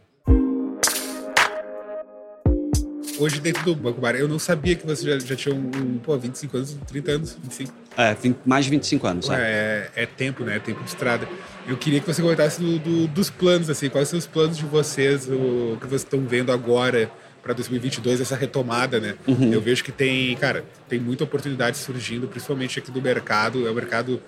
Hoje 3.19 3.41
dentro 3.41 3.63
do 3.65 3.75
Banco 3.75 4.01
Bar, 4.01 4.15
eu 4.15 4.29
não 4.29 4.39
sabia 4.39 4.75
que 4.75 4.87
você 4.87 5.05
já, 5.11 5.19
já 5.19 5.37
tinha 5.37 5.55
um, 5.55 5.71
um, 5.75 5.99
pô, 5.99 6.17
25 6.19 6.57
anos, 6.57 6.77
30 6.87 7.11
anos, 7.13 7.39
25. 7.43 7.73
É, 7.97 8.15
20, 8.15 8.39
mais 8.45 8.65
de 8.65 8.71
25 8.73 9.07
anos. 9.07 9.29
Ué, 9.29 9.37
é, 9.41 9.91
é 10.03 10.07
tempo, 10.07 10.45
né? 10.45 10.57
É 10.57 10.59
tempo 10.59 10.83
de 10.83 10.89
estrada. 10.89 11.29
Eu 11.67 11.77
queria 11.77 12.01
que 12.01 12.07
você 12.07 12.21
comentasse 12.21 12.61
do, 12.61 12.79
do, 12.79 13.07
dos 13.09 13.31
planos, 13.31 13.71
assim, 13.71 13.89
quais 13.89 14.09
são 14.09 14.19
os 14.19 14.27
planos 14.27 14.57
de 14.57 14.65
vocês, 14.65 15.29
o 15.29 15.77
que 15.81 15.87
vocês 15.87 16.03
estão 16.03 16.21
vendo 16.27 16.51
agora 16.53 17.11
para 17.43 17.53
2022, 17.53 18.21
essa 18.21 18.37
retomada, 18.37 18.99
né? 18.99 19.15
Uhum. 19.27 19.53
Eu 19.53 19.61
vejo 19.61 19.85
que 19.85 19.93
tem, 19.93 20.35
cara, 20.37 20.65
tem 20.89 20.99
muita 20.99 21.25
oportunidade 21.25 21.77
surgindo, 21.77 22.27
principalmente 22.27 22.79
aqui 22.79 22.91
do 22.91 23.03
mercado. 23.03 23.67
É 23.67 23.71
um 23.71 23.75
mercado 23.75 24.21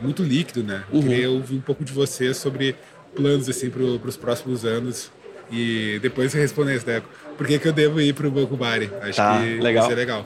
muito 0.00 0.22
líquido, 0.22 0.62
né? 0.64 0.82
Eu 0.90 0.98
Uhum. 1.00 1.06
queria 1.06 1.30
ouvir 1.30 1.54
um 1.56 1.60
pouco 1.60 1.84
de 1.84 1.92
vocês 1.92 2.38
sobre 2.38 2.74
planos, 3.14 3.48
assim, 3.48 3.68
para 3.70 3.82
os 3.82 4.16
próximos 4.16 4.64
anos. 4.64 5.10
E 5.50 5.98
depois 6.00 6.32
você 6.32 6.40
responder 6.40 6.76
isso, 6.76 6.86
né? 6.86 7.02
Por 7.36 7.46
que, 7.46 7.58
que 7.58 7.66
eu 7.68 7.72
devo 7.72 8.00
ir 8.00 8.14
para 8.14 8.26
o 8.26 8.30
Banco 8.30 8.56
Bari? 8.56 8.90
Acho 9.00 9.16
Tá, 9.16 9.40
que 9.40 9.60
legal. 9.60 9.82
vai 9.86 9.90
ser 9.94 9.96
legal. 9.98 10.24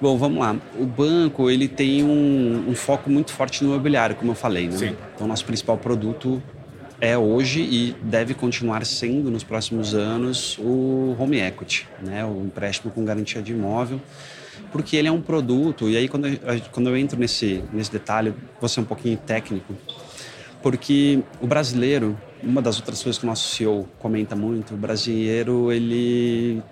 Bom, 0.00 0.16
vamos 0.16 0.38
lá. 0.38 0.56
O 0.78 0.86
banco 0.86 1.50
ele 1.50 1.66
tem 1.66 2.04
um, 2.04 2.66
um 2.68 2.74
foco 2.74 3.10
muito 3.10 3.32
forte 3.32 3.64
no 3.64 3.70
imobiliário, 3.70 4.14
como 4.14 4.30
eu 4.30 4.34
falei. 4.36 4.66
Né? 4.68 4.76
Sim. 4.76 4.96
Então, 5.14 5.26
nosso 5.26 5.44
principal 5.44 5.76
produto 5.76 6.40
é 7.00 7.18
hoje 7.18 7.60
e 7.60 7.96
deve 8.02 8.32
continuar 8.34 8.84
sendo 8.86 9.30
nos 9.30 9.42
próximos 9.42 9.94
anos 9.94 10.56
o 10.58 11.16
home 11.18 11.40
equity, 11.40 11.86
né? 12.02 12.24
o 12.24 12.44
empréstimo 12.44 12.92
com 12.92 13.04
garantia 13.04 13.42
de 13.42 13.52
imóvel, 13.52 14.00
porque 14.70 14.96
ele 14.96 15.08
é 15.08 15.12
um 15.12 15.20
produto. 15.20 15.88
E 15.88 15.96
aí, 15.96 16.08
quando 16.08 16.28
eu, 16.28 16.38
quando 16.70 16.88
eu 16.88 16.96
entro 16.96 17.18
nesse, 17.18 17.62
nesse 17.72 17.90
detalhe, 17.90 18.32
vou 18.60 18.68
ser 18.68 18.80
um 18.80 18.84
pouquinho 18.84 19.16
técnico, 19.16 19.74
porque 20.62 21.20
o 21.40 21.46
brasileiro, 21.46 22.16
uma 22.42 22.62
das 22.62 22.76
outras 22.76 23.02
coisas 23.02 23.18
que 23.18 23.24
o 23.24 23.28
nosso 23.28 23.54
CEO 23.54 23.88
comenta 23.98 24.36
muito, 24.36 24.74
o 24.74 24.76
brasileiro 24.76 25.72
ele 25.72 26.62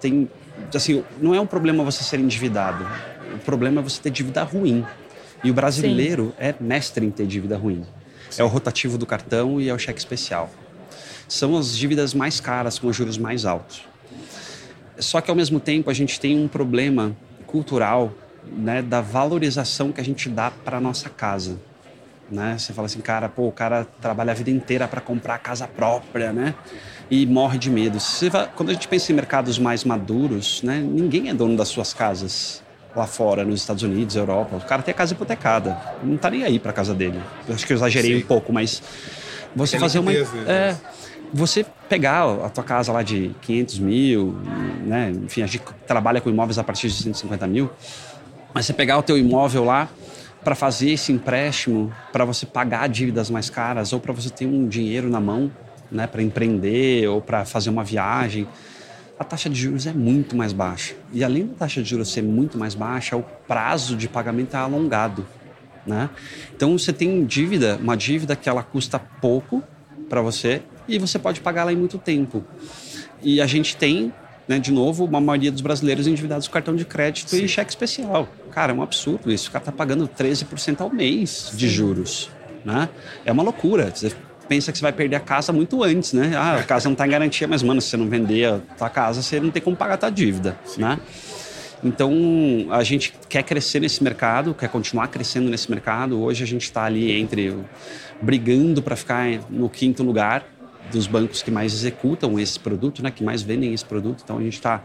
tem 0.00 0.28
assim, 0.74 1.04
não 1.20 1.34
é 1.34 1.40
um 1.40 1.46
problema 1.46 1.84
você 1.84 2.02
ser 2.02 2.18
endividado. 2.18 2.86
O 3.34 3.38
problema 3.38 3.80
é 3.80 3.84
você 3.84 4.00
ter 4.00 4.10
dívida 4.10 4.42
ruim. 4.42 4.84
E 5.44 5.50
o 5.50 5.54
brasileiro 5.54 6.34
é 6.38 6.54
mestre 6.58 7.04
em 7.04 7.10
ter 7.10 7.26
dívida 7.26 7.56
ruim. 7.56 7.84
É 8.36 8.42
o 8.42 8.46
rotativo 8.46 8.98
do 8.98 9.06
cartão 9.06 9.60
e 9.60 9.68
é 9.68 9.74
o 9.74 9.78
cheque 9.78 9.98
especial. 9.98 10.50
São 11.28 11.56
as 11.56 11.76
dívidas 11.76 12.14
mais 12.14 12.40
caras 12.40 12.78
com 12.78 12.86
os 12.88 12.96
juros 12.96 13.18
mais 13.18 13.44
altos. 13.44 13.82
Só 14.98 15.20
que 15.20 15.30
ao 15.30 15.36
mesmo 15.36 15.60
tempo 15.60 15.90
a 15.90 15.94
gente 15.94 16.18
tem 16.18 16.38
um 16.38 16.48
problema 16.48 17.14
cultural, 17.46 18.12
né, 18.46 18.80
da 18.80 19.00
valorização 19.00 19.92
que 19.92 20.00
a 20.00 20.04
gente 20.04 20.28
dá 20.28 20.50
para 20.50 20.80
nossa 20.80 21.08
casa. 21.08 21.58
Né? 22.30 22.56
Você 22.58 22.72
fala 22.72 22.86
assim, 22.86 23.00
cara, 23.00 23.28
pô, 23.28 23.46
o 23.48 23.52
cara 23.52 23.86
trabalha 24.00 24.32
a 24.32 24.34
vida 24.34 24.50
inteira 24.50 24.88
para 24.88 25.00
comprar 25.00 25.34
a 25.36 25.38
casa 25.38 25.66
própria, 25.68 26.32
né? 26.32 26.54
E 27.08 27.24
morre 27.24 27.56
de 27.56 27.70
medo. 27.70 27.98
Vai- 28.30 28.50
quando 28.56 28.70
a 28.70 28.72
gente 28.72 28.88
pensa 28.88 29.12
em 29.12 29.14
mercados 29.14 29.58
mais 29.60 29.84
maduros, 29.84 30.60
né? 30.62 30.78
Ninguém 30.80 31.28
é 31.28 31.34
dono 31.34 31.56
das 31.56 31.68
suas 31.68 31.94
casas 31.94 32.62
lá 32.96 33.06
fora, 33.06 33.44
nos 33.44 33.60
Estados 33.60 33.82
Unidos, 33.84 34.16
Europa. 34.16 34.56
O 34.56 34.60
cara 34.60 34.82
tem 34.82 34.92
a 34.92 34.94
casa 34.96 35.12
hipotecada, 35.12 35.78
não 36.02 36.16
tá 36.16 36.28
nem 36.30 36.42
aí 36.42 36.58
para 36.58 36.72
casa 36.72 36.94
dele. 36.94 37.20
Eu 37.46 37.54
acho 37.54 37.64
que 37.64 37.72
eu 37.72 37.76
exagerei 37.76 38.16
Sim. 38.16 38.24
um 38.24 38.26
pouco, 38.26 38.52
mas 38.52 38.82
você 39.54 39.76
É 39.76 39.78
fazer 39.78 40.00
uma 40.00 40.10
né? 40.10 40.18
é, 40.48 40.76
você 41.32 41.64
pegar 41.88 42.24
a 42.44 42.48
tua 42.48 42.64
casa 42.64 42.90
lá 42.90 43.02
de 43.02 43.30
500 43.42 43.78
mil, 43.78 44.36
né? 44.84 45.12
Enfim, 45.24 45.42
a 45.42 45.46
gente 45.46 45.62
trabalha 45.86 46.20
com 46.20 46.28
imóveis 46.28 46.58
a 46.58 46.64
partir 46.64 46.88
de 46.88 46.94
150 46.94 47.46
mil. 47.46 47.70
Mas 48.52 48.66
você 48.66 48.72
pegar 48.72 48.98
o 48.98 49.02
teu 49.02 49.16
imóvel 49.16 49.62
lá 49.64 49.88
para 50.46 50.54
fazer 50.54 50.92
esse 50.92 51.10
empréstimo, 51.10 51.92
para 52.12 52.24
você 52.24 52.46
pagar 52.46 52.88
dívidas 52.88 53.28
mais 53.28 53.50
caras 53.50 53.92
ou 53.92 53.98
para 53.98 54.12
você 54.12 54.30
ter 54.30 54.46
um 54.46 54.68
dinheiro 54.68 55.10
na 55.10 55.18
mão, 55.18 55.50
né, 55.90 56.06
para 56.06 56.22
empreender 56.22 57.08
ou 57.08 57.20
para 57.20 57.44
fazer 57.44 57.68
uma 57.68 57.82
viagem, 57.82 58.46
a 59.18 59.24
taxa 59.24 59.50
de 59.50 59.60
juros 59.60 59.88
é 59.88 59.92
muito 59.92 60.36
mais 60.36 60.52
baixa. 60.52 60.94
E 61.12 61.24
além 61.24 61.48
da 61.48 61.54
taxa 61.54 61.82
de 61.82 61.90
juros 61.90 62.12
ser 62.12 62.22
muito 62.22 62.56
mais 62.56 62.76
baixa, 62.76 63.16
o 63.16 63.24
prazo 63.24 63.96
de 63.96 64.08
pagamento 64.08 64.54
é 64.54 64.60
alongado, 64.60 65.26
né? 65.84 66.08
Então 66.54 66.78
você 66.78 66.92
tem 66.92 67.24
dívida, 67.24 67.76
uma 67.82 67.96
dívida 67.96 68.36
que 68.36 68.48
ela 68.48 68.62
custa 68.62 69.00
pouco 69.00 69.64
para 70.08 70.20
você 70.20 70.62
e 70.86 70.96
você 70.96 71.18
pode 71.18 71.40
pagar 71.40 71.62
ela 71.62 71.72
em 71.72 71.76
muito 71.76 71.98
tempo. 71.98 72.44
E 73.20 73.40
a 73.40 73.48
gente 73.48 73.76
tem, 73.76 74.14
né, 74.48 74.58
de 74.58 74.72
novo, 74.72 75.04
uma 75.04 75.20
maioria 75.20 75.50
dos 75.50 75.60
brasileiros 75.60 76.06
endividados 76.06 76.46
com 76.46 76.54
cartão 76.54 76.76
de 76.76 76.84
crédito 76.84 77.34
e 77.36 77.48
cheque 77.48 77.70
especial. 77.70 78.28
Cara, 78.50 78.72
é 78.72 78.74
um 78.74 78.82
absurdo 78.82 79.30
isso. 79.32 79.48
O 79.48 79.52
cara 79.52 79.64
tá 79.64 79.72
pagando 79.72 80.08
13% 80.08 80.80
ao 80.80 80.90
mês 80.90 81.52
de 81.54 81.68
juros, 81.68 82.30
né? 82.64 82.88
É 83.24 83.32
uma 83.32 83.42
loucura. 83.42 83.92
Você 83.94 84.12
pensa 84.48 84.70
que 84.70 84.78
você 84.78 84.82
vai 84.82 84.92
perder 84.92 85.16
a 85.16 85.20
casa 85.20 85.52
muito 85.52 85.82
antes, 85.82 86.12
né? 86.12 86.32
Ah, 86.36 86.56
a 86.56 86.62
casa 86.62 86.88
não 86.88 86.92
está 86.92 87.06
em 87.06 87.10
garantia, 87.10 87.48
mas, 87.48 87.62
mano, 87.62 87.80
se 87.80 87.88
você 87.88 87.96
não 87.96 88.08
vender 88.08 88.46
a 88.46 88.60
tua 88.78 88.88
casa, 88.88 89.20
você 89.20 89.40
não 89.40 89.50
tem 89.50 89.60
como 89.60 89.76
pagar 89.76 89.94
a 89.94 89.98
tua 89.98 90.10
dívida, 90.10 90.56
né? 90.78 90.98
Então, 91.84 92.12
a 92.70 92.82
gente 92.82 93.12
quer 93.28 93.42
crescer 93.42 93.80
nesse 93.80 94.02
mercado, 94.02 94.54
quer 94.54 94.68
continuar 94.68 95.08
crescendo 95.08 95.50
nesse 95.50 95.70
mercado. 95.70 96.20
Hoje 96.20 96.42
a 96.42 96.46
gente 96.46 96.62
está 96.62 96.84
ali 96.84 97.12
entre 97.12 97.54
brigando 98.20 98.82
para 98.82 98.96
ficar 98.96 99.26
no 99.50 99.68
quinto 99.68 100.02
lugar 100.02 100.44
dos 100.90 101.06
bancos 101.06 101.42
que 101.42 101.50
mais 101.50 101.72
executam 101.72 102.38
esse 102.38 102.58
produto, 102.58 103.02
né, 103.02 103.10
que 103.10 103.24
mais 103.24 103.42
vendem 103.42 103.72
esse 103.72 103.84
produto. 103.84 104.22
Então 104.24 104.38
a 104.38 104.42
gente 104.42 104.54
está 104.54 104.82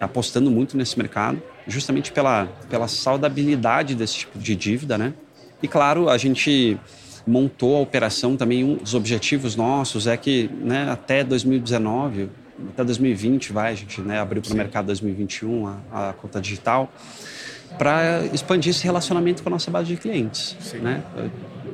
apostando 0.00 0.50
muito 0.50 0.76
nesse 0.76 0.98
mercado, 0.98 1.42
justamente 1.66 2.12
pela 2.12 2.46
pela 2.68 2.88
saudabilidade 2.88 3.94
desse 3.94 4.18
tipo 4.18 4.38
de 4.38 4.54
dívida, 4.54 4.98
né? 4.98 5.14
E 5.62 5.68
claro, 5.68 6.08
a 6.08 6.18
gente 6.18 6.78
montou 7.26 7.76
a 7.76 7.80
operação 7.80 8.36
também 8.36 8.62
um 8.64 8.76
dos 8.76 8.94
objetivos 8.94 9.56
nossos 9.56 10.06
é 10.06 10.16
que, 10.16 10.50
né, 10.60 10.90
até 10.90 11.24
2019 11.24 12.28
até 12.68 12.84
2020 12.84 13.52
vai, 13.52 13.72
a 13.72 13.74
gente 13.74 14.00
né, 14.00 14.20
abriu 14.20 14.40
para 14.40 14.52
o 14.52 14.56
mercado 14.56 14.86
2021 14.86 15.66
a, 15.66 16.10
a 16.10 16.12
conta 16.12 16.40
digital 16.40 16.92
para 17.78 18.24
expandir 18.32 18.70
esse 18.70 18.84
relacionamento 18.84 19.42
com 19.42 19.48
a 19.48 19.52
nossa 19.52 19.70
base 19.70 19.88
de 19.88 19.96
clientes. 19.96 20.56
Né? 20.74 21.02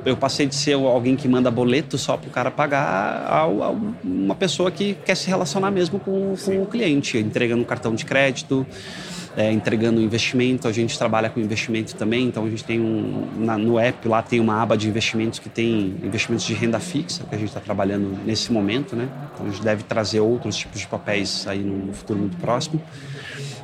Eu, 0.05 0.17
passei 0.17 0.47
de 0.47 0.55
ser 0.55 0.73
alguém 0.73 1.15
que 1.15 1.27
manda 1.27 1.51
boleto 1.51 1.97
só 1.97 2.17
para 2.17 2.27
o 2.27 2.31
cara 2.31 2.49
pagar 2.49 2.83
a, 2.83 3.41
a 3.41 3.75
uma 4.03 4.35
pessoa 4.35 4.71
que 4.71 4.95
quer 5.05 5.15
se 5.15 5.27
relacionar 5.27 5.69
mesmo 5.71 5.99
com, 5.99 6.35
com 6.43 6.61
o 6.63 6.65
cliente, 6.65 7.17
entregando 7.17 7.61
um 7.61 7.65
cartão 7.65 7.93
de 7.93 8.03
crédito, 8.05 8.65
é, 9.35 9.51
entregando 9.51 10.01
investimento. 10.01 10.67
A 10.67 10.71
gente 10.71 10.97
trabalha 10.97 11.29
com 11.29 11.39
investimento 11.39 11.95
também, 11.95 12.25
então 12.25 12.45
a 12.45 12.49
gente 12.49 12.63
tem 12.63 12.79
um 12.79 13.27
na, 13.37 13.57
no 13.57 13.79
app 13.79 14.07
lá 14.07 14.21
tem 14.21 14.39
uma 14.39 14.61
aba 14.61 14.77
de 14.77 14.87
investimentos 14.87 15.39
que 15.39 15.49
tem 15.49 15.95
investimentos 16.03 16.45
de 16.45 16.53
renda 16.53 16.79
fixa 16.79 17.23
que 17.23 17.35
a 17.35 17.37
gente 17.37 17.49
está 17.49 17.59
trabalhando 17.59 18.17
nesse 18.25 18.51
momento, 18.51 18.95
né? 18.95 19.07
Então 19.33 19.45
a 19.45 19.49
gente 19.49 19.63
deve 19.63 19.83
trazer 19.83 20.19
outros 20.19 20.55
tipos 20.57 20.79
de 20.79 20.87
papéis 20.87 21.47
aí 21.47 21.59
no 21.59 21.93
futuro 21.93 22.19
muito 22.19 22.37
próximo, 22.37 22.81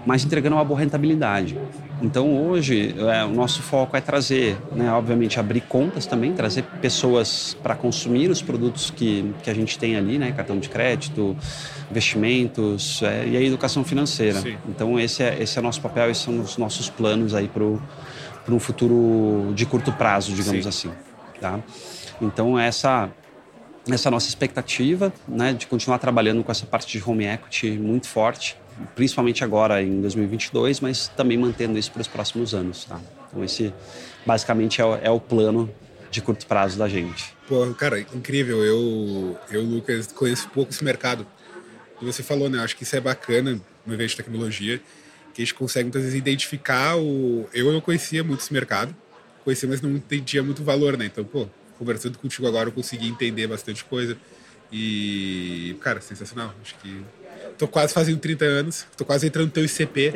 mas 0.08 0.24
entregando 0.24 0.56
uma 0.56 0.64
boa 0.64 0.80
rentabilidade. 0.80 1.60
Então 2.02 2.48
hoje 2.48 2.96
é, 2.98 3.26
o 3.26 3.30
nosso 3.30 3.62
foco 3.62 3.98
é 3.98 4.00
trazer, 4.00 4.58
né, 4.72 4.90
obviamente 4.90 5.38
abrir 5.38 5.60
contas 5.60 6.06
também, 6.06 6.32
trazer 6.32 6.64
pessoas 6.82 7.58
para 7.62 7.76
consumir 7.76 8.30
os 8.30 8.42
produtos 8.42 8.90
que, 8.90 9.34
que 9.44 9.50
a 9.50 9.54
gente 9.54 9.78
tem 9.78 9.98
ali, 9.98 10.18
né, 10.18 10.32
cartão 10.32 10.58
de 10.60 10.70
crédito, 10.70 11.36
investimentos 11.92 13.04
é, 13.04 13.28
e 13.28 13.36
a 13.36 13.42
educação 13.42 13.84
financeira. 13.84 14.40
Sim. 14.40 14.58
Então 14.70 14.98
esse 14.98 15.24
é 15.24 15.42
esse 15.42 15.58
é 15.58 15.60
o 15.60 15.64
nosso 15.64 15.82
papel, 15.82 16.10
esses 16.10 16.24
são 16.24 16.40
os 16.40 16.58
nossos 16.58 16.90
planos 16.90 17.36
aí 17.36 17.50
para 17.50 18.54
um 18.54 18.60
futuro 18.60 19.52
de 19.54 19.66
curto 19.66 19.92
prazo, 19.92 20.32
digamos 20.32 20.64
Sim. 20.64 20.70
assim, 20.70 20.92
tá? 21.42 21.60
Então 22.22 22.58
essa 22.58 23.10
essa 23.90 24.08
é 24.08 24.12
nossa 24.12 24.30
expectativa, 24.30 25.12
né, 25.28 25.52
de 25.52 25.68
continuar 25.68 25.98
trabalhando 25.98 26.46
com 26.46 26.52
essa 26.52 26.66
parte 26.66 26.98
de 26.98 27.04
home 27.06 27.26
equity 27.26 27.72
muito 27.72 28.08
forte, 28.08 28.56
principalmente 28.96 29.44
agora 29.44 29.82
em 29.82 30.02
2022, 30.02 30.80
mas 30.80 31.08
também 31.10 31.38
mantendo 31.38 31.78
isso 31.78 31.92
para 31.92 32.02
os 32.02 32.08
próximos 32.08 32.54
anos, 32.54 32.86
tá? 32.86 33.00
Então 33.28 33.44
esse 33.44 33.74
basicamente 34.26 34.82
é 34.82 34.86
o, 34.86 34.96
é 34.96 35.10
o 35.10 35.20
plano 35.20 35.70
de 36.12 36.22
curto 36.22 36.46
prazo 36.46 36.78
da 36.78 36.88
gente. 36.88 37.36
Pô, 37.48 37.74
cara, 37.74 38.00
incrível. 38.00 38.64
Eu, 38.64 39.40
eu, 39.50 39.62
Lucas, 39.62 40.08
conheço 40.08 40.50
pouco 40.50 40.72
esse 40.72 40.84
mercado. 40.84 41.26
E 42.02 42.06
você 42.06 42.22
falou, 42.22 42.50
né? 42.50 42.60
Acho 42.60 42.76
que 42.76 42.84
isso 42.84 42.96
é 42.96 43.00
bacana 43.00 43.60
no 43.86 43.94
evento 43.94 44.10
de 44.10 44.18
tecnologia, 44.18 44.82
que 45.34 45.42
a 45.42 45.46
gente 45.46 45.54
consegue 45.54 45.86
muitas 45.86 46.04
vezes 46.04 46.18
identificar 46.18 46.98
o. 46.98 47.48
Eu 47.54 47.72
não 47.72 47.82
conhecia 47.82 48.24
muito 48.24 48.42
esse 48.42 48.54
mercado, 48.54 48.96
conhecia, 49.44 49.68
mas 49.68 49.82
não 49.82 49.92
entendia 49.92 50.44
muito 50.44 50.64
valor, 50.64 50.98
né? 50.98 51.06
Então, 51.06 51.24
pô, 51.24 51.48
conversando 51.78 52.18
contigo 52.18 52.48
agora, 52.48 52.70
eu 52.70 52.74
consegui 52.74 53.08
entender 53.08 53.48
bastante 53.48 53.84
coisa. 53.84 54.18
E, 54.72 55.78
cara, 55.82 56.02
sensacional. 56.02 56.54
Acho 56.62 56.76
que. 56.76 57.02
Tô 57.58 57.68
quase 57.68 57.94
fazendo 57.94 58.20
30 58.20 58.46
anos, 58.46 58.86
tô 58.96 59.04
quase 59.04 59.28
entrando 59.28 59.48
no 59.48 59.52
teu 59.52 59.66
ICP. 59.66 60.14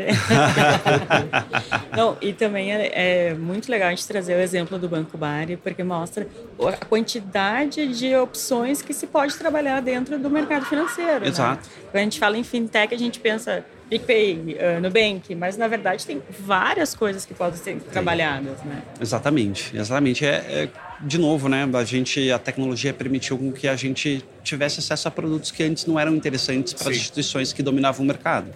Não, 1.95 2.17
e 2.21 2.33
também 2.33 2.71
é, 2.71 3.29
é 3.29 3.33
muito 3.33 3.69
legal 3.69 3.87
a 3.87 3.91
gente 3.91 4.07
trazer 4.07 4.35
o 4.35 4.39
exemplo 4.39 4.77
do 4.77 4.87
Banco 4.87 5.17
Bari, 5.17 5.57
porque 5.57 5.83
mostra 5.83 6.27
a 6.59 6.85
quantidade 6.85 7.87
de 7.87 8.15
opções 8.15 8.81
que 8.81 8.93
se 8.93 9.07
pode 9.07 9.35
trabalhar 9.35 9.81
dentro 9.81 10.19
do 10.19 10.29
mercado 10.29 10.65
financeiro. 10.65 11.21
né? 11.21 11.27
Exato. 11.27 11.67
Quando 11.91 11.95
a 11.95 12.03
gente 12.03 12.19
fala 12.19 12.37
em 12.37 12.43
fintech, 12.43 12.93
a 12.93 12.97
gente 12.97 13.19
pensa 13.19 13.65
PicPay, 13.91 14.55
uh, 14.55 14.81
Nubank, 14.81 15.35
mas 15.35 15.57
na 15.57 15.67
verdade 15.67 16.05
tem 16.05 16.21
várias 16.39 16.95
coisas 16.95 17.25
que 17.25 17.33
podem 17.33 17.59
ser 17.59 17.75
trabalhadas, 17.91 18.63
né? 18.63 18.83
Exatamente, 19.01 19.75
exatamente. 19.75 20.25
É, 20.25 20.29
é, 20.29 20.69
de 21.01 21.17
novo, 21.17 21.49
né? 21.49 21.67
A 21.73 21.83
gente, 21.83 22.31
a 22.31 22.39
tecnologia 22.39 22.93
permitiu 22.93 23.37
com 23.37 23.51
que 23.51 23.67
a 23.67 23.75
gente 23.75 24.23
tivesse 24.43 24.79
acesso 24.79 25.09
a 25.09 25.11
produtos 25.11 25.51
que 25.51 25.61
antes 25.61 25.85
não 25.85 25.99
eram 25.99 26.15
interessantes 26.15 26.71
para 26.71 26.89
as 26.89 26.95
instituições 26.95 27.51
que 27.51 27.61
dominavam 27.61 28.05
o 28.05 28.07
mercado. 28.07 28.47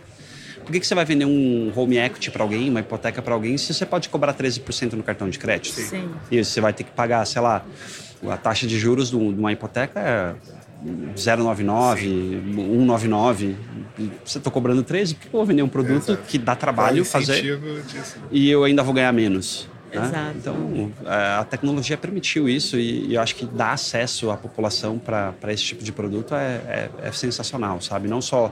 Por 0.63 0.71
que, 0.71 0.79
que 0.79 0.87
você 0.87 0.95
vai 0.95 1.03
vender 1.03 1.25
um 1.25 1.69
home 1.75 1.97
equity 1.97 2.31
para 2.31 2.41
alguém, 2.41 2.69
uma 2.69 2.79
hipoteca 2.79 3.21
para 3.21 3.33
alguém, 3.33 3.57
se 3.57 3.73
você 3.73 3.85
pode 3.85 4.07
cobrar 4.07 4.33
13% 4.33 4.93
no 4.93 5.03
cartão 5.03 5.29
de 5.29 5.37
crédito? 5.37 5.81
Sim. 5.81 6.09
E 6.31 6.43
você 6.43 6.61
vai 6.61 6.71
ter 6.71 6.85
que 6.85 6.91
pagar, 6.91 7.25
sei 7.25 7.41
lá, 7.41 7.63
a 8.29 8.37
taxa 8.37 8.65
de 8.65 8.79
juros 8.79 9.09
de 9.09 9.17
uma 9.17 9.51
hipoteca 9.51 9.99
é 9.99 10.33
0,99, 11.15 12.55
1,99. 12.55 13.55
Você 14.23 14.37
está 14.37 14.51
cobrando 14.51 14.83
13, 14.83 15.15
por 15.15 15.21
que 15.21 15.27
eu 15.27 15.31
vou 15.31 15.45
vender 15.45 15.63
um 15.63 15.69
produto 15.69 16.11
Exato. 16.11 16.23
que 16.27 16.37
dá 16.37 16.55
trabalho 16.55 17.05
fazer 17.05 17.59
Disso? 17.87 18.17
e 18.31 18.49
eu 18.49 18.63
ainda 18.63 18.83
vou 18.83 18.93
ganhar 18.93 19.11
menos? 19.13 19.67
né? 19.95 20.07
Exato. 20.07 20.37
Então, 20.37 20.91
é, 21.05 21.39
a 21.39 21.43
tecnologia 21.43 21.97
permitiu 21.97 22.47
isso 22.47 22.77
e, 22.77 23.13
eu 23.13 23.21
acho 23.21 23.35
que 23.35 23.45
dar 23.45 23.73
acesso 23.73 24.29
à 24.29 24.37
população 24.37 24.99
para 24.99 25.53
esse 25.53 25.63
tipo 25.63 25.83
de 25.83 25.91
produto 25.91 26.35
é, 26.35 26.89
é, 27.01 27.07
é 27.07 27.11
sensacional, 27.11 27.81
sabe? 27.81 28.07
Não 28.07 28.21
só 28.21 28.51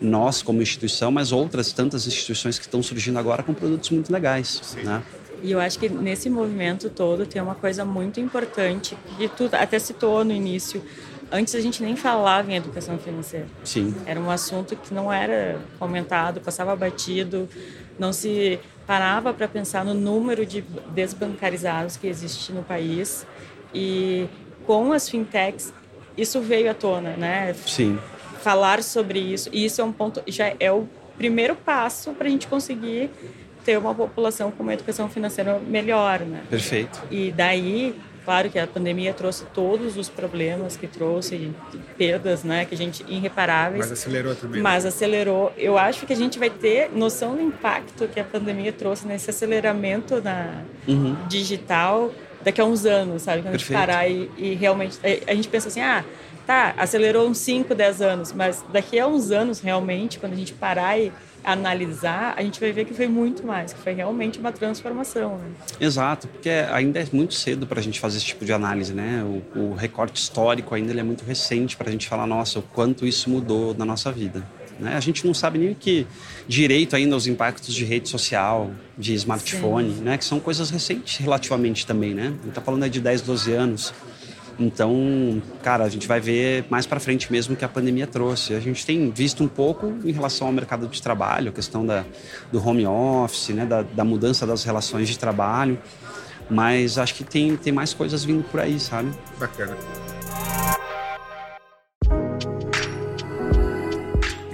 nós 0.00 0.42
como 0.42 0.62
instituição, 0.62 1.10
mas 1.10 1.32
outras 1.32 1.72
tantas 1.72 2.06
instituições 2.06 2.58
que 2.58 2.64
estão 2.64 2.82
surgindo 2.82 3.18
agora 3.18 3.42
com 3.42 3.52
produtos 3.52 3.90
muito 3.90 4.12
legais, 4.12 4.76
né? 4.82 5.02
E 5.42 5.52
eu 5.52 5.60
acho 5.60 5.78
que 5.78 5.88
nesse 5.88 6.30
movimento 6.30 6.88
todo 6.88 7.26
tem 7.26 7.42
uma 7.42 7.54
coisa 7.54 7.84
muito 7.84 8.18
importante 8.18 8.96
que 9.18 9.28
tu 9.28 9.50
até 9.52 9.78
citou 9.78 10.24
no 10.24 10.32
início. 10.32 10.82
Antes 11.30 11.54
a 11.54 11.60
gente 11.60 11.82
nem 11.82 11.96
falava 11.96 12.50
em 12.50 12.54
educação 12.56 12.98
financeira. 12.98 13.46
Sim, 13.64 13.94
Era 14.06 14.20
um 14.20 14.30
assunto 14.30 14.76
que 14.76 14.94
não 14.94 15.12
era 15.12 15.58
comentado, 15.78 16.40
passava 16.40 16.76
batido, 16.76 17.48
não 17.98 18.12
se 18.12 18.60
parava 18.86 19.34
para 19.34 19.48
pensar 19.48 19.84
no 19.84 19.92
número 19.92 20.46
de 20.46 20.62
desbancarizados 20.94 21.96
que 21.96 22.06
existe 22.06 22.52
no 22.52 22.62
país. 22.62 23.26
E 23.74 24.28
com 24.64 24.92
as 24.92 25.08
fintechs, 25.08 25.72
isso 26.16 26.40
veio 26.40 26.70
à 26.70 26.74
tona, 26.74 27.16
né? 27.16 27.54
sim, 27.66 27.98
Falar 28.40 28.82
sobre 28.82 29.18
isso. 29.18 29.50
E 29.52 29.64
isso 29.64 29.80
é 29.80 29.84
um 29.84 29.92
ponto, 29.92 30.22
já 30.28 30.52
é 30.60 30.70
o 30.70 30.88
primeiro 31.16 31.56
passo 31.56 32.12
para 32.12 32.28
a 32.28 32.30
gente 32.30 32.46
conseguir 32.46 33.10
ter 33.64 33.76
uma 33.76 33.92
população 33.92 34.52
com 34.52 34.62
uma 34.62 34.72
educação 34.74 35.08
financeira 35.08 35.58
melhor, 35.58 36.20
né? 36.20 36.44
perfeito. 36.48 37.02
E 37.10 37.32
daí, 37.32 37.98
claro 38.26 38.50
que 38.50 38.58
a 38.58 38.66
pandemia 38.66 39.14
trouxe 39.14 39.44
todos 39.54 39.96
os 39.96 40.10
problemas 40.10 40.76
que 40.76 40.86
trouxe, 40.86 41.50
perdas, 41.96 42.44
né, 42.44 42.66
que 42.66 42.74
a 42.74 42.78
gente 42.78 43.02
irreparáveis. 43.08 43.78
Mas 43.88 43.92
acelerou 43.92 44.34
também. 44.34 44.56
né? 44.56 44.62
Mas 44.62 44.84
acelerou. 44.84 45.52
Eu 45.56 45.78
acho 45.78 46.04
que 46.04 46.12
a 46.12 46.16
gente 46.16 46.38
vai 46.38 46.50
ter 46.50 46.90
noção 46.92 47.34
do 47.36 47.40
impacto 47.40 48.06
que 48.08 48.20
a 48.20 48.24
pandemia 48.24 48.72
trouxe 48.72 49.06
nesse 49.06 49.30
aceleramento 49.30 50.20
na 50.20 50.62
Uhum. 50.86 51.16
digital 51.28 52.12
daqui 52.44 52.60
a 52.60 52.64
uns 52.64 52.84
anos, 52.84 53.22
sabe? 53.22 53.42
Quando 53.42 53.52
Perfeito. 53.52 53.72
a 53.78 53.80
gente 53.80 53.86
parar 53.86 54.08
e, 54.08 54.30
e 54.36 54.54
realmente. 54.54 54.98
A 55.26 55.34
gente 55.34 55.48
pensa 55.48 55.68
assim, 55.68 55.80
ah, 55.80 56.04
tá, 56.46 56.74
acelerou 56.76 57.26
uns 57.28 57.38
5, 57.38 57.74
10 57.74 58.02
anos, 58.02 58.32
mas 58.32 58.64
daqui 58.72 58.98
a 59.00 59.06
uns 59.06 59.30
anos, 59.30 59.60
realmente, 59.60 60.18
quando 60.18 60.32
a 60.34 60.36
gente 60.36 60.52
parar 60.52 60.98
e 60.98 61.12
analisar, 61.46 62.34
a 62.36 62.42
gente 62.42 62.58
vai 62.58 62.72
ver 62.72 62.84
que 62.84 62.92
foi 62.92 63.06
muito 63.06 63.46
mais, 63.46 63.72
que 63.72 63.78
foi 63.78 63.92
realmente 63.92 64.40
uma 64.40 64.50
transformação. 64.50 65.38
Né? 65.38 65.50
Exato, 65.80 66.26
porque 66.26 66.50
ainda 66.50 66.98
é 66.98 67.06
muito 67.12 67.34
cedo 67.34 67.68
para 67.68 67.78
a 67.78 67.82
gente 67.82 68.00
fazer 68.00 68.16
esse 68.16 68.26
tipo 68.26 68.44
de 68.44 68.52
análise, 68.52 68.92
né? 68.92 69.22
O, 69.54 69.60
o 69.60 69.74
recorte 69.74 70.20
histórico 70.20 70.74
ainda 70.74 70.92
é 70.98 71.02
muito 71.04 71.24
recente 71.24 71.76
para 71.76 71.88
a 71.88 71.92
gente 71.92 72.08
falar, 72.08 72.26
nossa, 72.26 72.58
o 72.58 72.62
quanto 72.62 73.06
isso 73.06 73.30
mudou 73.30 73.72
na 73.74 73.84
nossa 73.84 74.10
vida. 74.10 74.44
Né? 74.80 74.94
A 74.94 75.00
gente 75.00 75.24
não 75.26 75.32
sabe 75.32 75.58
nem 75.58 75.72
que 75.72 76.06
direito 76.48 76.96
ainda 76.96 77.16
os 77.16 77.26
impactos 77.26 77.72
de 77.72 77.84
rede 77.84 78.08
social, 78.08 78.70
de 78.98 79.14
smartphone, 79.14 79.92
né? 80.00 80.18
Que 80.18 80.24
são 80.24 80.40
coisas 80.40 80.68
recentes 80.68 81.16
relativamente 81.16 81.86
também, 81.86 82.12
né? 82.12 82.26
A 82.26 82.30
gente 82.30 82.48
está 82.48 82.60
falando 82.60 82.88
de 82.88 83.00
10, 83.00 83.22
12 83.22 83.52
anos. 83.52 83.94
Então, 84.58 85.42
cara, 85.62 85.84
a 85.84 85.88
gente 85.88 86.08
vai 86.08 86.18
ver 86.18 86.64
mais 86.70 86.86
para 86.86 86.98
frente 86.98 87.30
mesmo 87.30 87.54
que 87.54 87.64
a 87.64 87.68
pandemia 87.68 88.06
trouxe. 88.06 88.54
A 88.54 88.60
gente 88.60 88.86
tem 88.86 89.10
visto 89.10 89.44
um 89.44 89.48
pouco 89.48 89.94
em 90.04 90.12
relação 90.12 90.46
ao 90.46 90.52
mercado 90.52 90.86
de 90.88 91.02
trabalho, 91.02 91.50
a 91.50 91.52
questão 91.52 91.84
da, 91.84 92.04
do 92.50 92.66
home 92.66 92.86
office, 92.86 93.50
né, 93.50 93.66
da, 93.66 93.82
da 93.82 94.04
mudança 94.04 94.46
das 94.46 94.64
relações 94.64 95.08
de 95.08 95.18
trabalho, 95.18 95.78
mas 96.48 96.96
acho 96.96 97.14
que 97.14 97.24
tem, 97.24 97.56
tem 97.56 97.72
mais 97.72 97.92
coisas 97.92 98.24
vindo 98.24 98.44
por 98.44 98.60
aí, 98.60 98.80
sabe? 98.80 99.10
Bacana. 99.38 99.76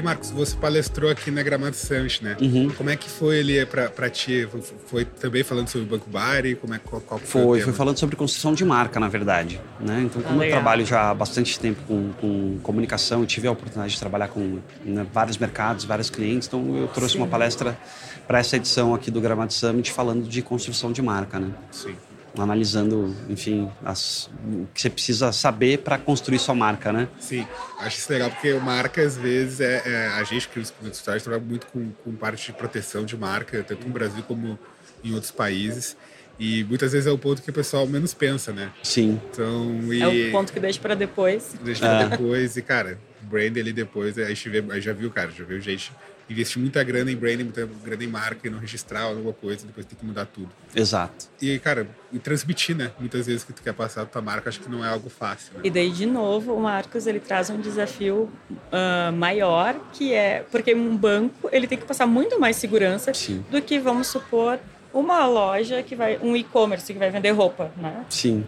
E 0.03 0.05
Marcos, 0.05 0.33
você 0.33 0.57
palestrou 0.57 1.09
aqui 1.09 1.31
na 1.31 1.45
Gramado 1.45 1.77
Summit, 1.77 2.25
né? 2.25 2.37
Uhum. 2.41 2.71
Como 2.71 2.91
é 2.91 2.97
que 2.97 3.09
foi 3.09 3.39
ali 3.39 3.65
pra, 3.65 3.89
pra 3.89 4.11
ti? 4.11 4.49
Foi, 4.87 5.05
também 5.05 5.45
falando 5.45 5.69
sobre 5.69 5.87
o 5.87 5.91
Banco 5.91 6.11
Bari? 6.11 6.57
Como 6.57 6.75
é, 6.75 6.79
qual, 6.79 7.01
qual 7.01 7.21
foi, 7.21 7.43
Foi, 7.43 7.61
foi 7.61 7.73
falando 7.73 7.99
sobre 7.99 8.17
construção 8.17 8.53
de 8.53 8.65
marca, 8.65 8.99
na 8.99 9.09
verdade. 9.09 9.61
Né? 9.79 10.03
Então, 10.03 10.21
como 10.21 10.35
eu 10.35 10.41
legal. 10.41 10.59
trabalho 10.59 10.85
já 10.85 11.11
há 11.11 11.15
bastante 11.15 11.57
tempo 11.57 11.81
com, 11.87 12.13
com 12.21 12.59
comunicação 12.65 13.23
e 13.23 13.27
tive 13.27 13.47
a 13.47 13.53
oportunidade 13.53 13.93
de 13.93 14.01
trabalhar 14.01 14.27
com 14.27 14.59
né, 14.85 15.07
vários 15.13 15.39
mercados, 15.39 15.85
vários 15.85 16.11
clientes, 16.11 16.49
então 16.49 16.77
eu 16.77 16.89
trouxe 16.89 17.17
uma 17.17 17.29
palestra 17.29 17.79
para 18.27 18.41
essa 18.41 18.57
edição 18.57 18.95
aqui 18.95 19.09
do 19.09 19.21
Gramado 19.21 19.53
Summit 19.53 19.93
falando 19.93 20.29
de 20.29 20.43
construção 20.43 20.91
de 20.91 21.01
marca, 21.01 21.39
né? 21.39 21.53
Sim. 21.71 21.95
Analisando, 22.39 23.15
enfim, 23.29 23.71
as, 23.85 24.31
o 24.45 24.67
que 24.73 24.81
você 24.81 24.89
precisa 24.89 25.33
saber 25.33 25.79
para 25.81 25.99
construir 25.99 26.39
sua 26.39 26.55
marca, 26.55 26.91
né? 26.91 27.07
Sim, 27.21 27.47
acho 27.79 27.99
isso 27.99 28.11
legal 28.11 28.31
porque 28.31 28.55
marca, 28.55 29.03
às 29.03 29.17
vezes, 29.19 29.61
é, 29.61 29.83
é- 29.85 30.07
a 30.15 30.25
gente 30.25 30.49
que 30.49 30.59
os 30.59 30.73
escritórios 30.83 31.23
trabalha 31.23 31.45
muito 31.45 31.67
com, 31.67 31.91
com 32.03 32.13
parte 32.15 32.47
de 32.47 32.53
proteção 32.55 33.05
de 33.05 33.17
marca, 33.19 33.63
tanto 33.63 33.87
no 33.87 33.93
Brasil 33.93 34.23
como 34.27 34.59
em 35.05 35.13
outros 35.13 35.31
países. 35.31 35.95
E 36.39 36.65
muitas 36.65 36.93
vezes 36.93 37.07
é 37.07 37.11
o 37.11 37.19
ponto 37.19 37.43
que 37.43 37.51
o 37.51 37.53
pessoal 37.53 37.87
menos 37.87 38.15
pensa, 38.15 38.51
né? 38.53 38.73
Sim, 38.83 39.21
Então, 39.31 39.93
e 39.93 40.01
É 40.03 40.09
o 40.09 40.33
ponto 40.33 40.53
que 40.53 40.59
deixa 40.59 40.81
para 40.81 40.95
depois. 40.95 41.55
deixa 41.63 41.83
pra 41.83 42.05
depois. 42.09 42.57
E, 42.57 42.63
cara, 42.63 42.99
brand 43.21 43.57
ali 43.59 43.73
depois, 43.75 44.19
a 44.19 44.25
gente 44.31 44.49
vê, 44.49 44.65
aí 44.71 44.81
já 44.81 44.95
viu, 44.95 45.11
cara, 45.11 45.31
já 45.31 45.45
viu 45.45 45.61
gente 45.61 45.93
investir 46.29 46.61
muita 46.61 46.83
grana 46.83 47.11
em 47.11 47.17
branding, 47.17 47.45
muita 47.45 47.69
grana 47.85 48.05
em 48.05 48.07
marca 48.07 48.47
e 48.47 48.51
não 48.51 48.59
registrar 48.59 49.03
alguma 49.03 49.33
coisa, 49.33 49.67
depois 49.67 49.85
tem 49.87 49.99
que 49.99 50.05
mudar 50.05 50.27
tudo. 50.27 50.49
exato. 50.75 51.27
E, 51.41 51.59
cara, 51.59 51.87
e 52.13 52.19
transmitir, 52.19 52.77
né? 52.77 52.93
Muitas 52.99 53.27
vezes 53.27 53.45
que 53.45 53.53
tu 53.53 53.63
quer 53.63 53.73
passar 53.75 54.03
a 54.03 54.07
tua 54.07 54.23
marca, 54.23 54.49
acho 54.49 54.61
que 54.61 54.71
não 54.71 54.85
é 54.85 54.89
algo 54.89 55.11
fácil, 55.11 55.55
né? 55.55 55.61
E 55.65 55.71
daí, 55.71 55.91
de 55.91 56.07
novo, 56.07 56.55
o 56.55 56.61
Marcos 56.61 57.07
ele 57.07 57.21
traz 57.21 57.51
um 57.51 57.61
desafio 57.61 58.31
ah, 58.71 59.13
maior, 59.13 59.75
que 59.93 60.13
é 60.13 60.45
porque 60.51 60.75
um 60.75 60.97
banco 60.97 61.49
ele 61.53 61.67
tem 61.67 61.79
que 61.79 61.85
passar 61.85 62.07
muito 62.07 62.39
mais 62.39 62.57
segurança 62.57 63.13
Sim. 63.13 63.45
do 63.51 63.61
que, 63.61 63.79
vamos 63.79 64.07
supor, 64.07 64.59
uma 64.93 65.27
loja 65.27 65.83
que 65.83 65.97
vai, 65.97 66.19
um 66.23 66.37
e-commerce 66.37 66.93
que 66.93 66.99
vai 66.99 67.11
vender 67.11 67.31
roupa, 67.31 67.73
né? 67.77 68.05
Sim, 68.09 68.45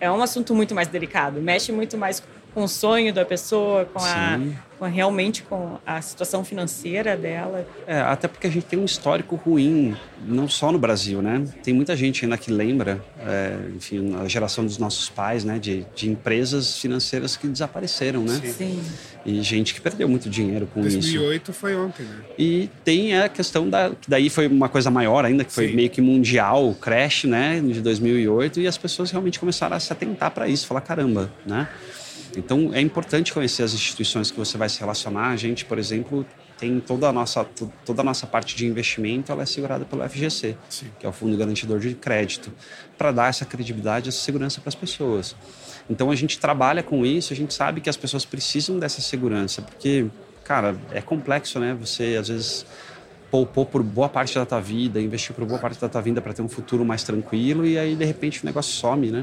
É 0.00 0.10
um 0.10 0.20
assunto 0.22 0.54
muito 0.54 0.74
mais 0.74 0.88
delicado, 0.88 1.40
mexe 1.40 1.70
muito 1.70 1.96
mais 1.96 2.22
com 2.54 2.64
o 2.64 2.68
sonho 2.68 3.12
da 3.12 3.24
pessoa, 3.24 3.84
com, 3.86 3.98
a, 3.98 4.38
Sim. 4.38 4.56
com 4.78 4.84
a- 4.84 4.88
realmente 4.88 5.42
com 5.42 5.78
a 5.86 6.00
situação 6.02 6.44
financeira 6.44 7.16
dela. 7.16 7.66
É, 7.86 8.00
até 8.00 8.28
porque 8.28 8.46
a 8.46 8.50
gente 8.50 8.66
tem 8.66 8.78
um 8.78 8.84
histórico 8.84 9.36
ruim, 9.36 9.96
não 10.26 10.48
só 10.48 10.70
no 10.70 10.78
Brasil, 10.78 11.22
né? 11.22 11.44
Tem 11.62 11.72
muita 11.72 11.96
gente 11.96 12.24
ainda 12.24 12.36
que 12.36 12.50
lembra, 12.52 13.02
é, 13.20 13.56
enfim, 13.76 14.14
a 14.22 14.28
geração 14.28 14.64
dos 14.64 14.76
nossos 14.78 15.08
pais, 15.08 15.44
né? 15.44 15.58
De, 15.58 15.86
de 15.94 16.08
empresas 16.10 16.78
financeiras 16.78 17.36
que 17.36 17.46
desapareceram, 17.46 18.22
né? 18.22 18.40
Sim. 18.44 18.82
E 19.24 19.40
gente 19.40 19.72
que 19.72 19.80
perdeu 19.80 20.08
muito 20.08 20.28
dinheiro 20.28 20.68
com 20.74 20.80
isso. 20.80 20.98
2008 20.98 21.52
foi 21.52 21.76
ontem, 21.76 22.02
né? 22.04 22.16
E 22.38 22.68
tem 22.84 23.16
a 23.18 23.28
questão 23.28 23.68
da. 23.70 23.90
que 23.90 24.10
Daí 24.10 24.28
foi 24.28 24.48
uma 24.48 24.68
coisa 24.68 24.90
maior 24.90 25.24
ainda, 25.24 25.44
que 25.44 25.52
foi 25.52 25.68
Sim. 25.68 25.74
meio 25.76 25.88
que 25.90 26.00
mundial, 26.00 26.68
o 26.68 26.74
crash, 26.74 27.24
né? 27.24 27.60
De 27.64 27.80
2008, 27.80 28.60
e 28.60 28.66
as 28.66 28.76
pessoas 28.76 29.10
realmente 29.12 29.38
começaram 29.38 29.76
a 29.76 29.80
se 29.80 29.92
atentar 29.92 30.32
para 30.32 30.48
isso, 30.48 30.66
falar: 30.66 30.80
caramba, 30.80 31.30
né? 31.46 31.68
Então 32.36 32.70
é 32.72 32.80
importante 32.80 33.32
conhecer 33.32 33.62
as 33.62 33.74
instituições 33.74 34.30
que 34.30 34.38
você 34.38 34.56
vai 34.56 34.68
se 34.68 34.80
relacionar. 34.80 35.28
A 35.28 35.36
gente, 35.36 35.64
por 35.64 35.78
exemplo, 35.78 36.24
tem 36.58 36.80
toda 36.80 37.08
a 37.08 37.12
nossa, 37.12 37.44
to- 37.44 37.72
toda 37.84 38.02
a 38.02 38.04
nossa 38.04 38.26
parte 38.26 38.54
de 38.56 38.66
investimento, 38.66 39.30
ela 39.32 39.42
é 39.42 39.46
segurada 39.46 39.84
pelo 39.84 40.02
FGC, 40.08 40.56
Sim. 40.68 40.86
que 40.98 41.04
é 41.04 41.08
o 41.08 41.12
Fundo 41.12 41.36
Garantidor 41.36 41.78
de 41.80 41.94
Crédito, 41.94 42.52
para 42.96 43.10
dar 43.12 43.28
essa 43.28 43.44
credibilidade, 43.44 44.08
essa 44.08 44.18
segurança 44.20 44.60
para 44.60 44.68
as 44.68 44.74
pessoas. 44.74 45.34
Então 45.90 46.10
a 46.10 46.14
gente 46.14 46.38
trabalha 46.38 46.82
com 46.82 47.04
isso, 47.04 47.32
a 47.32 47.36
gente 47.36 47.52
sabe 47.52 47.80
que 47.80 47.90
as 47.90 47.96
pessoas 47.96 48.24
precisam 48.24 48.78
dessa 48.78 49.00
segurança, 49.00 49.60
porque, 49.60 50.06
cara, 50.44 50.76
é 50.92 51.00
complexo, 51.00 51.58
né? 51.58 51.76
Você 51.80 52.16
às 52.18 52.28
vezes 52.28 52.64
poupou 53.30 53.66
por 53.66 53.82
boa 53.82 54.08
parte 54.08 54.34
da 54.36 54.46
tua 54.46 54.60
vida, 54.60 55.00
investiu 55.00 55.34
por 55.34 55.44
boa 55.44 55.58
parte 55.58 55.80
da 55.80 55.88
tua 55.88 56.00
vida 56.00 56.20
para 56.20 56.32
ter 56.32 56.42
um 56.42 56.48
futuro 56.48 56.84
mais 56.84 57.02
tranquilo 57.02 57.66
e 57.66 57.76
aí 57.78 57.96
de 57.96 58.04
repente 58.04 58.42
o 58.42 58.46
negócio 58.46 58.72
some, 58.72 59.10
né? 59.10 59.22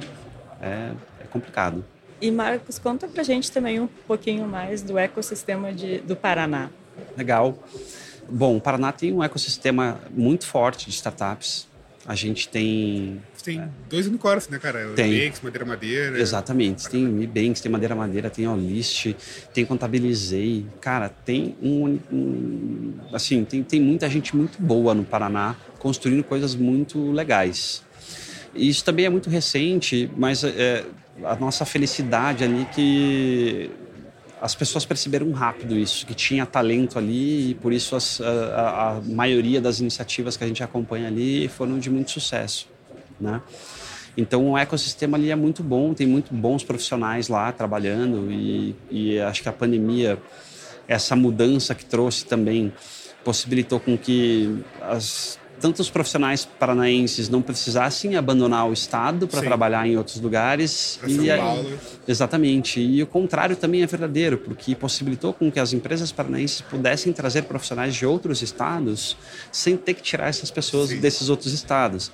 É, 0.62 0.92
é 1.22 1.28
complicado. 1.32 1.86
E 2.22 2.30
Marcos, 2.32 2.78
conta 2.78 3.08
pra 3.08 3.24
gente 3.24 3.52
também 3.52 3.80
um 3.80 3.88
pouquinho 3.88 4.48
mais 4.48 4.82
do 4.82 4.98
ecossistema 4.98 5.72
de, 5.72 6.00
do 6.00 6.16
Paraná. 6.16 6.70
Legal. 7.18 7.58
Bom, 8.30 8.58
o 8.58 8.62
Paraná 8.62 8.92
tem 8.92 9.14
um 9.14 9.24
ecossistema 9.24 10.00
muito 10.12 10.46
forte 10.46 10.86
de 10.86 10.92
startups. 10.92 11.68
A 12.06 12.16
gente 12.16 12.50
tem 12.50 13.22
Tem 13.44 13.64
dois 13.90 14.08
unicórnios, 14.08 14.48
né, 14.50 14.58
cara? 14.58 14.90
Tem. 14.96 15.26
Banks, 15.26 15.42
Madeira 15.42 15.66
Madeira. 15.66 16.20
Exatamente. 16.20 16.90
Tem 16.90 17.04
Mi 17.06 17.28
Banks, 17.28 17.62
tem 17.62 17.72
Madeira 17.72 17.96
Madeira, 17.96 18.30
tem 18.30 18.48
Olist, 18.48 19.14
tem 19.54 19.64
Contabilizei. 19.66 20.66
Cara, 20.82 21.08
tem 21.10 21.56
um, 21.62 22.00
um- 22.12 22.94
assim, 23.14 23.46
tem, 23.46 23.64
tem 23.64 23.80
muita 23.80 24.10
gente 24.10 24.36
muito 24.36 24.62
boa 24.62 24.94
no 24.94 25.04
Paraná 25.04 25.56
construindo 25.78 26.24
coisas 26.24 26.56
muito 26.56 27.12
legais. 27.12 27.84
Isso 28.56 28.84
também 28.84 29.06
é 29.06 29.10
muito 29.10 29.30
recente, 29.30 30.10
mas 30.18 30.44
é, 30.44 30.84
a 31.24 31.36
nossa 31.36 31.66
felicidade 31.66 32.44
ali 32.44 32.66
que 32.74 33.70
as 34.42 34.56
pessoas 34.56 34.86
perceberam 34.86 35.32
rápido 35.32 35.78
isso, 35.78 36.06
que 36.06 36.14
tinha 36.14 36.46
talento 36.46 36.98
ali 36.98 37.52
e 37.52 37.54
por 37.56 37.74
isso 37.74 37.96
as, 37.96 38.22
a, 38.22 38.98
a, 38.98 39.02
maioria 39.02 39.60
das 39.60 39.80
iniciativas 39.80 40.38
que 40.38 40.44
a 40.44 40.48
gente 40.48 40.64
acompanha 40.64 41.08
ali 41.08 41.48
foram 41.50 41.78
de 41.78 41.90
muito 41.90 42.12
sucesso, 42.12 42.68
né? 43.20 43.42
Então 44.16 44.52
o 44.52 44.58
ecossistema 44.58 45.18
ali 45.18 45.30
é 45.30 45.36
muito 45.36 45.62
bom, 45.62 45.94
tem 45.94 46.08
muito 46.08 46.34
bons 46.34 46.64
profissionais 46.64 47.28
lá 47.28 47.52
trabalhando 47.52 48.32
e, 48.32 48.76
e 48.90 49.20
acho 49.20 49.44
que 49.44 49.50
a 49.50 49.54
pandemia, 49.54 50.18
essa 50.88 51.16
mudança 51.16 51.76
que 51.76 51.86
trouxe 51.86 52.26
também 52.26 52.74
possibilitou 53.24 53.80
com 53.80 53.98
que 53.98 54.64
as 54.82 55.40
tantos 55.60 55.90
profissionais 55.90 56.46
paranaenses 56.46 57.30
não 57.30 57.42
precisassem 57.42 58.16
abandonar 58.16 58.68
o 58.68 58.74
estado 58.74 59.28
para 59.28 59.42
trabalhar 59.42 59.88
em 59.88 59.98
outros 59.98 60.20
lugares. 60.20 60.98
Pra 61.00 61.10
e 61.10 61.30
aí, 61.30 61.78
exatamente. 62.08 62.80
E 62.80 63.02
o 63.04 63.08
contrário 63.08 63.56
também 63.56 63.84
é 63.84 63.88
verdadeiro, 63.88 64.38
porque 64.38 64.76
possibilitou 64.76 65.34
com 65.34 65.52
que 65.52 65.60
as 65.60 65.74
empresas 65.74 66.12
paranaenses 66.12 66.62
pudessem 66.62 67.12
trazer 67.14 67.44
profissionais 67.44 67.94
de 67.94 68.06
outros 68.06 68.42
estados 68.42 69.18
sem 69.52 69.76
ter 69.76 69.94
que 69.94 70.02
tirar 70.02 70.28
essas 70.28 70.50
pessoas 70.50 70.90
Sim. 70.90 71.00
desses 71.00 71.30
outros 71.30 71.54
estados. 71.54 72.12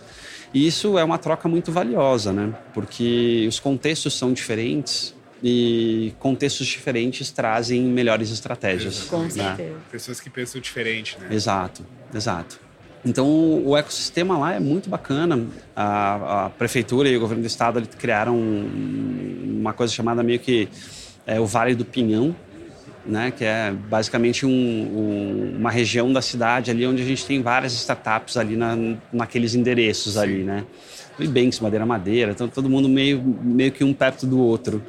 E 0.54 0.66
isso 0.66 0.98
é 0.98 1.04
uma 1.04 1.18
troca 1.18 1.48
muito 1.48 1.72
valiosa, 1.72 2.32
né? 2.32 2.54
Porque 2.74 3.46
os 3.48 3.60
contextos 3.60 4.18
são 4.18 4.32
diferentes 4.32 5.14
e 5.44 6.14
contextos 6.20 6.66
diferentes 6.66 7.30
trazem 7.30 7.82
melhores 7.84 8.32
estratégias. 8.32 9.04
Com 9.04 9.24
né? 9.24 9.30
certeza. 9.30 9.76
Pessoas 9.92 10.20
que 10.20 10.30
pensam 10.30 10.62
diferente, 10.62 11.18
né? 11.20 11.28
Exato, 11.30 11.86
exato. 12.14 12.65
Então, 13.06 13.62
o 13.64 13.78
ecossistema 13.78 14.38
lá 14.38 14.54
é 14.54 14.60
muito 14.60 14.90
bacana. 14.90 15.46
A, 15.76 16.46
a 16.46 16.50
prefeitura 16.50 17.08
e 17.08 17.16
o 17.16 17.20
governo 17.20 17.44
do 17.44 17.48
estado 17.48 17.82
criaram 18.00 18.36
uma 18.38 19.74
coisa 19.74 19.94
chamada 19.94 20.24
meio 20.24 20.40
que 20.40 20.68
é, 21.28 21.40
o 21.40 21.46
Vale 21.46 21.76
do 21.76 21.86
Pinhão, 21.86 22.36
né, 23.06 23.32
que 23.32 23.46
é 23.46 23.72
basicamente 23.72 24.46
um, 24.46 24.50
um, 24.50 25.56
uma 25.60 25.70
região 25.70 26.12
da 26.12 26.22
cidade 26.22 26.72
ali 26.72 26.88
onde 26.88 27.04
a 27.04 27.06
gente 27.06 27.24
tem 27.26 27.42
várias 27.42 27.74
startups 27.74 28.36
ali 28.36 28.56
na, 28.56 28.76
naqueles 29.14 29.54
endereços 29.54 30.14
Sim. 30.14 30.20
ali, 30.20 30.44
né? 30.44 30.66
Banks, 31.30 31.60
Madeira 31.60 31.86
Madeira, 31.86 32.32
então 32.32 32.48
todo 32.48 32.70
mundo 32.70 32.90
meio, 32.90 33.22
meio 33.22 33.72
que 33.72 33.84
um 33.84 33.94
perto 33.94 34.26
do 34.26 34.40
outro. 34.40 34.82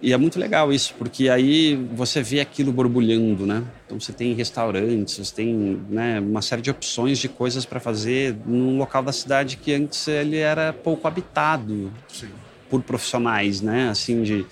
E 0.00 0.12
é 0.12 0.16
muito 0.16 0.38
legal 0.38 0.72
isso, 0.72 0.94
porque 0.98 1.30
aí 1.30 1.74
você 1.94 2.22
vê 2.22 2.38
aquilo 2.38 2.70
borbulhando, 2.70 3.46
né? 3.46 3.62
Então 3.94 4.00
você 4.00 4.12
tem 4.12 4.34
restaurantes, 4.34 5.18
você 5.18 5.32
tem 5.32 5.80
né, 5.88 6.18
uma 6.18 6.42
série 6.42 6.60
de 6.60 6.68
opções 6.68 7.16
de 7.16 7.28
coisas 7.28 7.64
para 7.64 7.78
fazer 7.78 8.34
num 8.44 8.76
local 8.76 9.04
da 9.04 9.12
cidade 9.12 9.56
que 9.56 9.72
antes 9.72 10.08
ele 10.08 10.36
era 10.36 10.72
pouco 10.72 11.06
habitado 11.06 11.92
Sim. 12.08 12.26
por 12.68 12.82
profissionais, 12.82 13.60
né? 13.60 13.88
Assim 13.88 14.24
de 14.24 14.44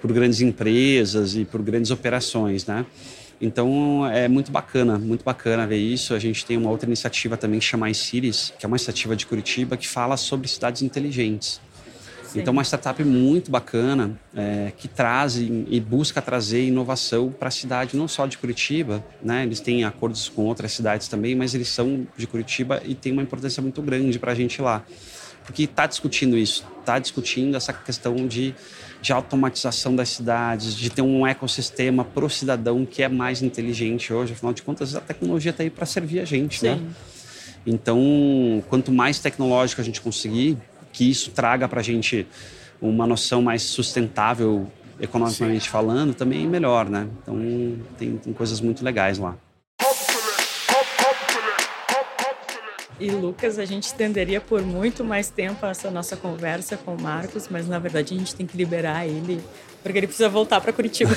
por 0.00 0.12
grandes 0.12 0.40
empresas 0.40 1.34
e 1.34 1.44
por 1.44 1.62
grandes 1.62 1.90
operações, 1.90 2.64
né? 2.64 2.86
Então 3.40 4.06
é 4.06 4.28
muito 4.28 4.52
bacana, 4.52 4.96
muito 4.96 5.24
bacana 5.24 5.66
ver 5.66 5.78
isso. 5.78 6.14
A 6.14 6.20
gente 6.20 6.46
tem 6.46 6.56
uma 6.56 6.70
outra 6.70 6.88
iniciativa 6.88 7.36
também 7.36 7.58
que 7.58 7.64
chama 7.64 7.90
iCities, 7.90 8.54
que 8.56 8.64
é 8.64 8.68
uma 8.68 8.76
iniciativa 8.76 9.16
de 9.16 9.26
Curitiba 9.26 9.76
que 9.76 9.88
fala 9.88 10.16
sobre 10.16 10.46
cidades 10.46 10.82
inteligentes. 10.82 11.60
Sim. 12.28 12.40
Então, 12.40 12.52
uma 12.52 12.62
startup 12.62 13.02
muito 13.04 13.50
bacana 13.50 14.18
é, 14.34 14.72
que 14.76 14.88
traz 14.88 15.36
e 15.36 15.80
busca 15.80 16.20
trazer 16.20 16.66
inovação 16.66 17.30
para 17.30 17.48
a 17.48 17.50
cidade, 17.50 17.96
não 17.96 18.08
só 18.08 18.26
de 18.26 18.36
Curitiba, 18.38 19.04
né? 19.22 19.44
Eles 19.44 19.60
têm 19.60 19.84
acordos 19.84 20.28
com 20.28 20.44
outras 20.44 20.72
cidades 20.72 21.08
também, 21.08 21.34
mas 21.34 21.54
eles 21.54 21.68
são 21.68 22.06
de 22.16 22.26
Curitiba 22.26 22.82
e 22.84 22.94
tem 22.94 23.12
uma 23.12 23.22
importância 23.22 23.62
muito 23.62 23.80
grande 23.82 24.18
para 24.18 24.32
a 24.32 24.34
gente 24.34 24.60
lá. 24.60 24.84
Porque 25.44 25.62
está 25.62 25.86
discutindo 25.86 26.36
isso, 26.36 26.66
está 26.80 26.98
discutindo 26.98 27.56
essa 27.56 27.72
questão 27.72 28.26
de, 28.26 28.52
de 29.00 29.12
automatização 29.12 29.94
das 29.94 30.08
cidades, 30.08 30.74
de 30.74 30.90
ter 30.90 31.02
um 31.02 31.24
ecossistema 31.24 32.04
para 32.04 32.24
o 32.24 32.28
cidadão 32.28 32.84
que 32.84 33.00
é 33.02 33.08
mais 33.08 33.42
inteligente 33.42 34.12
hoje. 34.12 34.32
Afinal 34.32 34.52
de 34.52 34.62
contas, 34.62 34.96
a 34.96 35.00
tecnologia 35.00 35.52
está 35.52 35.62
aí 35.62 35.70
para 35.70 35.86
servir 35.86 36.18
a 36.18 36.24
gente, 36.24 36.64
né? 36.64 36.74
Sim. 36.74 36.80
né? 36.82 36.90
Então, 37.66 38.62
quanto 38.68 38.92
mais 38.92 39.18
tecnológico 39.18 39.80
a 39.80 39.84
gente 39.84 40.00
conseguir, 40.00 40.56
que 40.96 41.08
isso 41.10 41.30
traga 41.30 41.68
para 41.68 41.80
a 41.80 41.82
gente 41.82 42.26
uma 42.80 43.06
noção 43.06 43.42
mais 43.42 43.62
sustentável 43.62 44.66
economicamente 44.98 45.64
Sim. 45.64 45.70
falando, 45.70 46.14
também 46.14 46.44
é 46.44 46.48
melhor, 46.48 46.88
né? 46.88 47.06
Então 47.22 47.38
tem, 47.98 48.16
tem 48.16 48.32
coisas 48.32 48.62
muito 48.62 48.82
legais 48.82 49.18
lá. 49.18 49.36
E 52.98 53.10
Lucas, 53.10 53.58
a 53.58 53.66
gente 53.66 53.82
estenderia 53.82 54.40
por 54.40 54.62
muito 54.62 55.04
mais 55.04 55.28
tempo 55.28 55.66
essa 55.66 55.90
nossa 55.90 56.16
conversa 56.16 56.78
com 56.78 56.94
o 56.94 57.00
Marcos, 57.00 57.46
mas 57.50 57.68
na 57.68 57.78
verdade 57.78 58.14
a 58.14 58.18
gente 58.18 58.34
tem 58.34 58.46
que 58.46 58.56
liberar 58.56 59.06
ele, 59.06 59.44
porque 59.82 59.98
ele 59.98 60.06
precisa 60.06 60.30
voltar 60.30 60.62
para 60.62 60.72
Curitiba. 60.72 61.14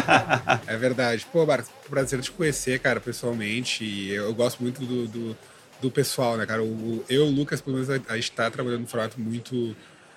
é 0.66 0.76
verdade. 0.78 1.26
Pô, 1.30 1.44
Marcos, 1.44 1.70
prazer 1.90 2.22
te 2.22 2.30
conhecer, 2.30 2.80
cara, 2.80 3.00
pessoalmente. 3.00 3.84
E 3.84 4.12
eu 4.12 4.32
gosto 4.32 4.62
muito 4.62 4.80
do, 4.80 5.06
do 5.06 5.36
do 5.80 5.90
pessoal, 5.90 6.36
né, 6.36 6.46
cara? 6.46 6.62
O, 6.62 7.04
eu 7.08 7.26
o 7.26 7.30
Lucas, 7.30 7.60
pelo 7.60 7.76
menos, 7.76 7.90
a, 7.90 8.16
gente 8.16 8.32
tá 8.32 8.50
trabalhando 8.50 8.82
no 8.82 8.86
formato 8.86 9.20
muito 9.20 9.76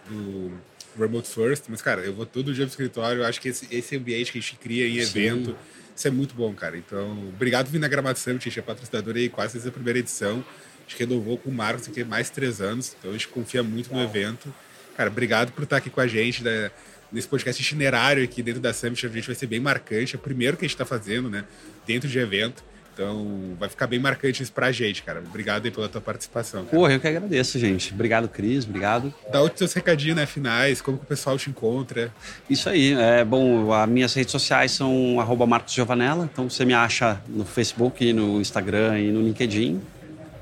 do 0.09 0.51
remote 0.97 1.29
first, 1.29 1.65
mas, 1.69 1.81
cara, 1.81 2.01
eu 2.01 2.13
vou 2.13 2.25
todo 2.25 2.53
dia 2.53 2.65
pro 2.65 2.71
escritório, 2.71 3.21
eu 3.21 3.25
acho 3.25 3.39
que 3.41 3.49
esse, 3.49 3.67
esse 3.71 3.95
ambiente 3.95 4.31
que 4.31 4.37
a 4.37 4.41
gente 4.41 4.55
cria 4.55 4.87
em 4.87 4.97
evento, 4.97 5.51
Sim. 5.51 5.55
isso 5.95 6.07
é 6.07 6.11
muito 6.11 6.35
bom, 6.35 6.53
cara. 6.53 6.77
Então, 6.77 7.29
obrigado 7.29 7.65
por 7.65 7.71
vir 7.71 7.79
na 7.79 7.87
Gramado 7.87 8.19
Summit, 8.19 8.47
a 8.47 8.49
gente 8.49 8.59
é 8.59 8.61
patrocinador 8.61 9.15
aí 9.15 9.29
quase 9.29 9.53
desde 9.53 9.69
a 9.69 9.71
primeira 9.71 9.99
edição. 9.99 10.43
A 10.85 10.89
gente 10.89 10.99
renovou 10.99 11.37
com 11.37 11.49
o 11.49 11.53
Marcos 11.53 11.87
aqui 11.87 12.03
mais 12.03 12.29
três 12.29 12.61
anos, 12.61 12.95
então 12.99 13.11
a 13.11 13.13
gente 13.13 13.27
confia 13.29 13.63
muito 13.63 13.93
no 13.93 14.01
evento. 14.01 14.53
Cara, 14.97 15.09
obrigado 15.09 15.51
por 15.51 15.63
estar 15.63 15.77
aqui 15.77 15.89
com 15.89 16.01
a 16.01 16.07
gente, 16.07 16.43
né? 16.43 16.69
nesse 17.13 17.27
podcast 17.27 17.61
itinerário 17.61 18.23
aqui 18.23 18.41
dentro 18.41 18.59
da 18.59 18.73
Summit, 18.73 19.05
a 19.05 19.09
gente 19.09 19.27
vai 19.27 19.35
ser 19.35 19.45
bem 19.45 19.59
marcante. 19.59 20.15
É 20.15 20.17
o 20.17 20.21
primeiro 20.21 20.57
que 20.57 20.65
a 20.65 20.67
gente 20.67 20.73
está 20.73 20.85
fazendo, 20.85 21.29
né? 21.29 21.45
Dentro 21.85 22.09
de 22.09 22.17
evento. 22.17 22.63
Então, 22.93 23.55
vai 23.59 23.67
ficar 23.67 23.87
bem 23.87 23.97
marcante 23.97 24.43
isso 24.43 24.51
pra 24.51 24.71
gente, 24.71 25.01
cara. 25.01 25.19
Obrigado 25.19 25.65
aí 25.65 25.71
pela 25.71 25.89
tua 25.89 25.99
participação. 25.99 26.63
Cara. 26.63 26.77
Porra, 26.77 26.93
eu 26.93 26.99
que 26.99 27.07
agradeço, 27.07 27.57
gente. 27.57 27.91
Obrigado, 27.91 28.27
Cris. 28.27 28.65
Obrigado. 28.65 29.11
Dá 29.31 29.41
os 29.41 29.49
teus 29.51 29.73
recadinhos, 29.73 30.15
né, 30.15 30.27
finais, 30.27 30.79
como 30.79 30.99
que 30.99 31.03
o 31.03 31.07
pessoal 31.07 31.35
te 31.37 31.49
encontra. 31.49 32.13
Isso 32.47 32.69
aí. 32.69 32.93
É, 32.93 33.25
bom, 33.25 33.73
as 33.73 33.89
minhas 33.89 34.13
redes 34.13 34.31
sociais 34.31 34.71
são 34.71 35.19
arroba 35.19 35.47
Marcos 35.47 35.73
Giovanella, 35.73 36.29
então 36.31 36.47
você 36.47 36.63
me 36.65 36.73
acha 36.73 37.19
no 37.27 37.43
Facebook, 37.43 38.13
no 38.13 38.39
Instagram 38.39 38.99
e 38.99 39.11
no 39.11 39.21
LinkedIn, 39.23 39.81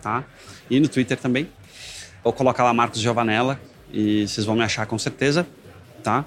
tá? 0.01 0.23
E 0.69 0.79
no 0.79 0.89
Twitter 0.89 1.17
também. 1.17 1.49
Ou 2.23 2.33
coloca 2.33 2.61
lá 2.61 2.73
Marcos 2.73 2.99
Giovanella 2.99 3.59
e 3.93 4.27
vocês 4.27 4.45
vão 4.45 4.55
me 4.55 4.63
achar 4.63 4.85
com 4.85 4.99
certeza, 4.99 5.47
tá? 6.03 6.25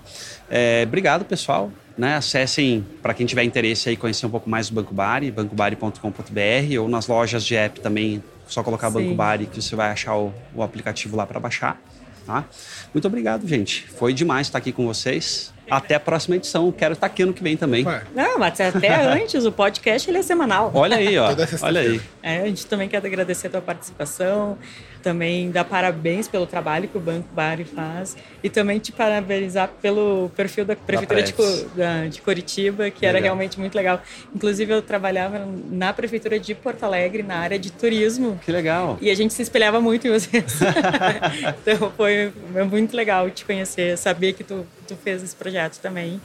É, 0.50 0.84
obrigado, 0.87 1.24
pessoal. 1.24 1.70
Né, 1.96 2.16
acessem, 2.16 2.85
para 3.00 3.14
quem 3.14 3.24
tiver 3.24 3.44
interesse 3.44 3.88
aí, 3.88 3.96
conhecer 3.96 4.26
um 4.26 4.30
pouco 4.30 4.50
mais 4.50 4.68
do 4.68 4.74
Banco 4.74 4.92
Bari, 4.92 5.30
bancobari.com.br 5.30 6.80
ou 6.80 6.88
nas 6.88 7.07
lojas 7.07 7.44
de 7.44 7.54
app 7.54 7.78
também, 7.78 8.22
só 8.48 8.64
colocar 8.64 8.90
Sim. 8.90 8.94
Banco 8.94 9.14
Bari 9.14 9.46
que 9.46 9.62
você 9.62 9.76
vai 9.76 9.90
achar 9.90 10.16
o, 10.16 10.35
o 10.54 10.62
aplicativo 10.62 11.16
lá 11.16 11.24
para 11.24 11.38
baixar. 11.38 11.80
Tá? 12.26 12.44
Muito 12.92 13.07
obrigado, 13.07 13.46
gente. 13.46 13.87
Foi 13.87 14.12
demais 14.12 14.46
estar 14.46 14.59
aqui 14.59 14.72
com 14.72 14.87
vocês. 14.87 15.52
Até 15.70 15.94
a 15.94 16.00
próxima 16.00 16.37
edição. 16.37 16.70
Quero 16.72 16.94
estar 16.94 17.07
aqui 17.07 17.22
ano 17.22 17.33
que 17.33 17.42
vem 17.42 17.57
também. 17.57 17.85
Não, 18.14 18.38
mas 18.38 18.61
até 18.61 18.94
antes, 19.07 19.44
o 19.44 19.52
podcast 19.52 20.09
ele 20.11 20.18
é 20.18 20.22
semanal. 20.22 20.70
Olha 20.74 20.96
aí, 20.96 21.16
ó. 21.18 21.35
Olha 21.62 21.80
aí. 21.80 22.00
É, 22.22 22.40
a 22.40 22.46
gente 22.46 22.66
também 22.66 22.88
quer 22.88 22.98
agradecer 22.98 23.48
a 23.48 23.50
tua 23.50 23.61
participação, 23.61 24.59
também 25.04 25.50
dar 25.50 25.64
parabéns 25.64 26.26
pelo 26.26 26.46
trabalho 26.46 26.88
que 26.88 26.96
o 26.96 27.00
Banco 27.00 27.28
Bari 27.34 27.64
faz 27.64 28.16
e 28.42 28.48
também 28.48 28.78
te 28.78 28.90
parabenizar 28.90 29.70
pelo 29.82 30.30
perfil 30.34 30.64
da 30.64 30.74
Prefeitura 30.74 31.20
da 31.20 31.26
de, 31.26 31.64
da, 31.76 32.06
de 32.06 32.22
Curitiba, 32.22 32.90
que 32.90 33.02
legal. 33.02 33.10
era 33.10 33.20
realmente 33.20 33.60
muito 33.60 33.74
legal. 33.74 34.02
Inclusive, 34.34 34.72
eu 34.72 34.80
trabalhava 34.80 35.46
na 35.70 35.92
Prefeitura 35.92 36.40
de 36.40 36.54
Porto 36.54 36.84
Alegre, 36.84 37.22
na 37.22 37.36
área 37.36 37.58
de 37.58 37.70
turismo. 37.70 38.40
Que 38.42 38.50
legal. 38.50 38.96
E 39.00 39.10
a 39.10 39.14
gente 39.14 39.34
se 39.34 39.42
espelhava 39.42 39.80
muito 39.80 40.08
em 40.08 40.10
vocês. 40.10 40.60
então, 41.62 41.92
foi 41.94 42.32
muito 42.70 42.96
legal 42.96 43.30
te 43.30 43.44
conhecer, 43.44 43.98
saber 43.98 44.32
que 44.32 44.42
tu, 44.42 44.66
tu 44.88 44.96
fez 44.96 45.22
esse 45.22 45.36
projeto 45.36 45.78
também. 45.80 46.18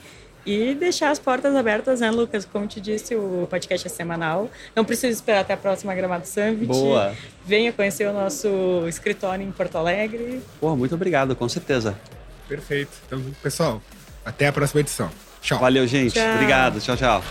E 0.46 0.74
deixar 0.74 1.12
as 1.12 1.20
portas 1.20 1.56
abertas, 1.56 2.00
né, 2.00 2.10
Lucas? 2.10 2.46
Como 2.46 2.66
te 2.66 2.80
disse, 2.80 3.16
o 3.16 3.48
podcast 3.50 3.86
é 3.86 3.90
semanal. 3.90 4.50
Não 4.76 4.86
precisa 4.86 5.14
esperar 5.14 5.42
até 5.42 5.54
a 5.54 5.58
próxima 5.58 5.94
Gramado 5.94 6.26
Summit. 6.26 6.66
Boa. 6.66 7.14
Venha 7.46 7.74
conhecer 7.74 8.08
o 8.08 8.14
nosso 8.14 8.48
escritório 8.88 9.46
em 9.46 9.52
Porto 9.52 9.78
Alegre. 9.78 10.42
Pô, 10.60 10.76
muito 10.76 10.96
obrigado, 10.96 11.36
com 11.36 11.48
certeza. 11.48 12.00
Perfeito. 12.48 12.92
Então, 13.06 13.22
pessoal, 13.44 13.82
até 14.26 14.48
a 14.48 14.54
próxima 14.54 14.82
edição. 14.82 15.10
Tchau. 15.42 15.60
Valeu, 15.60 15.86
gente. 15.86 16.14
Tchau. 16.14 16.34
Obrigado. 16.34 16.80
Tchau, 16.80 16.98
tchau. 16.98 17.24